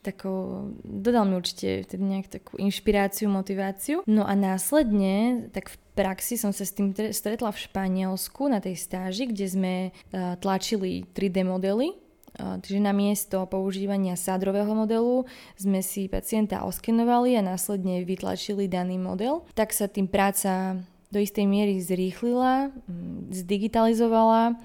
takou, 0.06 0.70
dodal 0.86 1.26
mi 1.26 1.34
určite 1.34 1.82
tedy 1.90 2.04
nejak 2.06 2.28
takú 2.30 2.60
inšpiráciu, 2.62 3.26
motiváciu. 3.26 4.06
No 4.06 4.22
a 4.22 4.38
následne, 4.38 5.48
tak 5.50 5.74
v 5.74 5.76
praxi 5.98 6.38
som 6.38 6.54
sa 6.54 6.62
s 6.62 6.76
tým 6.76 6.94
stretla 6.94 7.50
v 7.50 7.62
Španielsku 7.66 8.46
na 8.46 8.62
tej 8.62 8.78
stáži, 8.78 9.26
kde 9.26 9.46
sme 9.50 9.74
uh, 9.90 10.38
tlačili 10.38 11.04
3D 11.10 11.42
modely, 11.42 12.06
Čiže 12.36 12.80
na 12.84 12.92
miesto 12.92 13.48
používania 13.48 14.12
sádrového 14.12 14.68
modelu 14.76 15.24
sme 15.56 15.80
si 15.80 16.04
pacienta 16.04 16.68
oskenovali 16.68 17.32
a 17.40 17.40
následne 17.40 18.04
vytlačili 18.04 18.68
daný 18.68 19.00
model. 19.00 19.48
Tak 19.56 19.72
sa 19.72 19.88
tým 19.88 20.04
práca 20.04 20.76
do 21.08 21.18
istej 21.22 21.48
miery 21.48 21.80
zrýchlila, 21.80 22.68
mm, 22.68 23.32
zdigitalizovala 23.32 24.58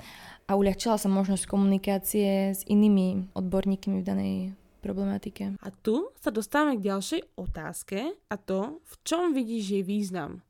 a 0.49 0.51
uľahčila 0.51 0.99
sa 0.99 1.07
možnosť 1.07 1.47
komunikácie 1.47 2.51
s 2.51 2.61
inými 2.67 3.31
odborníkmi 3.31 4.03
v 4.03 4.07
danej 4.07 4.35
problematike. 4.81 5.55
A 5.61 5.69
tu 5.69 6.09
sa 6.17 6.33
dostávame 6.33 6.81
k 6.81 6.89
ďalšej 6.89 7.21
otázke 7.37 8.17
a 8.27 8.35
to, 8.35 8.81
v 8.81 8.93
čom 9.05 9.31
vidíš 9.31 9.79
jej 9.79 9.83
význam? 9.85 10.41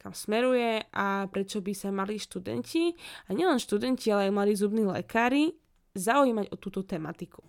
Kam 0.00 0.16
smeruje 0.16 0.86
a 0.96 1.28
prečo 1.28 1.60
by 1.60 1.76
sa 1.76 1.92
mali 1.92 2.16
študenti, 2.16 2.96
a 3.28 3.36
nielen 3.36 3.60
študenti, 3.60 4.08
ale 4.08 4.30
aj 4.30 4.32
mali 4.32 4.52
zubní 4.56 4.88
lekári, 4.88 5.52
zaujímať 5.92 6.48
o 6.48 6.56
túto 6.56 6.80
tematiku? 6.80 7.44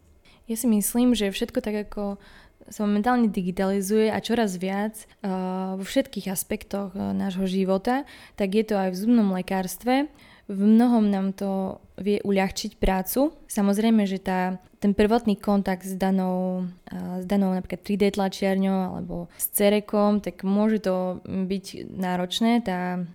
Ja 0.52 0.60
si 0.60 0.68
myslím, 0.68 1.16
že 1.16 1.32
všetko 1.32 1.64
tak, 1.64 1.88
ako 1.88 2.20
sa 2.68 2.84
momentálne 2.84 3.32
digitalizuje 3.32 4.12
a 4.12 4.20
čoraz 4.20 4.60
viac 4.60 5.08
uh, 5.24 5.80
vo 5.80 5.84
všetkých 5.88 6.28
aspektoch 6.28 6.92
uh, 6.94 7.16
nášho 7.16 7.48
života, 7.48 8.04
tak 8.36 8.54
je 8.54 8.68
to 8.68 8.76
aj 8.76 8.94
v 8.94 9.00
zubnom 9.00 9.32
lekárstve. 9.32 10.12
V 10.52 10.60
mnohom 10.60 11.08
nám 11.08 11.32
to 11.32 11.80
vie 11.96 12.20
uľahčiť 12.20 12.76
prácu. 12.76 13.32
Samozrejme, 13.48 14.04
že 14.04 14.20
tá, 14.20 14.60
ten 14.82 14.98
prvotný 14.98 15.38
kontakt 15.38 15.86
s 15.86 15.94
danou, 15.94 16.66
s 16.90 17.26
danou 17.30 17.54
napríklad 17.54 17.86
3D 17.86 18.18
tlačiarňou 18.18 18.98
alebo 18.98 19.30
s 19.38 19.54
cerekom, 19.54 20.18
tak 20.26 20.42
môže 20.42 20.82
to 20.82 21.22
byť 21.24 21.94
náročné, 21.94 22.66
tá 22.66 23.06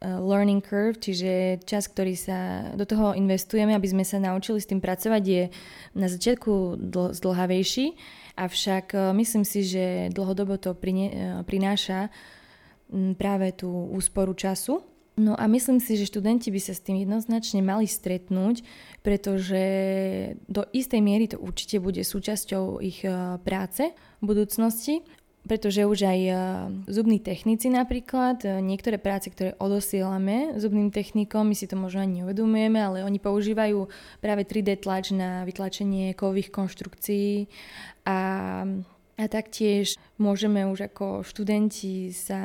learning 0.00 0.60
curve, 0.64 0.96
čiže 0.96 1.64
čas, 1.64 1.88
ktorý 1.88 2.16
sa 2.16 2.72
do 2.76 2.84
toho 2.84 3.12
investujeme, 3.16 3.72
aby 3.76 3.88
sme 3.88 4.04
sa 4.04 4.20
naučili 4.20 4.60
s 4.60 4.68
tým 4.68 4.80
pracovať, 4.80 5.22
je 5.24 5.42
na 5.96 6.08
začiatku 6.08 6.76
dl- 6.76 7.12
zdlhavejší, 7.16 7.96
avšak 8.36 8.92
myslím 9.16 9.44
si, 9.44 9.60
že 9.64 10.08
dlhodobo 10.12 10.56
to 10.56 10.76
prináša 11.48 12.08
práve 13.16 13.56
tú 13.56 13.68
úsporu 13.92 14.32
času 14.32 14.84
No 15.20 15.36
a 15.36 15.44
myslím 15.52 15.84
si, 15.84 16.00
že 16.00 16.08
študenti 16.08 16.48
by 16.48 16.60
sa 16.64 16.72
s 16.72 16.80
tým 16.80 16.96
jednoznačne 17.04 17.60
mali 17.60 17.84
stretnúť, 17.84 18.64
pretože 19.04 19.62
do 20.48 20.64
istej 20.72 21.00
miery 21.04 21.28
to 21.28 21.36
určite 21.36 21.76
bude 21.76 22.00
súčasťou 22.00 22.80
ich 22.80 23.04
e, 23.04 23.36
práce 23.44 23.92
v 23.92 24.24
budúcnosti, 24.24 25.04
pretože 25.44 25.84
už 25.84 26.08
aj 26.08 26.20
e, 26.24 26.32
zubní 26.88 27.20
technici 27.20 27.68
napríklad, 27.68 28.48
e, 28.48 28.64
niektoré 28.64 28.96
práce, 28.96 29.28
ktoré 29.28 29.60
odosielame 29.60 30.56
zubným 30.56 30.88
technikom, 30.88 31.52
my 31.52 31.56
si 31.58 31.68
to 31.68 31.76
možno 31.76 32.00
ani 32.00 32.24
neuvedomujeme, 32.24 32.80
ale 32.80 33.04
oni 33.04 33.20
používajú 33.20 33.92
práve 34.24 34.48
3D 34.48 34.80
tlač 34.80 35.12
na 35.12 35.44
vytlačenie 35.44 36.16
kových 36.16 36.48
konštrukcií 36.48 37.44
a 38.08 38.18
a 39.20 39.28
taktiež 39.28 40.00
môžeme 40.16 40.64
už 40.64 40.88
ako 40.88 41.20
študenti 41.28 42.08
sa 42.08 42.40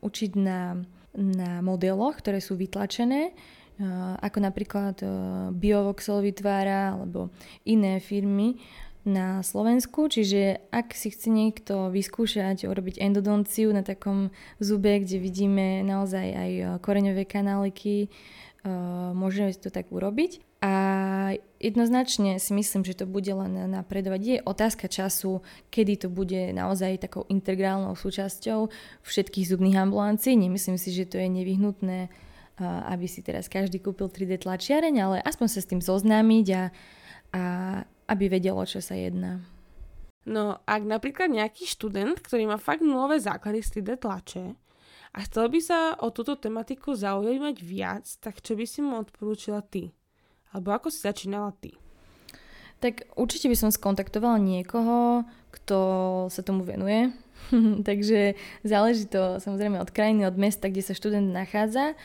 učiť 0.00 0.32
na 0.40 0.80
na 1.14 1.62
modeloch, 1.62 2.18
ktoré 2.18 2.42
sú 2.42 2.58
vytlačené, 2.58 3.32
ako 4.18 4.38
napríklad 4.38 5.02
Biovoxel 5.54 6.22
vytvára 6.22 6.94
alebo 6.94 7.34
iné 7.66 7.98
firmy 7.98 8.62
na 9.04 9.44
Slovensku, 9.44 10.08
čiže 10.08 10.64
ak 10.72 10.96
si 10.96 11.12
chce 11.12 11.28
niekto 11.28 11.92
vyskúšať 11.92 12.64
urobiť 12.64 13.02
endodonciu 13.04 13.68
na 13.74 13.84
takom 13.84 14.32
zube, 14.62 14.96
kde 15.02 15.20
vidíme 15.20 15.84
naozaj 15.84 16.26
aj 16.32 16.50
koreňové 16.80 17.28
kanáliky, 17.28 18.08
môžeme 19.12 19.52
to 19.52 19.68
tak 19.68 19.92
urobiť. 19.92 20.53
A 20.64 20.72
jednoznačne 21.60 22.40
si 22.40 22.56
myslím, 22.56 22.88
že 22.88 22.96
to 22.96 23.04
bude 23.04 23.28
len 23.28 23.68
napredovať. 23.68 24.20
Je 24.24 24.36
otázka 24.40 24.88
času, 24.88 25.44
kedy 25.68 26.00
to 26.00 26.08
bude 26.08 26.56
naozaj 26.56 27.04
takou 27.04 27.28
integrálnou 27.28 27.92
súčasťou 27.92 28.72
všetkých 29.04 29.48
zubných 29.52 29.76
ambulancií. 29.76 30.32
Nemyslím 30.32 30.80
si, 30.80 30.88
že 30.96 31.04
to 31.04 31.20
je 31.20 31.28
nevyhnutné, 31.28 32.08
aby 32.64 33.04
si 33.04 33.20
teraz 33.20 33.52
každý 33.52 33.76
kúpil 33.76 34.08
3D 34.08 34.40
tlačiareň, 34.40 34.94
ale 35.04 35.16
aspoň 35.20 35.48
sa 35.52 35.60
s 35.60 35.68
tým 35.68 35.84
zoznámiť 35.84 36.46
a, 36.56 36.62
a 37.36 37.42
aby 38.08 38.24
vedelo, 38.32 38.64
čo 38.64 38.80
sa 38.80 38.96
jedná. 38.96 39.44
No, 40.24 40.64
ak 40.64 40.80
napríklad 40.80 41.28
nejaký 41.28 41.68
študent, 41.68 42.24
ktorý 42.24 42.48
má 42.48 42.56
fakt 42.56 42.80
nulové 42.80 43.20
základy 43.20 43.60
z 43.60 43.84
3D 43.84 44.00
tlače 44.00 44.56
a 45.12 45.18
chcel 45.28 45.52
by 45.52 45.60
sa 45.60 46.00
o 46.00 46.08
túto 46.08 46.40
tematiku 46.40 46.96
zaujímať 46.96 47.56
viac, 47.60 48.08
tak 48.24 48.40
čo 48.40 48.56
by 48.56 48.64
si 48.64 48.80
mu 48.80 48.96
odporúčila 48.96 49.60
ty? 49.60 49.92
Alebo 50.54 50.70
ako 50.70 50.88
si 50.88 51.02
začínala 51.02 51.50
ty? 51.58 51.74
Tak 52.78 53.10
určite 53.18 53.50
by 53.50 53.56
som 53.58 53.74
skontaktovala 53.74 54.38
niekoho, 54.38 55.26
kto 55.50 55.78
sa 56.30 56.40
tomu 56.46 56.62
venuje. 56.62 57.10
Takže 57.88 58.38
záleží 58.62 59.10
to 59.10 59.42
samozrejme 59.42 59.82
od 59.82 59.90
krajiny, 59.90 60.24
od 60.24 60.38
mesta, 60.38 60.70
kde 60.70 60.86
sa 60.86 60.94
študent 60.94 61.34
nachádza 61.34 61.98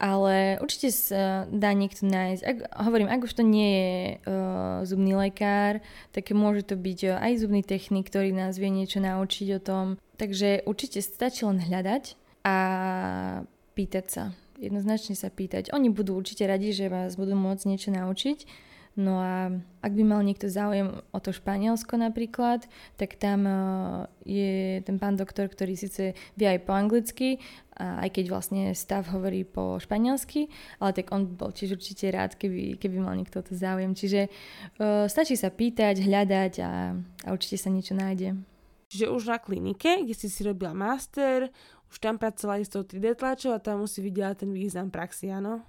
ale 0.00 0.56
určite 0.64 0.88
sa 0.96 1.44
dá 1.52 1.76
niekto 1.76 2.08
nájsť. 2.08 2.42
Ak, 2.42 2.56
hovorím, 2.88 3.12
ak 3.12 3.20
už 3.20 3.36
to 3.36 3.44
nie 3.44 3.68
je 3.68 3.94
uh, 4.24 4.80
zubný 4.88 5.12
lekár, 5.12 5.84
tak 6.16 6.32
môže 6.32 6.64
to 6.64 6.80
byť 6.80 7.00
uh, 7.04 7.20
aj 7.20 7.44
zubný 7.44 7.60
technik, 7.60 8.08
ktorý 8.08 8.32
nás 8.32 8.56
vie 8.56 8.72
niečo 8.72 9.04
naučiť 9.04 9.60
o 9.60 9.60
tom. 9.60 9.86
Takže 10.16 10.64
určite 10.64 11.04
stačí 11.04 11.44
len 11.44 11.60
hľadať 11.60 12.16
a 12.48 12.56
pýtať 13.76 14.06
sa. 14.08 14.24
Jednoznačne 14.60 15.16
sa 15.16 15.32
pýtať. 15.32 15.72
Oni 15.72 15.88
budú 15.88 16.12
určite 16.14 16.44
radi, 16.44 16.76
že 16.76 16.92
vás 16.92 17.16
budú 17.16 17.32
môcť 17.32 17.64
niečo 17.64 17.90
naučiť 17.90 18.68
No 18.98 19.22
a 19.22 19.54
ak 19.86 19.92
by 19.94 20.02
mal 20.02 20.20
niekto 20.26 20.50
záujem 20.50 20.90
o 21.14 21.18
to 21.22 21.30
Španielsko 21.30 21.94
napríklad, 21.94 22.66
tak 22.98 23.14
tam 23.22 23.46
e, 23.46 23.54
je 24.26 24.82
ten 24.82 24.98
pán 24.98 25.14
doktor, 25.14 25.46
ktorý 25.46 25.78
síce 25.78 26.18
vie 26.34 26.46
aj 26.50 26.66
po 26.66 26.74
anglicky, 26.74 27.38
aj 27.80 28.12
keď 28.12 28.24
vlastne 28.28 28.62
stav 28.76 29.08
hovorí 29.08 29.48
po 29.48 29.80
španielsky, 29.80 30.52
ale 30.84 30.92
tak 30.92 31.08
on 31.16 31.24
bol 31.24 31.48
tiež 31.48 31.80
určite 31.80 32.12
rád, 32.12 32.36
keby, 32.36 32.76
keby 32.76 33.00
mal 33.00 33.16
niekto 33.16 33.40
to 33.40 33.56
záujem. 33.56 33.96
Čiže 33.96 34.28
uh, 34.28 35.08
stačí 35.08 35.32
sa 35.32 35.48
pýtať, 35.48 36.04
hľadať 36.04 36.60
a, 36.60 36.92
a 37.24 37.28
určite 37.32 37.56
sa 37.56 37.72
niečo 37.72 37.96
nájde. 37.96 38.36
Čiže 38.92 39.08
už 39.08 39.32
na 39.32 39.40
klinike, 39.40 40.04
kde 40.04 40.12
si 40.12 40.28
si 40.28 40.44
robila 40.44 40.76
master, 40.76 41.48
už 41.90 41.98
tam 41.98 42.16
pracovala 42.16 42.62
s 42.62 42.70
tou 42.70 42.86
3D 42.86 43.18
tlačou 43.18 43.52
a 43.52 43.62
tam 43.62 43.82
musí 43.82 43.98
vidieť 44.00 44.46
ten 44.46 44.50
význam 44.54 44.88
praxi, 44.88 45.28
áno? 45.30 45.66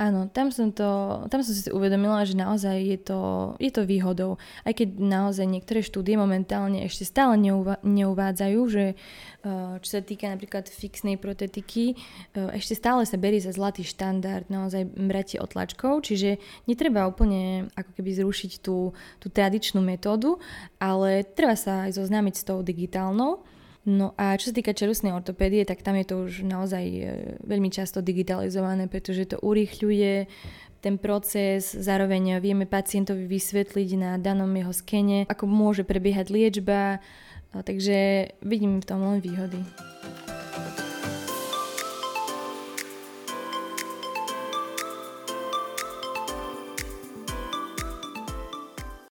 Áno, 0.00 0.32
tam 0.32 0.48
som, 0.48 0.72
to, 0.72 0.88
tam 1.28 1.44
som 1.44 1.52
si 1.52 1.68
uvedomila, 1.68 2.24
že 2.24 2.32
naozaj 2.32 2.76
je 2.88 2.98
to, 3.04 3.20
je 3.60 3.68
to 3.68 3.84
výhodou. 3.84 4.40
Aj 4.64 4.72
keď 4.72 4.96
naozaj 4.96 5.44
niektoré 5.44 5.84
štúdie 5.84 6.16
momentálne 6.16 6.88
ešte 6.88 7.04
stále 7.04 7.36
neuva- 7.36 7.76
neuvádzajú, 7.84 8.60
že 8.64 8.96
eh, 8.96 9.74
čo 9.76 9.88
sa 9.92 10.00
týka 10.00 10.32
napríklad 10.32 10.72
fixnej 10.72 11.20
protetiky, 11.20 11.92
eh, 11.92 12.56
ešte 12.56 12.80
stále 12.80 13.04
sa 13.04 13.20
berie 13.20 13.44
za 13.44 13.52
zlatý 13.52 13.84
štandard 13.84 14.48
naozaj 14.48 14.88
bratie 14.88 15.36
otlačkov, 15.36 16.08
čiže 16.08 16.40
netreba 16.64 17.04
úplne 17.04 17.68
ako 17.76 18.00
keby 18.00 18.24
zrušiť 18.24 18.64
tú, 18.64 18.96
tú 19.20 19.26
tradičnú 19.28 19.84
metódu, 19.84 20.40
ale 20.80 21.28
treba 21.28 21.60
sa 21.60 21.84
aj 21.84 22.00
zoznámiť 22.00 22.34
s 22.40 22.46
tou 22.48 22.64
digitálnou. 22.64 23.44
No 23.88 24.12
a 24.20 24.36
čo 24.36 24.52
sa 24.52 24.56
týka 24.60 24.76
čelustnej 24.76 25.16
ortopédie, 25.16 25.64
tak 25.64 25.80
tam 25.80 25.96
je 25.96 26.04
to 26.04 26.28
už 26.28 26.44
naozaj 26.44 26.84
e, 26.84 27.04
veľmi 27.40 27.72
často 27.72 28.04
digitalizované, 28.04 28.92
pretože 28.92 29.32
to 29.32 29.40
urýchľuje 29.40 30.28
ten 30.84 31.00
proces, 31.00 31.72
zároveň 31.72 32.44
vieme 32.44 32.68
pacientovi 32.68 33.24
vysvetliť 33.24 33.90
na 33.96 34.10
danom 34.20 34.52
jeho 34.52 34.72
skene, 34.72 35.24
ako 35.28 35.48
môže 35.48 35.84
prebiehať 35.88 36.28
liečba, 36.28 37.00
takže 37.56 38.32
vidím 38.44 38.80
v 38.80 38.88
tom 38.88 39.00
len 39.00 39.20
výhody. 39.24 39.60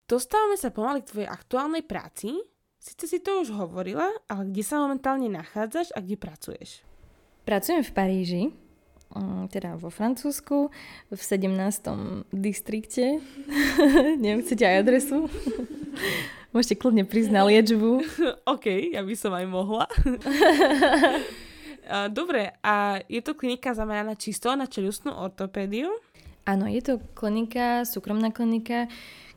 Dostávame 0.06 0.60
sa 0.60 0.68
pomaly 0.68 1.00
k 1.02 1.08
tvojej 1.08 1.30
aktuálnej 1.30 1.82
práci, 1.88 2.36
Sice 2.83 3.07
si 3.07 3.22
to 3.22 3.47
už 3.47 3.55
hovorila, 3.55 4.11
ale 4.26 4.51
kde 4.51 4.66
sa 4.66 4.83
momentálne 4.83 5.30
nachádzaš 5.30 5.95
a 5.95 6.03
kde 6.03 6.18
pracuješ? 6.18 6.83
Pracujem 7.47 7.87
v 7.87 7.95
Paríži, 7.95 8.43
mm, 9.14 9.55
teda 9.55 9.78
vo 9.78 9.87
Francúzsku, 9.87 10.66
v 11.07 11.20
17. 11.22 12.26
distrikte. 12.35 13.22
Neviem, 14.22 14.43
chcete 14.43 14.66
aj 14.66 14.83
adresu? 14.83 15.30
Môžete 16.59 16.74
kľudne 16.83 17.07
prísť 17.07 17.30
na 17.30 17.47
liečbu. 17.47 18.03
OK, 18.59 18.66
ja 18.91 19.07
by 19.07 19.14
som 19.14 19.30
aj 19.30 19.47
mohla. 19.47 19.87
Dobre, 22.11 22.51
a 22.66 22.99
je 23.07 23.22
to 23.22 23.39
klinika 23.39 23.78
zameraná 23.78 24.18
čisto 24.18 24.51
na 24.59 24.66
čelustnú 24.66 25.14
ortopédiu? 25.14 25.87
Áno, 26.43 26.66
je 26.66 26.83
to 26.83 26.99
klinika, 27.14 27.87
súkromná 27.87 28.35
klinika, 28.35 28.91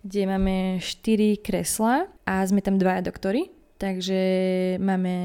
kde 0.06 0.22
máme 0.30 0.78
4 0.78 1.42
kresla 1.42 2.06
a 2.30 2.46
sme 2.46 2.62
tam 2.62 2.78
dvaja 2.78 3.02
doktory. 3.02 3.50
Takže 3.76 4.22
máme 4.80 5.16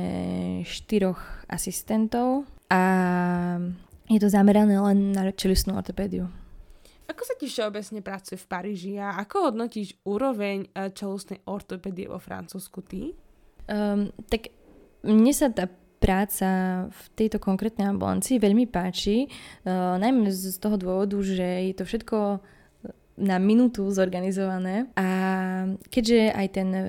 štyroch 0.66 1.20
asistentov 1.46 2.48
a 2.72 2.82
je 4.10 4.18
to 4.18 4.26
zamerané 4.26 4.74
len 4.80 5.14
na 5.14 5.30
čelistnú 5.30 5.76
ortopédiu. 5.78 6.26
Ako 7.06 7.22
sa 7.22 7.34
ti 7.38 7.46
všeobecne 7.46 8.00
pracuje 8.00 8.40
v 8.40 8.46
Paríži 8.48 8.92
a 8.98 9.20
ako 9.20 9.52
hodnotíš 9.52 10.00
úroveň 10.02 10.66
eh, 10.72 10.90
čelustnej 10.90 11.44
ortopédie 11.46 12.10
vo 12.10 12.18
Francúzsku 12.18 12.80
ty? 12.82 13.14
Um, 13.70 14.10
tak 14.26 14.50
mne 15.06 15.30
sa 15.30 15.52
tá 15.52 15.70
práca 16.00 16.48
v 16.88 17.02
tejto 17.12 17.36
konkrétnej 17.36 17.86
ambulancii 17.86 18.40
veľmi 18.40 18.66
páči, 18.72 19.28
uh, 19.28 20.00
najmä 20.00 20.32
z 20.32 20.56
toho 20.56 20.80
dôvodu, 20.80 21.20
že 21.20 21.70
je 21.70 21.74
to 21.76 21.84
všetko 21.84 22.16
na 23.20 23.36
minútu 23.36 23.84
zorganizované 23.92 24.88
a 24.96 25.08
keďže 25.92 26.32
aj 26.32 26.46
ten 26.48 26.68
e, 26.72 26.82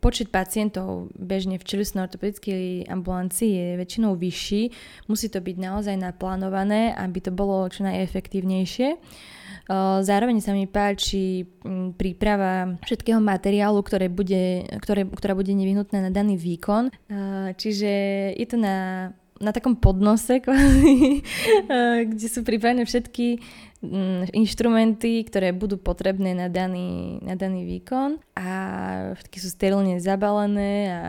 počet 0.00 0.28
pacientov 0.28 1.12
bežne 1.16 1.60
v 1.60 1.64
čelistnej 1.64 2.04
ortopedickej 2.04 2.88
ambulancii 2.92 3.50
je 3.52 3.66
väčšinou 3.80 4.16
vyšší, 4.16 4.62
musí 5.08 5.32
to 5.32 5.40
byť 5.40 5.56
naozaj 5.56 5.96
naplánované, 5.96 6.92
aby 6.92 7.24
to 7.24 7.32
bolo 7.32 7.64
čo 7.68 7.84
najefektívnejšie. 7.84 8.88
E, 8.92 8.98
zároveň 10.04 10.40
sa 10.40 10.52
mi 10.52 10.68
páči 10.68 11.48
príprava 11.96 12.80
všetkého 12.84 13.20
materiálu, 13.20 13.80
ktoré 13.80 14.08
bude, 14.08 14.68
ktoré, 14.80 15.08
ktorá 15.08 15.32
bude 15.32 15.52
nevyhnutná 15.52 16.04
na 16.04 16.10
daný 16.12 16.36
výkon. 16.36 16.88
E, 16.88 16.92
čiže 17.56 17.92
je 18.36 18.46
to 18.48 18.56
na 18.60 19.08
na 19.42 19.50
takom 19.50 19.74
podnose, 19.74 20.38
kde 22.10 22.26
sú 22.30 22.46
pripravené 22.46 22.86
všetky 22.86 23.42
mm, 23.82 24.30
inštrumenty, 24.30 25.26
ktoré 25.26 25.50
budú 25.50 25.78
potrebné 25.80 26.34
na 26.38 26.46
daný, 26.46 27.18
na 27.20 27.34
daný 27.34 27.66
výkon 27.66 28.22
a 28.38 28.48
všetky 29.18 29.36
sú 29.42 29.48
sterilne 29.50 29.98
zabalené 29.98 30.72
a 30.90 31.02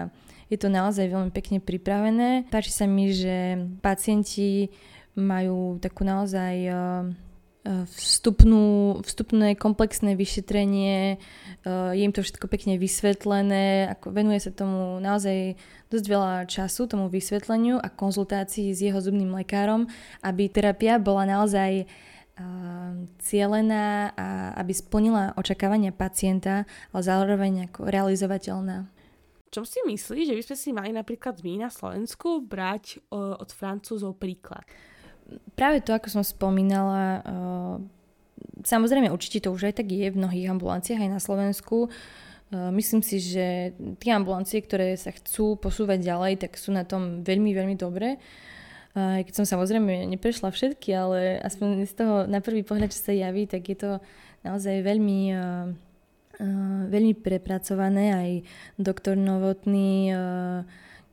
je 0.50 0.58
to 0.62 0.70
naozaj 0.70 1.10
veľmi 1.10 1.34
pekne 1.34 1.58
pripravené. 1.58 2.46
Páči 2.54 2.70
sa 2.70 2.86
mi, 2.86 3.10
že 3.10 3.58
pacienti 3.82 4.70
majú 5.18 5.82
takú 5.82 6.06
naozaj 6.06 6.56
eh, 6.70 6.76
vstupnú, 7.66 9.02
vstupné 9.02 9.58
komplexné 9.58 10.14
vyšetrenie, 10.14 11.18
eh, 11.18 11.92
je 11.98 12.02
im 12.06 12.14
to 12.14 12.22
všetko 12.22 12.46
pekne 12.46 12.78
vysvetlené, 12.78 13.90
ako 13.98 14.14
venuje 14.14 14.38
sa 14.38 14.54
tomu 14.54 15.02
naozaj 15.02 15.58
dosť 15.90 16.06
veľa 16.06 16.34
času, 16.46 16.86
tomu 16.86 17.10
vysvetleniu 17.10 17.82
a 17.82 17.90
konzultácii 17.90 18.70
s 18.70 18.86
jeho 18.86 19.02
zubným 19.02 19.34
lekárom, 19.34 19.90
aby 20.22 20.46
terapia 20.46 21.02
bola 21.02 21.26
naozaj 21.26 21.86
eh, 21.86 21.88
cielená 23.26 24.14
a 24.14 24.54
aby 24.62 24.74
splnila 24.74 25.34
očakávania 25.34 25.90
pacienta, 25.90 26.70
ale 26.94 27.02
zároveň 27.02 27.54
ako 27.74 27.90
realizovateľná. 27.90 28.94
Čo 29.50 29.64
si 29.64 29.80
myslíš, 29.88 30.26
že 30.30 30.38
by 30.38 30.44
sme 30.44 30.58
si 30.60 30.70
mali 30.76 30.92
napríklad 30.92 31.40
my 31.40 31.64
na 31.64 31.70
Slovensku 31.72 32.44
brať 32.44 33.00
uh, 33.08 33.40
od 33.40 33.48
Francúzov 33.56 34.20
príklad? 34.20 34.68
Práve 35.58 35.82
to, 35.82 35.92
ako 35.94 36.08
som 36.10 36.24
spomínala, 36.24 37.22
uh, 37.22 37.76
samozrejme 38.62 39.10
určite 39.14 39.46
to 39.46 39.54
už 39.54 39.72
aj 39.72 39.84
tak 39.84 39.90
je 39.90 40.10
v 40.10 40.20
mnohých 40.20 40.52
ambulanciách 40.52 41.02
aj 41.02 41.12
na 41.12 41.22
Slovensku. 41.22 41.90
Uh, 42.52 42.70
myslím 42.76 43.02
si, 43.02 43.18
že 43.22 43.74
tie 44.02 44.12
ambulancie, 44.14 44.62
ktoré 44.62 44.94
sa 44.96 45.10
chcú 45.14 45.58
posúvať 45.58 46.02
ďalej, 46.06 46.46
tak 46.46 46.58
sú 46.58 46.74
na 46.74 46.86
tom 46.86 47.26
veľmi, 47.26 47.52
veľmi 47.54 47.76
dobre. 47.78 48.22
Uh, 48.96 49.22
keď 49.26 49.44
som 49.44 49.46
samozrejme 49.46 50.08
neprešla 50.16 50.54
všetky, 50.54 50.90
ale 50.96 51.42
aspoň 51.44 51.84
z 51.90 51.94
toho 51.94 52.16
na 52.30 52.40
prvý 52.40 52.64
pohľad, 52.64 52.94
čo 52.94 53.02
sa 53.02 53.14
javí, 53.14 53.50
tak 53.50 53.68
je 53.68 53.78
to 53.78 53.92
naozaj 54.46 54.86
veľmi, 54.86 55.34
veľmi 56.86 57.14
prepracované. 57.18 58.06
Aj 58.14 58.32
doktor 58.78 59.18
Novotný 59.18 60.14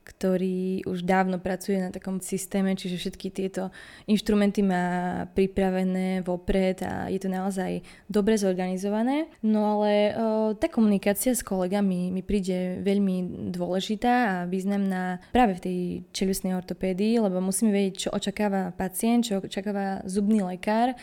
ktorý 0.03 0.83
už 0.83 1.07
dávno 1.07 1.39
pracuje 1.39 1.79
na 1.79 1.89
takom 1.89 2.19
systéme, 2.19 2.75
čiže 2.75 2.99
všetky 2.99 3.27
tieto 3.31 3.71
inštrumenty 4.05 4.59
má 4.59 4.85
pripravené 5.31 6.21
vopred 6.27 6.83
a 6.83 7.07
je 7.07 7.19
to 7.23 7.31
naozaj 7.31 7.79
dobre 8.11 8.35
zorganizované. 8.35 9.31
No 9.41 9.79
ale 9.79 9.91
o, 9.91 10.11
tá 10.59 10.67
komunikácia 10.67 11.31
s 11.31 11.41
kolegami 11.41 12.11
mi 12.11 12.19
príde 12.19 12.83
veľmi 12.83 13.49
dôležitá 13.55 14.13
a 14.13 14.35
významná 14.43 15.23
práve 15.31 15.57
v 15.57 15.63
tej 15.63 15.79
čelusnej 16.11 16.53
ortopédii, 16.59 17.23
lebo 17.23 17.39
musíme 17.39 17.71
vedieť, 17.71 18.07
čo 18.07 18.09
očakáva 18.11 18.75
pacient, 18.75 19.31
čo 19.31 19.39
očakáva 19.39 20.03
zubný 20.03 20.43
lekár 20.43 20.93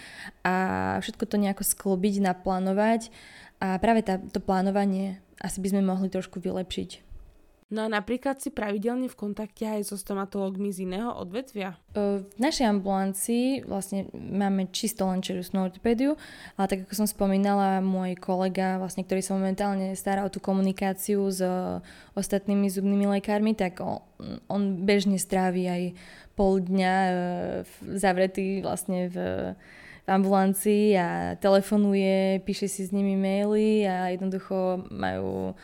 a 0.45 0.55
všetko 1.01 1.25
to 1.25 1.37
nejako 1.41 1.65
sklobiť, 1.65 2.21
naplánovať 2.21 3.09
a 3.61 3.81
práve 3.81 4.05
tá, 4.05 4.21
to 4.21 4.41
plánovanie 4.41 5.21
asi 5.41 5.61
by 5.65 5.73
sme 5.73 5.83
mohli 5.85 6.13
trošku 6.13 6.37
vylepšiť. 6.37 7.10
No 7.71 7.87
a 7.87 7.89
napríklad 7.89 8.43
si 8.43 8.51
pravidelne 8.51 9.07
v 9.07 9.15
kontakte 9.15 9.63
aj 9.63 9.87
so 9.87 9.95
stomatologmi 9.95 10.75
z 10.75 10.91
iného 10.91 11.15
odvetvia? 11.15 11.79
V 11.95 12.27
našej 12.35 12.67
ambulancii 12.67 13.63
vlastne 13.63 14.11
máme 14.11 14.75
čisto 14.75 15.07
len 15.07 15.23
čerusnú 15.23 15.71
ortopédiu, 15.71 16.19
ale 16.59 16.67
tak 16.67 16.79
ako 16.91 16.95
som 16.99 17.07
spomínala, 17.07 17.79
môj 17.79 18.19
kolega, 18.19 18.83
vlastne, 18.83 19.07
ktorý 19.07 19.23
sa 19.23 19.39
momentálne 19.39 19.95
stará 19.95 20.27
o 20.27 20.33
tú 20.35 20.43
komunikáciu 20.43 21.31
s 21.31 21.47
ostatnými 22.19 22.67
zubnými 22.67 23.07
lekármi, 23.07 23.55
tak 23.55 23.79
on, 23.79 24.03
on 24.51 24.83
bežne 24.83 25.15
strávi 25.15 25.63
aj 25.71 25.83
pol 26.35 26.59
dňa 26.59 26.95
e, 27.07 27.13
zavretý 27.95 28.67
vlastne 28.67 29.07
v 29.07 29.17
ambulancii 30.11 30.99
a 30.99 31.09
telefonuje, 31.39 32.43
píše 32.43 32.67
si 32.67 32.83
s 32.83 32.91
nimi 32.91 33.15
maily 33.15 33.87
a 33.87 34.11
jednoducho 34.11 34.91
majú 34.91 35.55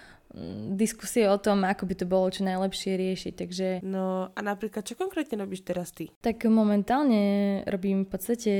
diskusie 0.76 1.24
o 1.32 1.40
tom, 1.40 1.64
ako 1.64 1.88
by 1.88 1.94
to 1.96 2.04
bolo 2.04 2.28
čo 2.28 2.44
najlepšie 2.44 2.92
riešiť. 3.00 3.32
Takže... 3.32 3.68
No 3.80 4.28
a 4.28 4.40
napríklad, 4.44 4.84
čo 4.84 4.92
konkrétne 4.92 5.40
robíš 5.40 5.64
teraz 5.64 5.96
ty? 5.96 6.12
Tak 6.20 6.44
momentálne 6.52 7.64
robím 7.64 8.04
v 8.04 8.10
podstate 8.12 8.52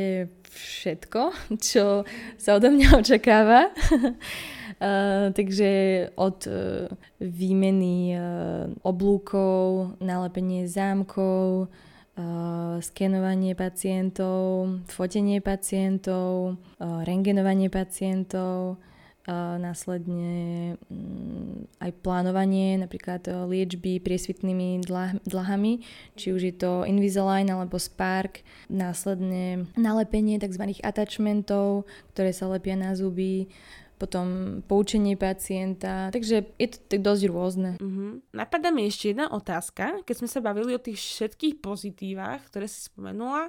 všetko, 0.48 1.36
čo 1.68 2.08
sa 2.40 2.56
odo 2.56 2.72
mňa 2.72 2.88
očakáva. 3.00 3.60
Uh, 4.76 5.32
takže 5.32 6.12
od 6.20 6.44
uh, 6.52 6.84
výmeny 7.16 8.12
uh, 8.12 8.68
oblúkov, 8.84 9.96
nalepenie 10.04 10.68
zámkov, 10.68 11.72
uh, 11.72 12.76
skenovanie 12.84 13.56
pacientov, 13.56 14.68
fotenie 14.92 15.40
pacientov, 15.40 16.60
uh, 16.76 17.00
rengenovanie 17.08 17.72
pacientov, 17.72 18.76
následne 19.34 20.74
mm, 20.86 21.82
aj 21.82 21.90
plánovanie 22.00 22.78
napríklad 22.78 23.26
liečby 23.50 23.98
priesvitnými 23.98 24.86
dlahami, 25.26 25.82
či 26.14 26.30
už 26.30 26.40
je 26.46 26.54
to 26.54 26.72
Invisalign 26.86 27.50
alebo 27.50 27.76
Spark, 27.76 28.46
následne 28.70 29.66
nalepenie 29.74 30.38
tzv. 30.38 30.78
attachmentov, 30.82 31.90
ktoré 32.14 32.30
sa 32.30 32.46
lepia 32.46 32.78
na 32.78 32.94
zuby, 32.94 33.50
potom 33.96 34.60
poučenie 34.68 35.16
pacienta, 35.16 36.12
takže 36.12 36.52
je 36.60 36.68
to 36.68 36.78
tak 36.84 37.00
dosť 37.00 37.22
rôzne. 37.32 37.70
Uh-huh. 37.80 38.20
Napadá 38.36 38.68
mi 38.68 38.84
ešte 38.84 39.16
jedna 39.16 39.32
otázka, 39.32 40.04
keď 40.04 40.14
sme 40.20 40.28
sa 40.28 40.44
bavili 40.44 40.76
o 40.76 40.80
tých 40.80 41.00
všetkých 41.00 41.64
pozitívach, 41.64 42.44
ktoré 42.52 42.68
si 42.68 42.84
spomenula, 42.92 43.48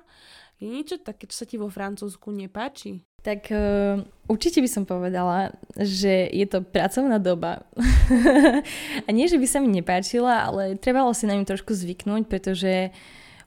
je 0.57 0.65
niečo 0.71 0.97
také, 1.03 1.27
čo 1.27 1.43
sa 1.43 1.45
ti 1.45 1.59
vo 1.59 1.67
Francúzsku 1.67 2.31
nepáči? 2.31 3.03
Tak 3.27 3.51
uh, 3.51 4.07
určite 4.31 4.63
by 4.63 4.69
som 4.71 4.87
povedala, 4.87 5.51
že 5.75 6.31
je 6.31 6.47
to 6.47 6.63
pracovná 6.63 7.19
doba. 7.19 7.67
a 9.07 9.09
nie, 9.11 9.27
že 9.27 9.35
by 9.35 9.43
sa 9.43 9.59
mi 9.59 9.67
nepáčila, 9.67 10.47
ale 10.47 10.79
trebalo 10.79 11.11
si 11.11 11.27
na 11.27 11.35
ňu 11.35 11.43
trošku 11.43 11.75
zvyknúť, 11.75 12.23
pretože 12.31 12.95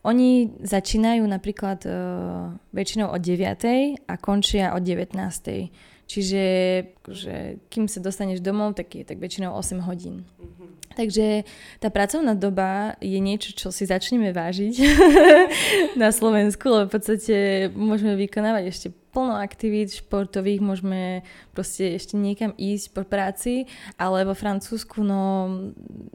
oni 0.05 0.53
začínajú 0.61 1.25
napríklad 1.25 1.81
uh, 1.89 2.53
väčšinou 2.77 3.09
od 3.09 3.25
9. 3.25 4.05
a 4.05 4.15
končia 4.21 4.77
od 4.77 4.85
19. 4.85 5.17
Čiže 6.11 6.43
že 7.07 7.63
kým 7.71 7.87
sa 7.87 8.03
dostaneš 8.03 8.43
domov, 8.43 8.75
tak 8.75 8.99
je 8.99 9.07
tak 9.07 9.23
väčšinou 9.23 9.55
8 9.55 9.87
hodín. 9.87 10.27
Mm-hmm. 10.27 10.69
Takže 10.99 11.47
tá 11.79 11.87
pracovná 11.87 12.35
doba 12.35 12.99
je 12.99 13.15
niečo, 13.23 13.55
čo 13.55 13.71
si 13.71 13.87
začneme 13.87 14.35
vážiť 14.35 14.75
na 16.03 16.11
Slovensku, 16.11 16.67
lebo 16.67 16.91
v 16.91 16.95
podstate 16.99 17.37
môžeme 17.71 18.19
vykonávať 18.19 18.65
ešte 18.67 18.89
plno 19.15 19.39
aktivít 19.39 19.95
športových, 19.95 20.59
môžeme 20.59 21.23
proste 21.55 21.95
ešte 21.95 22.19
niekam 22.19 22.59
ísť 22.59 22.87
po 22.91 23.07
práci, 23.07 23.71
ale 23.95 24.27
vo 24.27 24.35
Francúzsku, 24.35 25.07
no 25.07 25.47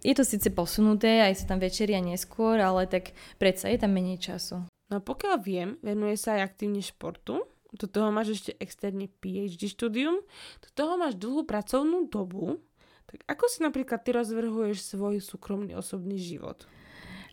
je 0.04 0.12
to 0.12 0.28
síce 0.28 0.52
posunuté, 0.52 1.24
aj 1.24 1.40
sa 1.40 1.56
tam 1.56 1.64
večeria 1.64 2.04
neskôr, 2.04 2.60
ale 2.60 2.84
tak 2.84 3.16
predsa 3.40 3.72
je 3.72 3.80
tam 3.80 3.96
menej 3.96 4.20
času. 4.20 4.60
No 4.92 5.00
pokiaľ 5.00 5.36
viem, 5.40 5.80
venuje 5.80 6.20
sa 6.20 6.36
aj 6.36 6.52
aktívne 6.52 6.84
športu, 6.84 7.48
do 7.76 7.88
toho 7.88 8.10
máš 8.10 8.42
ešte 8.42 8.52
externe 8.58 9.12
PhD 9.20 9.68
štúdium, 9.68 10.24
do 10.64 10.70
toho 10.74 10.96
máš 10.96 11.20
dlhú 11.20 11.44
pracovnú 11.44 12.08
dobu, 12.08 12.60
tak 13.06 13.22
ako 13.30 13.44
si 13.48 13.60
napríklad 13.62 14.02
ty 14.02 14.16
rozvrhuješ 14.16 14.96
svoj 14.96 15.22
súkromný 15.22 15.78
osobný 15.78 16.18
život? 16.18 16.66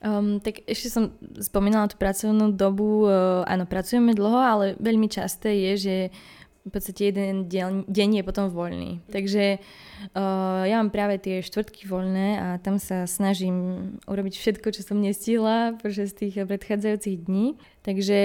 Um, 0.03 0.43
tak 0.43 0.67
ešte 0.67 0.91
som 0.91 1.15
spomínala 1.39 1.87
tú 1.87 1.95
pracovnú 1.95 2.59
dobu, 2.59 3.07
uh, 3.07 3.47
áno, 3.47 3.71
pracujeme 3.71 4.11
dlho, 4.19 4.35
ale 4.35 4.67
veľmi 4.83 5.07
časté 5.07 5.55
je, 5.55 5.73
že 5.79 5.97
v 6.63 6.71
podstate 6.71 7.11
jeden 7.11 7.51
deň, 7.51 7.91
deň 7.91 8.09
je 8.19 8.23
potom 8.23 8.47
voľný. 8.47 9.03
Takže 9.11 9.59
uh, 9.59 10.63
ja 10.63 10.79
mám 10.79 10.95
práve 10.95 11.19
tie 11.19 11.43
štvrtky 11.43 11.91
voľné 11.91 12.29
a 12.39 12.47
tam 12.63 12.79
sa 12.79 13.03
snažím 13.11 13.99
urobiť 14.07 14.39
všetko, 14.39 14.71
čo 14.71 14.87
som 14.87 15.03
nestihla 15.03 15.75
počas 15.83 16.15
tých 16.15 16.39
predchádzajúcich 16.39 17.27
dní. 17.27 17.59
Takže 17.83 18.19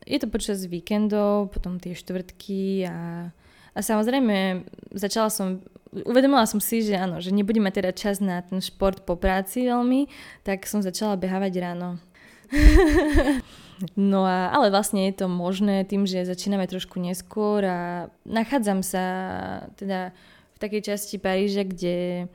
je 0.00 0.18
to 0.18 0.28
počas 0.32 0.64
víkendov, 0.64 1.52
potom 1.52 1.76
tie 1.76 1.92
štvrtky 1.92 2.88
a, 2.88 3.28
a 3.76 3.78
samozrejme 3.84 4.64
začala 4.96 5.28
som 5.28 5.60
uvedomila 5.92 6.44
som 6.48 6.60
si, 6.60 6.84
že 6.84 6.96
áno, 6.96 7.20
že 7.20 7.32
nebudem 7.32 7.64
mať 7.64 7.84
teda 7.84 7.92
čas 7.96 8.16
na 8.20 8.40
ten 8.44 8.60
šport 8.60 9.04
po 9.04 9.16
práci 9.16 9.68
veľmi, 9.68 10.08
tak 10.44 10.68
som 10.68 10.84
začala 10.84 11.16
behávať 11.20 11.52
ráno. 11.60 12.00
no 13.94 14.26
a, 14.26 14.50
ale 14.50 14.70
vlastne 14.70 15.06
je 15.10 15.24
to 15.24 15.26
možné 15.26 15.86
tým, 15.86 16.06
že 16.06 16.26
začíname 16.26 16.66
trošku 16.66 16.98
neskôr 16.98 17.62
a 17.64 18.10
nachádzam 18.26 18.82
sa 18.82 19.04
teda 19.78 20.10
v 20.54 20.58
takej 20.58 20.82
časti 20.94 21.16
Paríža, 21.22 21.62
kde 21.62 22.26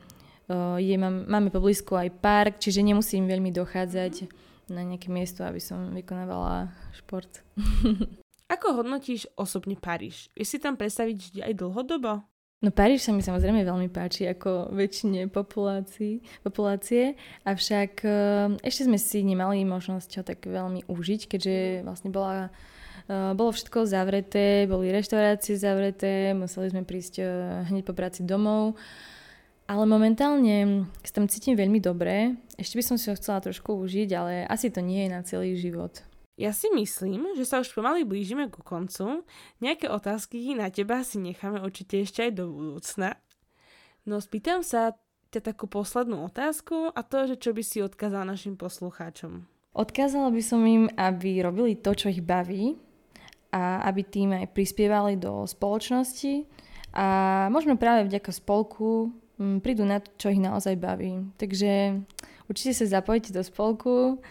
je, 0.80 0.96
mám, 1.00 1.24
máme 1.24 1.48
poblízku 1.48 1.96
aj 1.96 2.12
park, 2.20 2.60
čiže 2.60 2.84
nemusím 2.84 3.24
veľmi 3.24 3.48
dochádzať 3.52 4.28
na 4.68 4.84
nejaké 4.84 5.08
miesto, 5.12 5.44
aby 5.44 5.60
som 5.60 5.92
vykonávala 5.92 6.72
šport. 6.96 7.44
Ako 8.54 8.80
hodnotíš 8.80 9.28
osobne 9.40 9.76
Paríž? 9.76 10.28
Je 10.36 10.44
si 10.44 10.60
tam 10.60 10.76
predstaviť 10.76 11.44
aj 11.48 11.52
dlhodobo? 11.56 12.24
No 12.64 12.72
Paríž 12.72 13.04
sa 13.04 13.12
mi 13.12 13.20
samozrejme 13.20 13.60
veľmi 13.60 13.92
páči 13.92 14.24
ako 14.24 14.72
väčšine 14.72 15.28
populácií, 15.28 16.24
populácie, 16.40 17.12
avšak 17.44 17.92
uh, 18.00 18.56
ešte 18.64 18.88
sme 18.88 18.96
si 18.96 19.20
nemali 19.20 19.68
možnosť 19.68 20.10
ho 20.16 20.22
tak 20.24 20.48
veľmi 20.48 20.88
užiť, 20.88 21.28
keďže 21.28 21.84
vlastne 21.84 22.08
bola, 22.08 22.48
uh, 22.48 23.36
bolo 23.36 23.52
všetko 23.52 23.84
zavreté, 23.84 24.64
boli 24.64 24.88
reštaurácie 24.96 25.60
zavreté, 25.60 26.32
museli 26.32 26.72
sme 26.72 26.88
prísť 26.88 27.14
uh, 27.20 27.28
hneď 27.68 27.84
po 27.84 27.92
práci 27.92 28.24
domov. 28.24 28.80
Ale 29.68 29.84
momentálne 29.84 30.88
sa 31.04 31.20
tam 31.20 31.28
cítim 31.28 31.60
veľmi 31.60 31.84
dobre. 31.84 32.36
Ešte 32.56 32.80
by 32.80 32.84
som 32.84 32.96
si 32.96 33.12
ho 33.12 33.16
chcela 33.16 33.44
trošku 33.44 33.76
užiť, 33.76 34.08
ale 34.16 34.32
asi 34.48 34.72
to 34.72 34.80
nie 34.80 35.04
je 35.04 35.12
na 35.12 35.20
celý 35.20 35.52
život. 35.60 36.00
Ja 36.34 36.50
si 36.50 36.66
myslím, 36.74 37.38
že 37.38 37.46
sa 37.46 37.62
už 37.62 37.70
pomaly 37.70 38.02
blížime 38.02 38.50
ku 38.50 38.58
koncu. 38.66 39.22
Nejaké 39.62 39.86
otázky 39.86 40.58
na 40.58 40.66
teba 40.66 41.06
si 41.06 41.22
necháme 41.22 41.62
určite 41.62 42.02
ešte 42.02 42.26
aj 42.26 42.32
do 42.34 42.50
budúcna. 42.50 43.22
No 44.02 44.18
spýtam 44.18 44.66
sa 44.66 44.98
ťa 45.30 45.54
takú 45.54 45.70
poslednú 45.70 46.26
otázku 46.26 46.90
a 46.90 47.00
to, 47.06 47.30
že 47.30 47.38
čo 47.38 47.54
by 47.54 47.62
si 47.62 47.78
odkázal 47.86 48.26
našim 48.26 48.58
poslucháčom. 48.58 49.46
Odkázala 49.74 50.30
by 50.30 50.42
som 50.42 50.62
im, 50.66 50.90
aby 50.94 51.42
robili 51.42 51.78
to, 51.78 51.94
čo 51.94 52.10
ich 52.10 52.22
baví 52.22 52.78
a 53.54 53.86
aby 53.86 54.02
tým 54.02 54.34
aj 54.34 54.54
prispievali 54.54 55.18
do 55.18 55.46
spoločnosti 55.46 56.46
a 56.94 57.06
možno 57.50 57.74
práve 57.74 58.06
vďaka 58.06 58.30
spolku 58.30 59.10
mm, 59.38 59.58
prídu 59.62 59.82
na 59.82 59.98
to, 59.98 60.10
čo 60.14 60.30
ich 60.30 60.42
naozaj 60.42 60.78
baví. 60.78 61.30
Takže 61.38 62.02
určite 62.46 62.74
sa 62.74 62.98
zapojite 62.98 63.34
do 63.34 63.42
spolku 63.42 64.22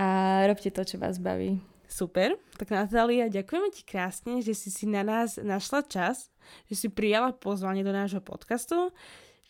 a 0.00 0.06
robte 0.48 0.72
to, 0.72 0.80
čo 0.80 0.96
vás 0.96 1.20
baví. 1.20 1.60
Super, 1.90 2.38
tak 2.56 2.70
Natália, 2.72 3.28
ďakujeme 3.28 3.68
ti 3.74 3.82
krásne, 3.84 4.40
že 4.40 4.54
si 4.56 4.70
si 4.72 4.86
na 4.86 5.04
nás 5.04 5.36
našla 5.36 5.84
čas, 5.84 6.32
že 6.70 6.78
si 6.78 6.86
prijala 6.88 7.34
pozvanie 7.34 7.82
do 7.82 7.90
nášho 7.90 8.22
podcastu, 8.22 8.94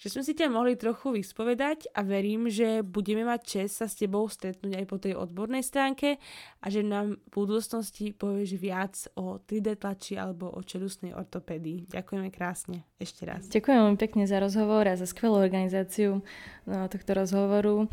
že 0.00 0.08
sme 0.08 0.24
si 0.24 0.32
ťa 0.32 0.48
mohli 0.48 0.80
trochu 0.80 1.12
vyspovedať 1.12 1.92
a 1.92 2.00
verím, 2.00 2.48
že 2.48 2.80
budeme 2.80 3.28
mať 3.28 3.40
čest 3.44 3.84
sa 3.84 3.86
s 3.86 4.00
tebou 4.00 4.24
stretnúť 4.24 4.72
aj 4.80 4.84
po 4.88 4.96
tej 4.96 5.20
odbornej 5.20 5.60
stránke 5.60 6.16
a 6.64 6.66
že 6.72 6.80
nám 6.80 7.20
v 7.28 7.30
budúcnosti 7.30 8.16
povieš 8.16 8.56
viac 8.56 8.96
o 9.20 9.36
3D 9.36 9.76
tlači 9.76 10.16
alebo 10.16 10.48
o 10.48 10.64
čelustnej 10.64 11.12
ortopédii. 11.12 11.92
Ďakujeme 11.92 12.32
krásne 12.32 12.88
ešte 12.96 13.28
raz. 13.28 13.44
Ďakujem 13.52 13.78
veľmi 13.84 14.00
pekne 14.00 14.24
za 14.24 14.40
rozhovor 14.40 14.88
a 14.88 14.96
za 14.96 15.04
skvelú 15.04 15.36
organizáciu 15.36 16.24
no, 16.64 16.88
tohto 16.88 17.12
rozhovoru 17.12 17.84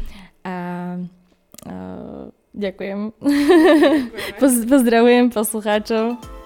a 0.48 0.56
uh, 2.58 3.14
ďakujem. 4.42 4.60
Pozdravujem 4.74 5.30
poslucháčov. 5.30 6.37